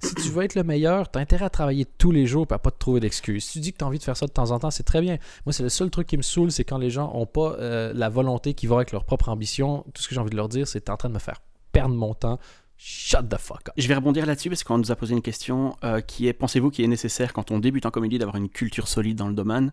[0.00, 2.54] Si tu veux être le meilleur, tu as intérêt à travailler tous les jours et
[2.54, 3.44] à pas te trouver d'excuses.
[3.44, 4.82] Si tu dis que tu as envie de faire ça de temps en temps, c'est
[4.82, 5.18] très bien.
[5.46, 7.92] Moi, c'est le seul truc qui me saoule, c'est quand les gens n'ont pas euh,
[7.94, 9.84] la volonté qui va avec leur propre ambition.
[9.94, 11.20] Tout ce que j'ai envie de leur dire, c'est tu es en train de me
[11.20, 11.40] faire
[11.72, 12.38] perdre mon temps.
[12.80, 13.74] Shut the fuck up.
[13.76, 16.70] Je vais rebondir là-dessus parce qu'on nous a posé une question euh, qui est pensez-vous
[16.70, 19.72] qu'il est nécessaire quand on débute en comédie d'avoir une culture solide dans le domaine?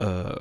[0.00, 0.32] Euh,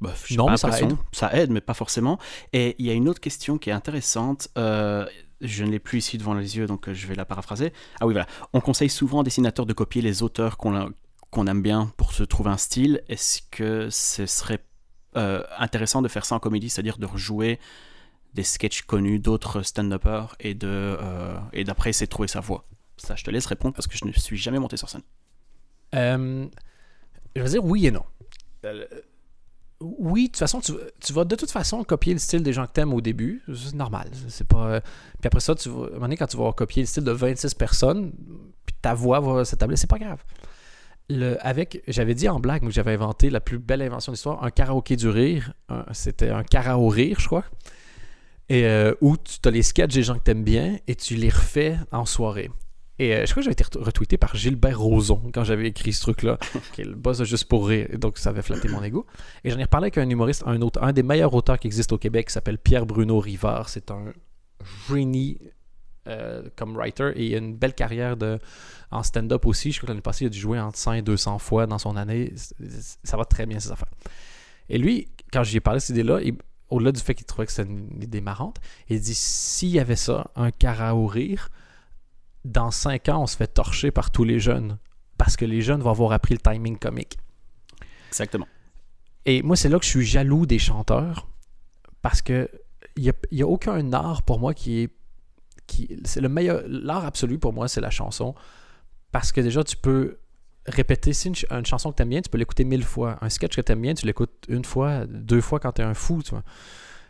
[0.00, 0.96] bah, Non, mais ça aide.
[1.12, 2.18] Ça aide, mais pas forcément.
[2.54, 4.48] Et il y a une autre question qui est intéressante.
[4.56, 5.04] euh,
[5.42, 7.74] je ne l'ai plus ici devant les yeux, donc je vais la paraphraser.
[8.00, 8.26] Ah oui, voilà.
[8.54, 12.48] On conseille souvent aux dessinateurs de copier les auteurs qu'on aime bien pour se trouver
[12.48, 13.02] un style.
[13.10, 14.64] Est-ce que ce serait
[15.14, 17.58] intéressant de faire ça en comédie, c'est-à-dire de rejouer
[18.36, 22.64] des sketchs connus d'autres stand-uppers et de euh, et d'après trouver sa voix
[22.98, 25.02] Ça, je te laisse répondre parce que je ne suis jamais monté sur scène.
[25.94, 26.46] Euh,
[27.34, 28.04] je veux dire oui et non.
[28.64, 28.84] Euh,
[29.80, 32.66] oui, de toute façon, tu, tu vas de toute façon copier le style des gens
[32.66, 33.42] que t'aimes au début.
[33.54, 34.10] C'est normal.
[34.28, 34.66] C'est pas.
[34.68, 34.80] euh,
[35.20, 38.12] Puis après ça, tu vas, quand tu vas copier le style de 26 personnes,
[38.64, 40.22] puis ta voix va s'établir, c'est pas grave.
[41.08, 44.42] Le, avec, j'avais dit en blague, que j'avais inventé la plus belle invention de l'histoire,
[44.42, 45.52] un karaoké du rire.
[45.92, 47.44] C'était un karaoke rire, je crois.
[48.48, 51.30] Et euh, où tu as les sketchs des gens que t'aimes bien et tu les
[51.30, 52.50] refais en soirée.
[52.98, 55.92] Et euh, je crois que j'avais été ret- retweeté par Gilbert Rozon quand j'avais écrit
[55.92, 56.38] ce truc-là,
[56.72, 57.88] qui est le boss de Juste pour rire.
[57.98, 59.04] Donc ça avait flatté mon ego.
[59.44, 61.92] Et j'en ai reparlé avec un humoriste, un, autre, un des meilleurs auteurs qui existe
[61.92, 63.68] au Québec, qui s'appelle Pierre-Bruno Rivard.
[63.68, 64.12] C'est un
[64.88, 65.38] génie
[66.08, 68.38] euh, comme writer et il a une belle carrière de,
[68.92, 69.72] en stand-up aussi.
[69.72, 71.78] Je crois que l'année passée, il a dû jouer entre 100 et 200 fois dans
[71.78, 72.32] son année.
[73.02, 73.90] Ça va très bien, ces affaires.
[74.68, 76.20] Et lui, quand j'y ai parlé de cette idée-là,
[76.70, 78.58] au-delà du fait qu'il trouvait que c'était une idée marrante,
[78.88, 81.48] il dit s'il y avait ça, un carao rire,
[82.44, 84.78] dans 5 ans, on se fait torcher par tous les jeunes
[85.18, 87.18] parce que les jeunes vont avoir appris le timing comique.
[88.08, 88.46] Exactement.
[89.24, 91.28] Et moi, c'est là que je suis jaloux des chanteurs
[92.02, 92.48] parce que
[92.96, 94.90] il n'y a, aucun art pour moi qui est.
[95.66, 96.62] Qui, c'est le meilleur.
[96.66, 98.34] L'art absolu pour moi, c'est la chanson.
[99.10, 100.18] Parce que déjà, tu peux
[100.68, 101.12] répéter.
[101.12, 103.18] Si une, chanson que tu aimes bien, tu peux l'écouter mille fois.
[103.20, 105.84] Un sketch que tu aimes bien, tu l'écoutes une fois, deux fois quand tu es
[105.84, 106.22] un fou.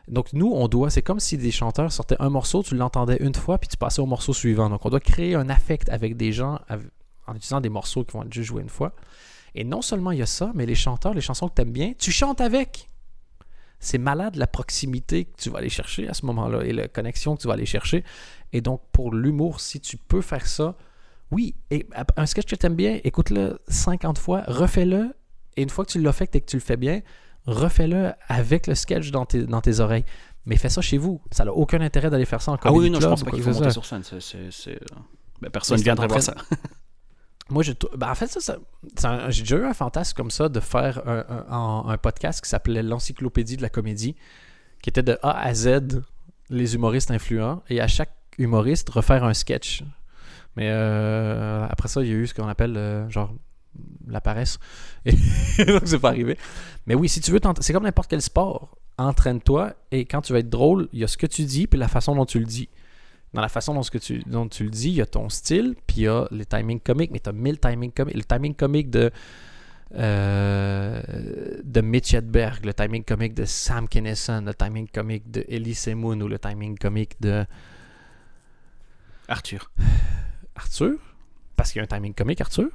[0.09, 0.90] Donc, nous, on doit.
[0.90, 4.00] C'est comme si des chanteurs sortaient un morceau, tu l'entendais une fois, puis tu passais
[4.00, 4.70] au morceau suivant.
[4.70, 6.61] Donc, on doit créer un affect avec des gens
[7.26, 8.92] en utilisant des morceaux qui vont être juste joués une fois.
[9.54, 11.72] Et non seulement il y a ça, mais les chanteurs, les chansons que tu aimes
[11.72, 12.88] bien, tu chantes avec.
[13.78, 17.36] C'est malade la proximité que tu vas aller chercher à ce moment-là et la connexion
[17.36, 18.04] que tu vas aller chercher.
[18.52, 20.76] Et donc, pour l'humour, si tu peux faire ça,
[21.31, 25.14] oui, et un sketch que tu aimes bien, écoute-le 50 fois, refais-le,
[25.57, 27.01] et une fois que tu l'as fait et que tu le fais bien,
[27.47, 30.05] refais-le avec le sketch dans tes, dans tes oreilles.
[30.45, 31.20] Mais fais ça chez vous.
[31.33, 33.24] Ça n'a aucun intérêt d'aller faire ça en comedy Ah oui, non, club je pense
[33.24, 34.03] pas qu'il faut monter sur scène.
[34.68, 34.77] euh,
[35.41, 36.35] ben, personne ne viendrait voir ça.
[37.51, 38.57] Moi, je, ben, en fait, ça,
[38.97, 42.43] ça- j'ai déjà eu un fantasme comme ça de faire un, un- un- un podcast
[42.43, 44.16] qui s'appelait l'Encyclopédie de la comédie,
[44.83, 46.03] qui était de A à Z
[46.51, 49.83] les humoristes influents, et à chaque humoriste refaire un sketch.
[50.57, 53.32] Mais euh, après ça, il y a eu ce qu'on appelle euh, genre
[54.09, 54.59] la paresse.
[55.04, 55.12] Et
[55.66, 56.38] donc, c'est pas arrivé.
[56.86, 58.76] Mais oui, si tu veux, c'est comme n'importe quel sport.
[58.98, 61.78] Entraîne-toi et quand tu vas être drôle, il y a ce que tu dis puis
[61.78, 62.70] la façon dont tu le dis.
[63.34, 65.28] Dans la façon dont, ce que tu, dont tu le dis, il y a ton
[65.28, 68.16] style, puis il y a les timings comiques, mais tu as mille timings comiques.
[68.16, 69.11] Le timing comique de,
[69.94, 71.02] euh,
[71.62, 76.18] de Mitch Hedberg, le timing comique de Sam Kinison, le timing comique de Elise Moon
[76.20, 77.44] ou le timing comique de
[79.28, 79.70] Arthur.
[80.57, 80.98] Arthur,
[81.57, 82.68] parce qu'il y a un timing comique, Arthur,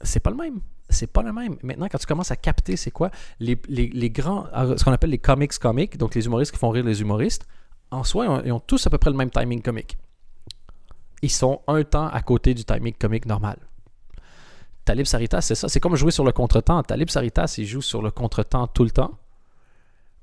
[0.00, 0.60] c'est pas le même.
[0.90, 1.56] C'est pas le même.
[1.62, 3.56] Maintenant, quand tu commences à capter c'est quoi, les,
[4.10, 7.00] grands, euh, ce qu'on appelle les comics comiques, donc les humoristes qui font rire les
[7.00, 7.46] humoristes,
[7.90, 9.98] en soi, ils ont, tous à peu près le même timing comique.
[11.22, 13.58] Ils sont un temps à côté du timing comique normal.
[14.84, 15.68] Talib Saritas, c'est ça.
[15.68, 16.82] C'est comme jouer sur le contretemps.
[16.82, 19.18] Talib Saritas, il joue sur le contretemps tout le temps.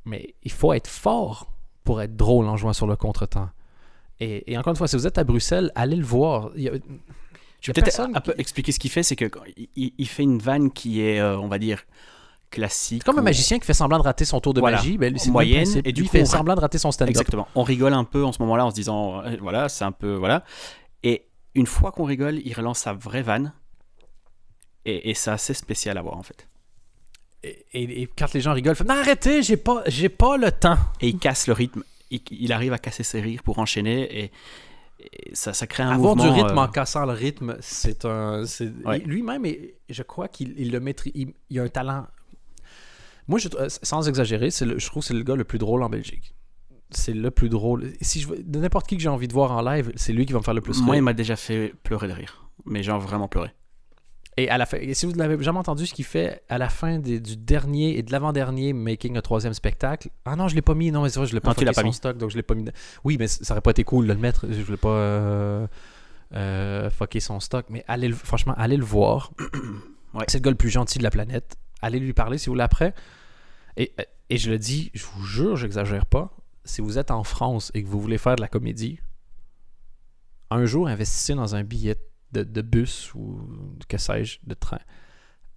[0.05, 1.51] Mais il faut être fort
[1.83, 3.49] pour être drôle en jouant sur le contretemps.
[4.20, 6.51] Et, et encore une fois, si vous êtes à Bruxelles, allez le voir.
[6.55, 8.91] Il y a- Je il y vais a peut-être personne un peu expliquer ce qu'il
[8.91, 9.03] fait.
[9.03, 11.84] C'est que quand il, il- il fait une vanne qui est, euh, on va dire,
[12.51, 13.01] classique.
[13.03, 14.78] C'est comme un magicien qui fait semblant de rater son tour de Voilà.
[14.78, 14.97] magie.
[14.97, 17.09] Ben, c'est Moyenne, et du Lui, il coup, fait on- semblant de rater son stand-up.
[17.09, 17.47] Exactement.
[17.55, 20.13] On rigole un peu en ce moment-là en se disant, euh, voilà, c'est un peu,
[20.16, 20.43] voilà.
[21.03, 23.51] Et une fois qu'on rigole, il relance sa vraie vanne.
[24.86, 26.47] Et, et c'est assez spécial à voir en fait.
[27.43, 30.38] Et, et- et quand les gens rigolent, ils font, non, arrêtez, j'ai pas, j'ai pas
[30.38, 30.78] le temps.
[31.01, 31.84] Et il casse le rythme.
[32.12, 34.32] Il, il arrive à casser ses rires pour enchaîner et,
[34.99, 36.34] et ça, ça crée un Avoir mouvement.
[36.34, 38.45] du rythme euh, en cassant le rythme, c'est un.
[38.45, 38.99] c'est- Ouais.
[38.99, 41.12] Lui-même, et je crois qu'il il le maîtrise.
[41.16, 42.08] Il, il a un talent.
[43.28, 45.58] Moi, je, euh, sans exagérer, c'est le- je trouve que c'est le gars le plus
[45.58, 46.34] drôle en Belgique.
[46.91, 47.91] C'est le plus drôle.
[48.01, 50.34] Si je de n'importe qui que j'ai envie de voir en live, c'est lui qui
[50.34, 51.01] va me faire le plus Moi, rire.
[51.01, 52.47] il m'a déjà fait pleurer de rire.
[52.66, 53.51] Mais genre vraiment pleurer.
[54.38, 56.67] Et à la fin, si vous ne l'avez jamais entendu, ce qu'il fait à la
[56.67, 60.09] fin des- du dernier et de l'avant-dernier Making a troisième spectacle.
[60.25, 60.91] Ah non, je l'ai pas mis.
[60.91, 61.93] Non, mais c'est vrai, je l'ai pas Non, tu l'as pas mis.
[61.93, 62.65] stock, donc je l'ai pas mis.
[63.05, 64.45] Oui, mais ça aurait pas été cool de le mettre.
[64.51, 65.67] Je voulais pas euh,
[66.33, 67.65] euh, fucker son stock.
[67.69, 69.31] Mais allez, le- franchement, allez le voir.
[70.13, 70.23] Ouais.
[70.29, 71.57] C'est le gars le plus gentil de la planète.
[71.81, 72.93] Allez lui parler si vous voulez après.
[73.75, 73.93] Et,
[74.29, 76.31] et je le dis, je vous jure, j'exagère pas.
[76.63, 79.01] Si vous êtes en France et que vous voulez faire de la comédie,
[80.51, 81.95] un jour, investissez dans un billet
[82.36, 83.39] de, de bus ou
[83.88, 84.79] que sais-je, de train.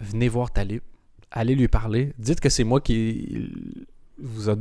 [0.01, 0.83] Venez voir Talib.
[1.31, 2.15] Allez lui parler.
[2.19, 3.51] Dites que c'est moi qui
[4.19, 4.57] vous a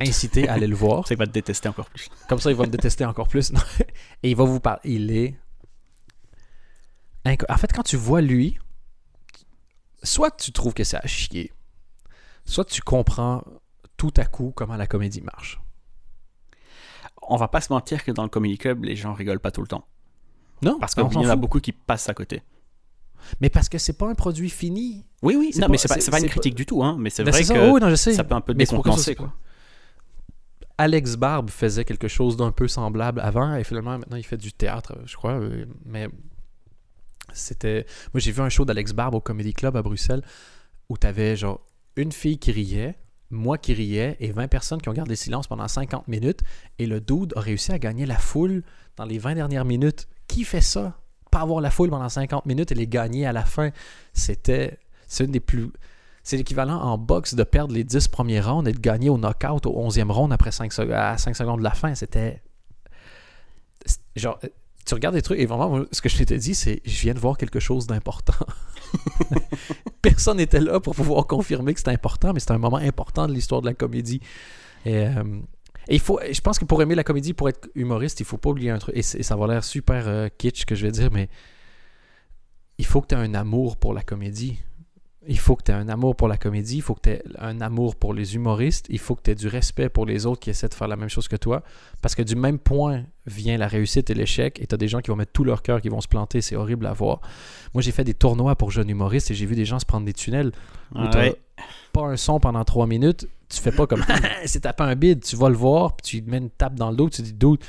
[0.00, 1.04] incité à aller le voir.
[1.06, 2.08] C'est qu'il va te détester encore plus.
[2.28, 3.52] Comme ça, il va me détester encore plus.
[4.22, 4.80] Et il va vous parler.
[4.84, 5.36] Il est.
[7.48, 8.58] En fait, quand tu vois lui,
[10.02, 11.52] soit tu trouves que c'est à chier,
[12.44, 13.42] soit tu comprends
[13.96, 15.60] tout à coup comment la comédie marche.
[17.22, 19.62] On va pas se mentir que dans le comedy club, les gens rigolent pas tout
[19.62, 19.86] le temps.
[20.64, 22.42] Non, Parce qu'il y en a beaucoup qui passent à côté.
[23.40, 25.04] Mais parce que c'est pas un produit fini.
[25.22, 27.30] Oui, oui, non, pas- mais c'est pas, une critique du tout, hein, mais c'est Ben,
[27.30, 27.54] vrai ça.
[27.54, 28.12] que Oh, oui, non, je sais.
[28.12, 29.32] ça peut un peu décompenser, quoi.
[30.76, 34.52] Alex Barbe faisait quelque chose d'un peu semblable avant et finalement maintenant il fait du
[34.52, 35.34] théâtre, je crois.
[35.40, 36.08] euh, Mais
[37.32, 37.86] c'était.
[38.12, 40.22] Moi j'ai vu un show d'Alex Barbe au Comedy Club à Bruxelles
[40.88, 41.64] où t'avais genre
[41.96, 42.98] une fille qui riait,
[43.30, 46.40] moi qui riais et 20 personnes qui ont gardé le silence pendant 50 minutes
[46.80, 48.64] et le dude a réussi à gagner la foule
[48.96, 50.08] dans les 20 dernières minutes.
[50.28, 50.98] Qui fait ça?
[51.30, 53.70] Pas avoir la foule pendant 50 minutes et les gagner à la fin.
[54.12, 54.78] C'était.
[55.06, 55.70] C'est une des plus.
[56.22, 59.66] C'est l'équivalent en boxe de perdre les 10 premiers rounds et de gagner au knockout
[59.66, 61.94] au 11e round après 5 à 5 secondes de la fin.
[61.94, 62.42] C'était.
[64.16, 64.38] Genre,
[64.86, 67.18] tu regardes des trucs et vraiment, ce que je t'ai dit, c'est je viens de
[67.18, 68.34] voir quelque chose d'important.
[70.02, 73.32] Personne n'était là pour pouvoir confirmer que c'était important, mais c'était un moment important de
[73.32, 74.20] l'histoire de la comédie.
[74.84, 75.24] Et, euh,
[75.98, 78.70] faut, je pense que pour aimer la comédie, pour être humoriste, il faut pas oublier
[78.70, 78.96] un truc.
[78.96, 81.28] Et, ça va l'air super euh, kitsch que je vais dire, mais
[82.78, 84.58] il faut que tu aies un amour pour la comédie
[85.26, 87.22] il faut que tu aies un amour pour la comédie, il faut que tu aies
[87.38, 90.40] un amour pour les humoristes, il faut que tu aies du respect pour les autres
[90.40, 91.62] qui essaient de faire la même chose que toi.
[92.02, 95.00] Parce que du même point vient la réussite et l'échec, et tu as des gens
[95.00, 97.20] qui vont mettre tout leur cœur, qui vont se planter, c'est horrible à voir.
[97.72, 100.06] Moi, j'ai fait des tournois pour jeunes humoristes et j'ai vu des gens se prendre
[100.06, 100.52] des tunnels
[100.94, 101.18] où tu
[101.92, 104.04] pas un son pendant trois minutes, tu fais pas comme
[104.46, 106.96] c'est taper un bide, tu vas le voir, puis tu mets une tape dans le
[106.96, 107.60] dos, tu dis, dude,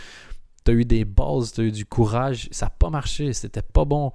[0.65, 3.61] tu as eu des bases, tu as eu du courage, ça n'a pas marché, c'était
[3.61, 4.11] pas bon.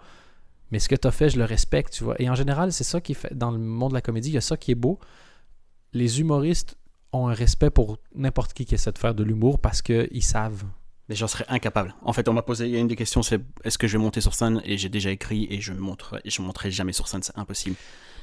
[0.70, 2.20] Mais ce que tu as fait, je le respecte, tu vois.
[2.20, 4.38] Et en général, c'est ça qui fait, dans le monde de la comédie, il y
[4.38, 4.98] a ça qui est beau.
[5.92, 6.76] Les humoristes
[7.12, 10.64] ont un respect pour n'importe qui qui essaie de faire de l'humour parce qu'ils savent.
[11.08, 11.94] Mais j'en serais incapable.
[12.02, 13.98] En fait, on m'a posé, il y a une des questions, c'est est-ce que je
[13.98, 14.62] vais monter sur scène?
[14.64, 17.74] Et j'ai déjà écrit et je ne montre, je monterai jamais sur scène, c'est impossible.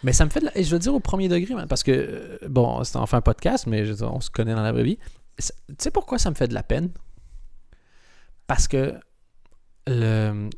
[0.03, 0.57] Mais ça me fait de la...
[0.57, 3.67] Et je veux dire au premier degré, parce que, euh, bon, c'est enfin un podcast,
[3.67, 4.99] mais on se connaît dans la vraie vie.
[5.37, 6.91] Tu sais pourquoi ça me fait de la peine?
[8.47, 8.93] Parce que
[9.85, 10.49] le,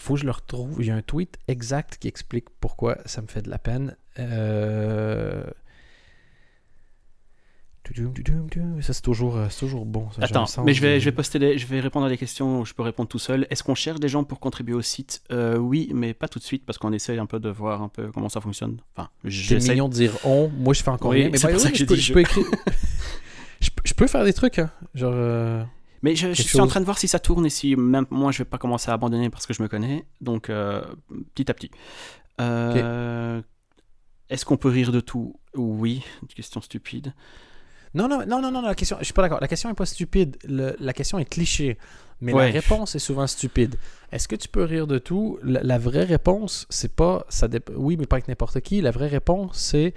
[0.00, 0.76] faut que je le retrouve.
[0.80, 3.96] Il y a un tweet exact qui explique pourquoi ça me fait de la peine.
[4.18, 5.44] Euh...
[8.82, 10.06] Ça, c'est toujours, euh, toujours bon.
[10.20, 12.72] Attends, mais je vais, je vais poster je vais répondre à des questions où je
[12.72, 13.48] peux répondre tout seul.
[13.50, 15.22] Est-ce qu'on cherche des gens pour contribuer au site?
[15.32, 17.88] Euh, Oui, mais pas tout de suite parce qu'on essaye un peu de voir un
[17.88, 18.80] peu comment ça fonctionne.
[18.94, 20.48] Enfin, j'ai millions de dire on.
[20.56, 21.30] Moi, je fais encore rien.
[21.30, 22.44] Mais ça que je, peux, je, peux écrire...
[23.60, 24.60] je, peux faire des trucs.
[24.60, 24.70] Hein.
[24.94, 25.12] Genre.
[25.14, 25.64] Euh,
[26.02, 28.38] mais je, suis en train de voir si ça tourne et si même moi je
[28.38, 30.06] vais pas commencer à abandonner parce que je me connais.
[30.20, 30.82] Donc euh,
[31.34, 31.70] petit à petit.
[32.40, 33.42] Euh,
[34.30, 35.34] est-ce qu'on peut rire de tout?
[35.54, 37.12] Oui, une question stupide.
[37.92, 39.40] Non, non, non, non, non, la question, je suis pas d'accord.
[39.40, 40.38] La question est pas stupide.
[40.44, 41.76] la question est cliché.
[42.20, 43.76] Mais la réponse est souvent stupide.
[44.12, 45.38] Est-ce que tu peux rire de tout?
[45.42, 47.26] La, vraie réponse, c'est pas.
[47.28, 48.80] Ça oui, mais pas avec n'importe qui.
[48.80, 49.94] La vraie réponse, c'est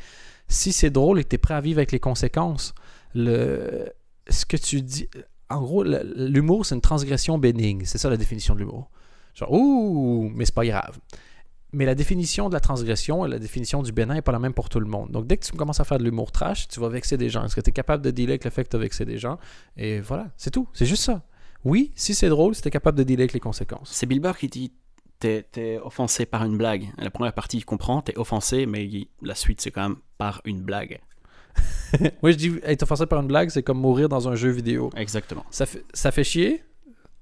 [0.47, 2.73] si c'est drôle et que tu es prêt à vivre avec les conséquences.
[3.13, 3.89] Le,
[4.29, 5.07] ce que tu dis
[5.49, 7.83] en gros, l'humour, c'est une transgression bénigne.
[7.85, 8.89] C'est ça la définition de l'humour.
[9.35, 10.99] Genre, ouh, mais c'est pas grave.
[11.71, 14.53] Mais la définition de la transgression et la définition du bénin n'est pas la même
[14.53, 15.11] pour tout le monde.
[15.11, 17.43] Donc, dès que tu commences à faire de l'humour trash, tu vas vexer des gens.
[17.43, 19.17] Est-ce que tu es capable de dealer avec le fait que tu as vexé des
[19.17, 19.39] gens?
[19.75, 20.67] Et voilà, c'est tout.
[20.73, 21.23] C'est juste ça.
[21.65, 23.89] Oui, si c'est drôle, si tu es capable de dealer avec les conséquences.
[23.91, 24.71] C'est Bill qui dit
[25.19, 26.91] T'es es offensé par une blague.
[26.97, 28.89] La première partie, il comprend, t'es offensé, mais
[29.21, 30.99] la suite, c'est quand même par une blague.
[32.21, 34.89] Moi, je dis être offensé par une blague, c'est comme mourir dans un jeu vidéo.
[34.95, 35.45] Exactement.
[35.51, 36.63] Ça fait, ça fait chier,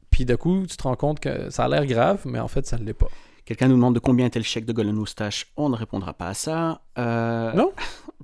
[0.10, 2.66] puis d'un coup, tu te rends compte que ça a l'air grave, mais en fait,
[2.66, 3.10] ça ne l'est pas.
[3.46, 5.48] Quelqu'un nous demande de combien était le chèque de Golden Moustache.
[5.58, 6.82] On ne répondra pas à ça.
[6.98, 7.74] Euh, non?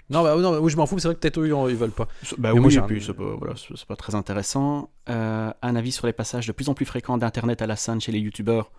[0.10, 2.08] Non, bah, non oui, je m'en fous, c'est vrai que peut-être eux, ils, veulent pas.
[2.38, 3.56] Bah oui, et puis c'est pas, voilà,
[3.90, 4.90] pas, très intéressant.
[5.10, 8.00] Euh, un avis sur les passages de plus en plus fréquents d'Internet à la scène
[8.00, 8.72] chez les youtubeurs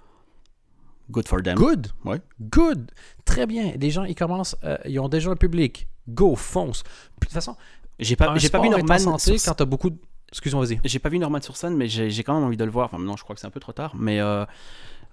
[1.11, 1.57] Good for them.
[1.57, 1.89] Good.
[2.05, 2.21] Ouais.
[2.41, 2.91] Good.
[3.25, 3.73] Très bien.
[3.79, 5.89] Les gens, ils commencent, euh, ils ont déjà un public.
[6.09, 6.83] Go, fonce.
[6.83, 7.57] De toute façon,
[7.99, 9.99] j'ai pas, j'ai pas vu Norman santé quand t'as beaucoup de...
[10.31, 10.81] Excuse-moi, vas-y.
[10.85, 12.87] J'ai pas vu Norman sur scène, mais j'ai quand même envie de le voir.
[12.87, 14.21] Enfin, non, je crois que c'est un peu trop tard, mais.
[14.21, 14.45] Euh,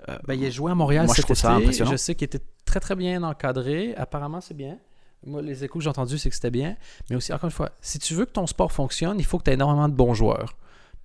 [0.10, 1.42] euh, ben, il a joué à Montréal moi, cet je été.
[1.42, 1.92] Ça impressionnant.
[1.92, 3.96] Je sais qu'il était très très bien encadré.
[3.96, 4.78] Apparemment, c'est bien.
[5.26, 6.76] Moi, les échos que j'ai entendus, c'est que c'était bien.
[7.10, 9.46] Mais aussi, encore une fois, si tu veux que ton sport fonctionne, il faut que
[9.46, 10.56] tu aies énormément de bons joueurs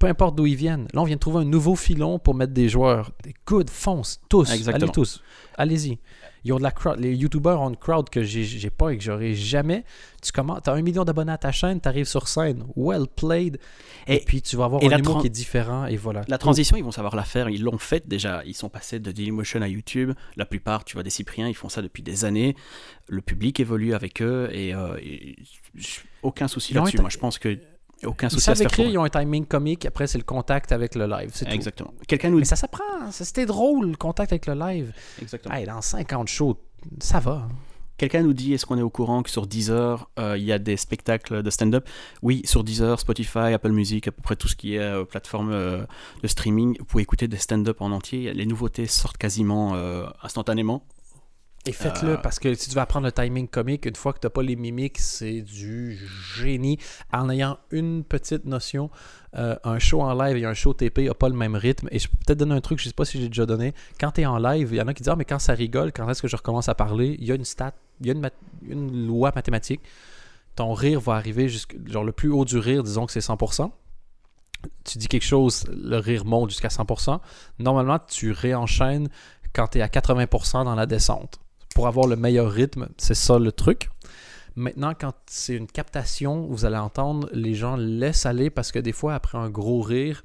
[0.00, 0.88] peu importe d'où ils viennent.
[0.94, 3.12] Là, on vient de trouver un nouveau filon pour mettre des joueurs.
[3.22, 4.50] Des good, fonce, tous.
[4.50, 5.22] Allez tous.
[5.56, 5.98] Allez-y.
[6.42, 6.98] Ils ont de la crowd.
[6.98, 9.84] Les YouTubers ont une crowd que j'ai pas et que j'aurai jamais.
[10.22, 13.58] Tu commences, as un million d'abonnés à ta chaîne, tu arrives sur scène, well played,
[14.06, 16.22] et, puis tu vas avoir un humour qui est différent, et voilà.
[16.28, 17.50] La transition, ils vont savoir la faire.
[17.50, 18.42] Ils l'ont fait déjà.
[18.46, 20.12] Ils sont passés de Dailymotion à YouTube.
[20.36, 22.56] La plupart, tu vois, des Cypriens, ils font ça depuis des années.
[23.06, 24.96] Le public évolue avec eux, et, euh,
[26.22, 26.98] aucun souci là-dessus.
[26.98, 27.58] Moi, je pense que
[28.06, 29.86] aucun souci ils savent écrire, ils ont un timing comique.
[29.86, 31.30] Après, c'est le contact avec le live.
[31.34, 31.92] C'est Exactement.
[32.06, 32.38] Quelqu'un nous...
[32.38, 33.10] Mais ça s'apprend.
[33.10, 34.92] C'était drôle, le contact avec le live.
[35.20, 35.54] Exactement.
[35.54, 36.56] Hey, dans 50 shows,
[37.00, 37.48] ça va.
[38.00, 40.58] Quelqu'un nous dit est-ce qu'on est au courant que sur Deezer, euh, il y a
[40.58, 41.86] des spectacles de stand-up?
[42.22, 45.50] Oui, sur Deezer, Spotify, Apple Music, à peu près tout ce qui est euh, plateforme
[45.52, 45.84] euh,
[46.22, 48.32] de streaming, vous pouvez écouter des stand-up en entier.
[48.32, 49.74] Les nouveautés sortent quasiment
[50.22, 50.82] instantanément.
[51.66, 52.16] Et faites-le, euh.
[52.16, 54.42] parce que si tu veux apprendre le timing comique, une fois que tu n'as pas
[54.42, 55.98] les mimiques, c'est du
[56.34, 56.78] génie.
[57.12, 58.90] En ayant une petite notion,
[59.36, 61.86] euh, un show en live et un show TP n'a pas le même rythme.
[61.90, 63.74] Et je peux peut-être donner un truc, je ne sais pas si j'ai déjà donné.
[64.00, 65.52] Quand tu es en live, il y en a qui disent Ah, mais quand ça
[65.52, 67.16] rigole, quand est-ce que je recommence à parler?
[67.18, 68.30] Il y a une stat, il y a une,
[68.66, 69.82] une loi mathématique.
[70.56, 71.76] Ton rire va arriver jusqu'à.
[71.86, 73.70] Genre, le plus haut du rire, disons que c'est 100%
[74.84, 77.18] tu dis quelque chose, le rire monte jusqu'à 100%.
[77.60, 79.08] Normalement, tu réenchaînes
[79.54, 81.40] quand tu es à 80% dans la descente
[81.74, 83.90] pour avoir le meilleur rythme, c'est ça le truc.
[84.56, 88.92] Maintenant, quand c'est une captation, vous allez entendre, les gens laissent aller parce que des
[88.92, 90.22] fois, après un gros rire,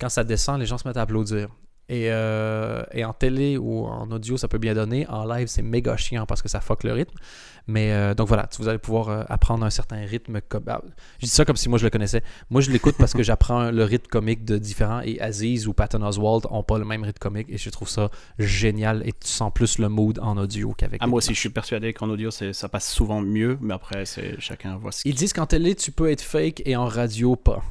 [0.00, 1.48] quand ça descend, les gens se mettent à applaudir.
[1.88, 5.08] Et, euh, en télé ou en audio, ça peut bien donner.
[5.08, 7.16] En live, c'est méga chiant parce que ça fuck le rythme.
[7.66, 10.40] Mais euh, donc voilà, vous allez pouvoir euh, apprendre un certain rythme.
[10.48, 10.80] Comme, ah,
[11.18, 12.22] je dis ça comme si moi je le connaissais.
[12.50, 15.00] Moi, je l'écoute parce que j'apprends le rythme comique de différents.
[15.00, 17.48] Et Aziz ou Patton Oswald ont pas le même rythme comique.
[17.50, 19.02] Et je trouve ça génial.
[19.06, 21.00] Et tu sens plus le mood en audio qu'avec.
[21.02, 23.58] Ah, moi aussi, je suis persuadé qu'en audio, ça passe souvent mieux.
[23.60, 26.62] Mais après, c'est chacun voit ce qu'il Ils disent qu'en télé, tu peux être fake
[26.64, 27.62] et en radio, pas.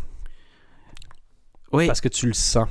[1.72, 2.68] Oui, Parce que tu le sens.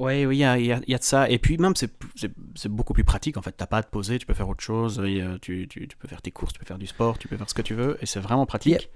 [0.00, 1.28] Oui, oui, il y a, y y a de ça.
[1.28, 3.36] Et puis même, c'est beaucoup plus pratique.
[3.36, 5.02] En fait, t'as pas à te poser, tu peux faire autre chose.
[5.04, 7.26] et, euh, tu, tu- tu peux faire tes courses, tu peux faire du sport, tu
[7.26, 7.98] peux faire ce que tu veux.
[8.00, 8.90] Et c'est vraiment pratique.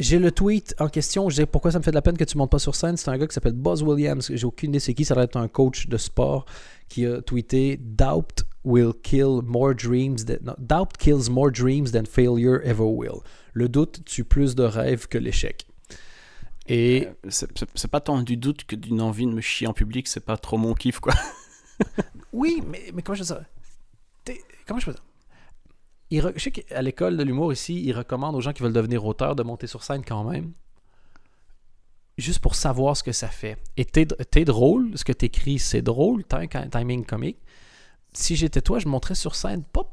[0.00, 1.28] J'ai le tweet en question.
[1.30, 2.96] Je pourquoi ça me fait de la peine que tu montes pas sur scène?
[2.96, 4.32] C'est un gars qui s'appelle Buzz Williams.
[4.34, 5.04] J'ai aucune idée c'est qui.
[5.04, 6.44] Ça doit être un coach de sport
[6.88, 10.24] qui a tweeté Doubt will kill more dreams.
[10.26, 13.20] Than, Doubt kills more dreams than failure ever will.
[13.52, 15.66] Le doute tue plus de rêves que l'échec.
[16.72, 17.30] Et Euh,
[17.74, 20.08] C'est pas tant du doute que d'une envie de me chier en public.
[20.08, 21.12] C'est pas trop mon kiff, quoi.
[22.32, 23.42] oui, mais, mais comment je ça?
[24.66, 25.00] Comment je fais ça?
[26.10, 28.72] Il re- Je sais qu'à l'école de l'humour ici, ils recommandent aux gens qui veulent
[28.72, 30.52] devenir auteurs de monter sur scène quand même.
[32.18, 33.56] Juste pour savoir ce que ça fait.
[33.76, 37.38] Et t'es drôle, ce que t'écris, c'est drôle, t'as un timing comique.
[38.12, 39.64] Si j'étais toi, je monterais sur scène.
[39.64, 39.90] Pas,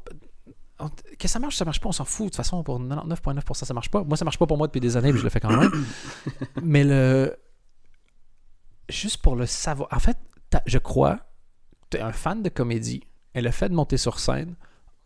[1.18, 2.26] que ça marche, ça marche pas, on s'en fout.
[2.26, 4.04] De toute façon, pour 99,9%, ça marche pas.
[4.04, 5.70] Moi, ça marche pas pour moi depuis des années, mais je le fais quand même.
[6.62, 7.36] mais le.
[8.88, 9.88] Juste pour le savoir.
[9.92, 10.16] En fait,
[10.66, 11.20] je crois,
[11.90, 13.02] tu es un fan de comédie
[13.34, 14.56] et le fait de monter sur scène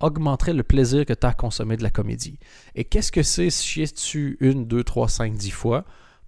[0.01, 2.39] augmenterait le plaisir que tu as à consommer de la comédie.
[2.75, 5.85] Et qu'est-ce que c'est chier dessus une, deux, trois, cinq, dix fois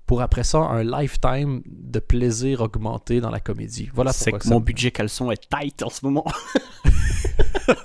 [0.07, 3.91] pour après ça un lifetime de plaisir augmenté dans la comédie?
[3.93, 6.25] Voilà C'est que ça mon budget caleçon est tight en ce moment.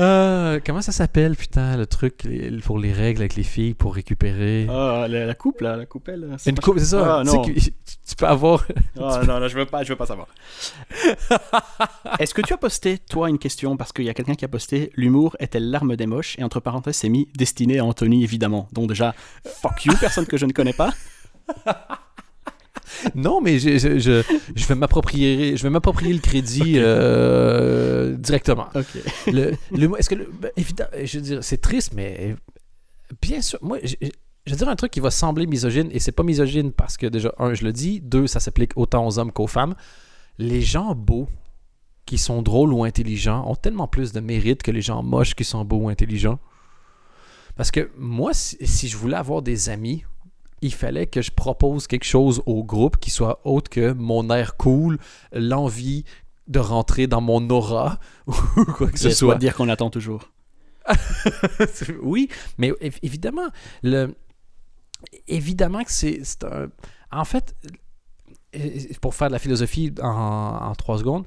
[0.00, 2.26] Euh, comment ça s'appelle, putain, le truc
[2.64, 4.66] pour les règles avec les filles pour récupérer?
[4.68, 6.34] Ah, la, la coupe, là, la coupelle.
[6.38, 7.18] c'est Une coupe, c'est ça.
[7.18, 7.42] Ah, tu sais non.
[7.44, 8.66] tu peux avoir.
[9.00, 10.26] Ah, non, non, je veux pas, je veux pas savoir.
[12.18, 13.76] Est-ce que tu as posté, toi, une question?
[13.76, 16.58] Parce qu'il y a quelqu'un qui a posté L'humour était l'arme des moches, et entre
[16.60, 18.68] parenthèses, c'est mis destiné à Anthony, évidemment.
[18.72, 19.14] Donc, déjà,
[19.44, 20.92] fuck you, personne que je ne connais pas.
[23.14, 24.22] Non, mais je, je, je,
[24.54, 28.66] je vais m'approprier, je vais m'approprier le crédit euh, directement.
[28.74, 28.86] Ok.
[29.26, 32.36] Le, le- est-ce que le- ben, évidemment, je veux dire, c'est triste, mais
[33.22, 33.94] bien sûr, moi, je,
[34.50, 37.32] veux dire un truc qui va sembler misogyne, et c'est pas misogyne parce que déjà,
[37.38, 39.74] un, je le dis, deux, ça s'applique autant aux hommes qu'aux femmes.
[40.38, 41.28] Les gens beaux
[42.06, 45.44] qui sont drôles ou intelligents ont tellement plus de mérite que les gens moches qui
[45.44, 46.38] sont beaux ou intelligents.
[47.56, 50.04] Parce que moi, si, si je voulais avoir des amis,
[50.64, 54.56] il fallait que je propose quelque chose au groupe qui soit autre que mon air
[54.56, 54.98] cool,
[55.32, 56.04] l'envie
[56.48, 58.32] de rentrer dans mon aura ou
[58.64, 59.14] quoi que ce soit.
[59.14, 60.30] soit dire qu'on attend toujours.
[62.02, 63.48] oui, mais év- évidemment,
[63.82, 64.14] le,
[65.28, 66.68] évidemment que c'est un.
[67.12, 67.54] En fait,
[68.56, 68.70] euh,
[69.02, 71.26] pour faire de la philosophie en, en trois secondes,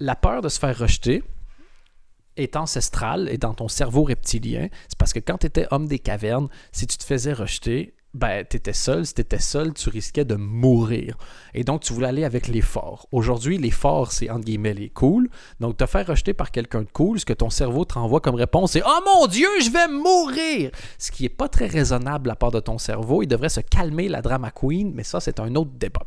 [0.00, 1.22] la peur de se faire rejeter
[2.36, 4.68] est ancestrale et dans ton cerveau reptilien.
[4.88, 8.44] C'est parce que quand tu étais homme des cavernes, si tu te faisais rejeter, ben,
[8.48, 9.06] tu étais seul.
[9.06, 11.16] Si tu étais seul, tu risquais de mourir.
[11.54, 13.06] Et donc, tu voulais aller avec les forts.
[13.12, 15.30] Aujourd'hui, les forts, c'est entre guillemets les cool.
[15.60, 18.34] Donc, te faire rejeter par quelqu'un de cool, ce que ton cerveau te renvoie comme
[18.34, 22.36] réponse, c'est Oh mon Dieu, je vais mourir Ce qui n'est pas très raisonnable la
[22.36, 23.22] part de ton cerveau.
[23.22, 26.06] Il devrait se calmer la drama queen, mais ça, c'est un autre débat.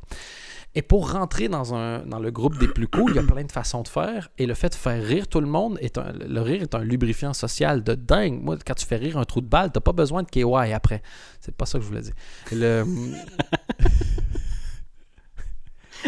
[0.76, 3.44] Et pour rentrer dans, un, dans le groupe des plus cool, il y a plein
[3.44, 4.32] de façons de faire.
[4.40, 6.84] Et le fait de faire rire tout le monde, est un, le rire est un
[6.84, 8.42] lubrifiant social de dingue.
[8.42, 11.04] Moi, quand tu fais rire un trou de balle, t'as pas besoin de KY après.
[11.42, 12.14] C'est pas ça que je voulais dire.
[12.52, 12.86] Le,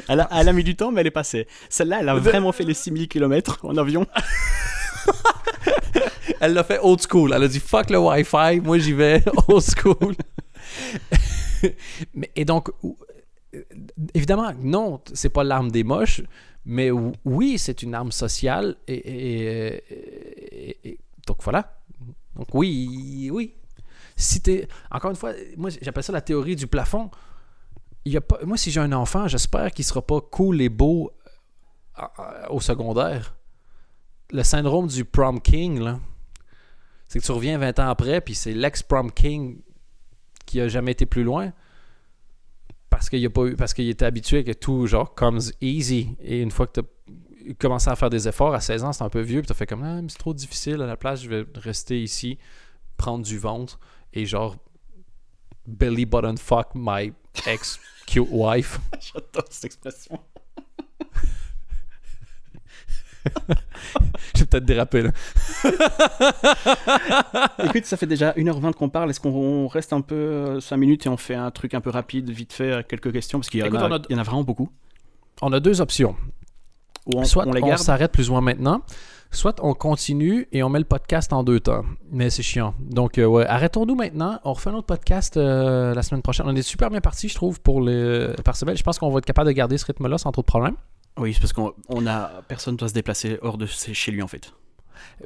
[0.08, 1.48] Elle a, elle a mis du temps, mais elle est passée.
[1.70, 4.06] Celle-là, elle a vraiment fait les 6000 km en avion.
[6.42, 7.34] elle l'a fait old school.
[7.34, 10.16] Elle a dit fuck le Wi-Fi, moi j'y vais old school.
[12.14, 12.70] mais, et donc,
[14.14, 16.22] évidemment, non, c'est pas l'arme des moches,
[16.66, 18.76] mais ou- oui, c'est une arme sociale.
[18.88, 19.82] Et,
[21.28, 21.80] donc voilà.
[22.36, 23.54] Donc oui, oui.
[24.16, 24.42] Si
[24.92, 27.10] encore une fois, moi j'appelle ça la théorie du plafond.
[28.46, 31.12] Moi, si j'ai un enfant, j'espère qu'il sera pas cool et beau
[31.98, 33.36] euh, euh, au secondaire.
[34.32, 35.98] Le syndrome du prom king,
[37.08, 39.60] c'est que tu reviens 20 ans après, puis c'est l'ex-prom king
[40.46, 41.52] qui a jamais été plus loin
[42.96, 46.42] parce qu'il a pas eu, parce qu'il était habitué que tout genre comes easy et
[46.42, 49.10] une fois que tu as commencé à faire des efforts à 16 ans, c'est un
[49.10, 51.30] peu vieux, puis tu as fait comme ah, c'est trop difficile à la place, je
[51.30, 52.38] vais rester ici,
[52.96, 53.82] prendre du ventre
[54.14, 54.56] et genre
[55.68, 57.12] belly button fuck my
[57.46, 58.80] ex cute wife.
[59.02, 60.18] J'adore cette expression.
[64.56, 65.12] Peut-être déraper là.
[67.64, 69.10] Écoute, ça fait déjà 1h20 qu'on parle.
[69.10, 72.30] Est-ce qu'on reste un peu 5 minutes et on fait un truc un peu rapide,
[72.30, 73.40] vite fait, euh, quelques questions?
[73.40, 74.70] Parce qu'il y, en a- on a- il y en a vraiment beaucoup.
[75.42, 76.16] On a deux options.
[77.08, 78.82] Ou on, soit on les s'arrête plus ou moins maintenant,
[79.30, 81.84] soit on continue et on met le podcast en deux temps.
[82.12, 82.74] Mais c'est chiant.
[82.80, 84.40] Donc, euh, ouais, arrêtons-nous maintenant.
[84.44, 86.48] On refait un autre podcast euh, la semaine prochaine.
[86.50, 88.76] On est super bien parti, je trouve, pour le par semaine.
[88.78, 90.76] Je pense qu'on va être capable de garder ce rythme-là sans trop de problèmes.
[91.18, 94.28] Oui, c'est parce qu'on on a personne doit se déplacer hors de chez lui en
[94.28, 94.52] fait.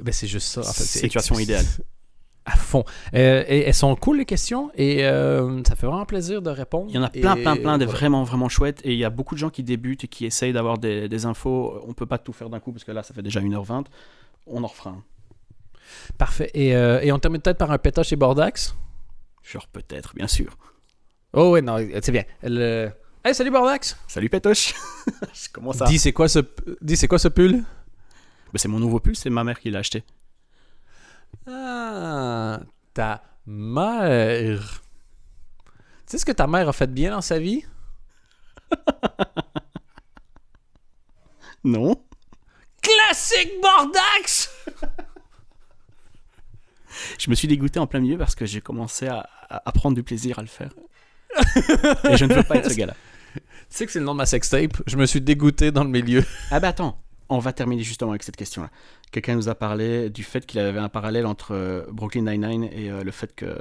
[0.00, 0.60] Ben, c'est juste ça.
[0.60, 0.84] En fait.
[0.84, 1.64] Situation idéale.
[2.46, 2.84] À fond.
[3.14, 6.86] Euh, et elles sont cool, les questions, et euh, ça fait vraiment plaisir de répondre.
[6.88, 8.80] Il y en a plein, Et plein, plein de vraiment, vraiment chouettes.
[8.82, 11.26] Et il y a beaucoup de gens qui débutent et qui essayent d'avoir des, des
[11.26, 11.78] infos.
[11.86, 13.84] On peut pas tout faire d'un coup parce que là, ça fait déjà 1h20.
[14.46, 15.04] On en refera un.
[16.16, 16.50] Parfait.
[16.54, 18.74] Et, euh, et on termine peut-être par un pétage chez Bordax?
[19.42, 20.56] Genre peut-être, bien sûr.
[21.34, 22.24] Oh, ouais, non, c'est bien.
[22.42, 22.90] Le...
[23.24, 23.96] Hey, salut Bordax!
[24.08, 24.74] Salut Pétoche
[25.34, 25.86] Je commence à...
[25.86, 26.38] Dis, c'est quoi ce,
[26.80, 27.58] dis, c'est quoi ce pull?
[27.58, 30.04] Bah, c'est mon nouveau pull, c'est ma mère qui l'a acheté.
[31.46, 32.60] Ah,
[32.94, 34.82] ta mère.
[36.06, 37.64] Tu sais ce que ta mère a fait de bien dans sa vie?
[41.62, 42.02] Non
[42.80, 44.50] Classique Bordax!
[47.18, 49.94] Je me suis dégoûté en plein milieu parce que j'ai commencé à, à- à prendre
[49.94, 50.70] du plaisir à le faire.
[52.08, 52.94] et je ne veux pas être ce gars-là.
[53.70, 54.72] Tu sais que c'est le nom de ma sextape?
[54.86, 56.24] Je me suis dégoûté dans le milieu.
[56.50, 56.98] Ah bah attends,
[57.28, 58.68] on va terminer justement avec cette question-là.
[59.12, 62.90] Quelqu'un nous a parlé du fait qu'il avait un parallèle entre euh, Brooklyn Nine-Nine et
[62.90, 63.56] euh, le fait que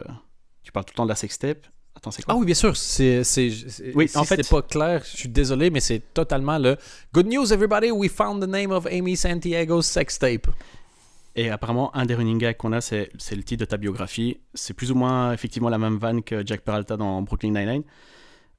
[0.64, 1.68] tu parles tout le temps de la sextape.
[1.96, 2.34] Attends, c'est quoi?
[2.34, 2.76] Ah oui, bien sûr.
[2.76, 6.02] C'est, c'est, c'est- Oui, si en fait- c'était pas clair, je suis désolé, mais c'est
[6.14, 6.78] totalement le
[7.14, 10.48] Good news, everybody, we found the name of Amy Santiago's sextape.
[11.36, 14.40] Et apparemment, un des running gags qu'on a, c'est c'est le titre de ta biographie.
[14.56, 17.84] C'est plus ou moins effectivement la même vanne que Jack Peralta dans Brooklyn Nine-Nine.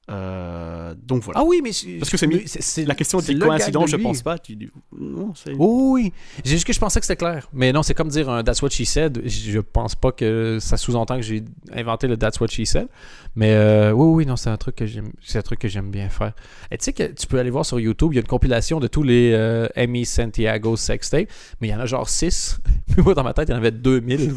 [0.09, 1.39] Euh, donc voilà.
[1.39, 3.97] Ah oui, mais Parce que c'est c'est, la question c'est était le gag coïncidence, de
[3.97, 4.37] je pense pas.
[4.39, 5.53] Tu non, c'est...
[5.57, 6.11] Oh oui,
[6.43, 7.47] j'ai juste que je pensais que c'était clair.
[7.53, 9.21] Mais non, c'est comme dire un That's what she said.
[9.25, 12.87] Je pense pas que ça sous-entend que j'ai inventé le That's what she said.
[13.35, 15.91] Mais euh, oui, oui, non, c'est un truc que j'aime, c'est un truc que j'aime
[15.91, 16.33] bien faire.
[16.71, 18.79] Et tu sais que tu peux aller voir sur YouTube, il y a une compilation
[18.79, 21.29] de tous les euh, Amy Santiago sextapes,
[21.61, 22.59] mais il y en a genre 6.
[22.91, 24.33] Puis moi, dans ma tête, il y en avait 2000.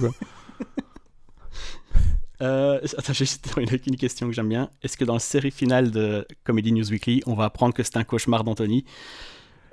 [2.42, 3.46] Euh, attends, j'ai juste
[3.86, 4.70] une question que j'aime bien.
[4.82, 7.96] Est-ce que dans la série finale de Comedy News Weekly, on va apprendre que c'est
[7.96, 8.84] un cauchemar d'Anthony?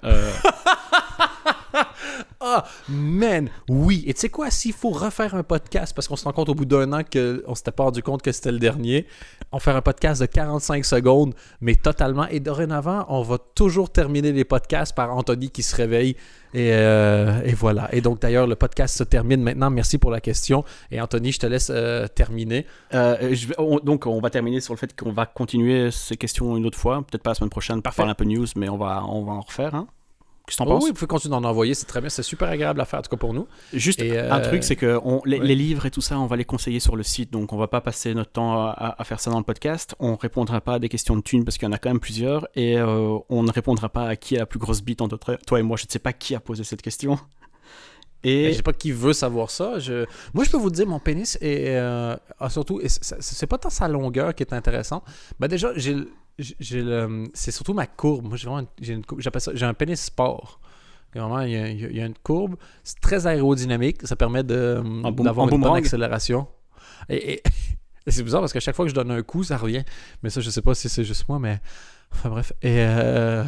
[0.03, 0.31] Euh,
[2.43, 4.03] Ah, man, oui.
[4.07, 6.55] Et tu sais quoi, s'il faut refaire un podcast, parce qu'on se rend compte au
[6.55, 9.05] bout d'un an qu'on s'était pas rendu compte que c'était le dernier,
[9.51, 12.27] on fait un podcast de 45 secondes, mais totalement.
[12.29, 16.15] Et dorénavant, on va toujours terminer les podcasts par Anthony qui se réveille.
[16.55, 17.93] Et, euh, et voilà.
[17.93, 19.69] Et donc, d'ailleurs, le podcast se termine maintenant.
[19.69, 20.65] Merci pour la question.
[20.89, 22.65] Et Anthony, je te laisse euh, terminer.
[22.95, 26.17] euh, je vais- on- donc, on va terminer sur le fait qu'on va continuer ces
[26.17, 27.03] questions une autre fois.
[27.03, 27.97] Peut-être pas la semaine prochaine Parfait.
[27.97, 29.75] parler un peu news, mais on va, on va en refaire.
[29.75, 29.87] Hein
[30.51, 30.83] Qu'est-ce que t'en Oh penses?
[30.83, 31.73] Oui, vous pouvez continuer d'en envoyer.
[31.73, 32.09] C'est très bien.
[32.09, 33.47] C'est super agréable à faire, en tout cas pour nous.
[33.71, 35.45] Juste Et, un euh, truc, c'est que on- les, ouais.
[35.45, 37.67] les livres et tout ça, on va les conseiller sur le site, donc on va
[37.67, 39.95] pas passer notre temps à, faire ça dans le podcast.
[39.99, 42.01] On répondra pas à des questions de thunes parce qu'il y en a quand même
[42.01, 45.17] plusieurs, et euh, on ne répondra pas à qui a la plus grosse bite entre
[45.17, 45.77] toi- toi et moi.
[45.77, 47.17] Je ne sais pas qui a posé cette question.
[48.23, 48.51] Et...
[48.51, 49.79] Je sais pas qui veut savoir ça.
[49.79, 50.05] Je...
[50.35, 52.79] Moi, je peux vous dire, mon pénis est euh, ah, surtout.
[52.85, 55.03] c'est- pas tant sa longueur qui est intéressante.
[55.39, 55.95] Ben déjà, j'ai.
[56.39, 58.25] C'est surtout ma courbe.
[58.27, 58.61] Moi, j'ai vraiment.
[58.61, 59.51] une- J'ai une courbe- ça.
[59.67, 60.59] Un pénis sport.
[61.13, 62.55] Vraiment, il y, a, il y une courbe.
[62.83, 63.97] C'est très aérodynamique.
[64.07, 66.47] Ça permet d'avoir une bonne accélération.
[67.09, 67.43] Et,
[68.07, 69.83] c'est bizarre parce que chaque fois que je donne un coup, ça revient.
[70.23, 71.59] Mais ça, je sais pas si c'est juste moi, mais.
[72.13, 72.53] Enfin bref.
[72.61, 72.77] Et.
[72.79, 73.43] euh,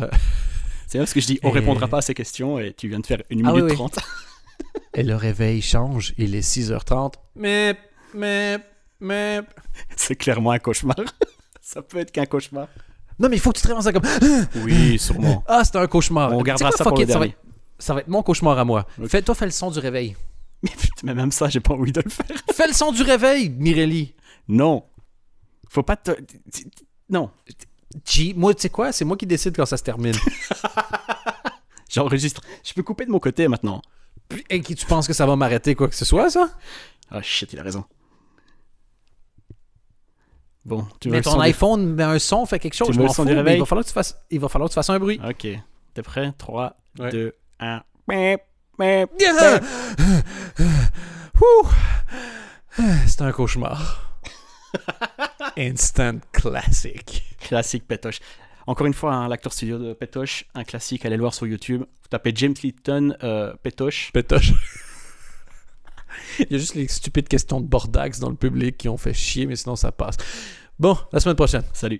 [0.88, 3.00] c'est parce que je dis on Et- répondra pas à ces questions, et tu viens
[3.00, 3.76] de faire une Ah minute oui, oui.
[3.76, 3.98] trente.
[4.94, 6.14] Et le réveil change.
[6.18, 7.14] Il est 6h30.
[7.36, 7.76] Mais.
[8.14, 8.60] Mais.
[9.00, 9.42] Mais.
[9.96, 10.96] c'est clairement un cauchemar.
[11.64, 12.68] Ça peut être qu'un cauchemar.
[13.18, 14.04] Non, mais il faut que tu te réveilles ça comme.
[14.64, 15.44] Oui, sûrement.
[15.48, 16.34] Ah, c'était un cauchemar.
[16.34, 17.38] On gardera quoi, ça pour le ça va, être,
[17.80, 18.86] ça va être mon cauchemar à moi.
[19.08, 20.16] Fais, toi, fais le son du réveil.
[20.64, 22.26] Mais putain, mais même ça, j'ai pas envie de le faire.
[22.54, 24.14] fais le son du réveil, Mirelli.
[24.48, 24.86] Non.
[25.70, 26.12] Faut pas te.
[27.10, 27.32] Non.
[28.06, 28.94] G, moi, tu sais quoi?
[28.94, 30.16] C'est moi qui décide quand ça se termine.
[31.90, 32.42] J'enregistre.
[32.64, 33.82] Je peux couper de mon côté maintenant.
[34.50, 36.50] Et qui tu penses que ça va m'arrêter quoi que ce soit, ça?
[37.12, 37.84] Ah shit, il a raison.
[40.66, 42.88] Bon, tu veux Mais ton iPhone met un son, fait quelque chose.
[42.88, 43.56] Tu je veux m'en le son fous, du mais réveil?
[43.58, 45.20] Il va falloir que tu fasses, il va falloir que tu fasses un bruit.
[45.28, 45.48] Ok.
[45.94, 46.32] T'es prêt?
[46.38, 47.10] 3, Ouais.
[47.12, 47.84] 2, 1.
[48.08, 48.42] Mep,
[48.80, 49.10] mep.
[49.20, 49.60] Yeah!
[51.42, 51.68] Ouh!
[53.08, 54.20] C'est un cauchemar.
[55.58, 57.24] Instant classic.
[57.40, 58.20] Classique Pétoche.
[58.66, 61.82] Encore une fois, hein, l'acteur studio de Pétoche, un classique, allez le voir sur YouTube.
[61.82, 64.12] Vous tapez James Litton euh, Pétoche.
[64.14, 64.54] Pétoche.
[66.40, 69.14] Il y a juste les stupides questions de Bordax dans le public qui ont fait
[69.14, 70.18] chier, mais sinon ça passe.
[70.80, 71.64] Bon, la semaine prochaine.
[71.74, 72.00] Salut.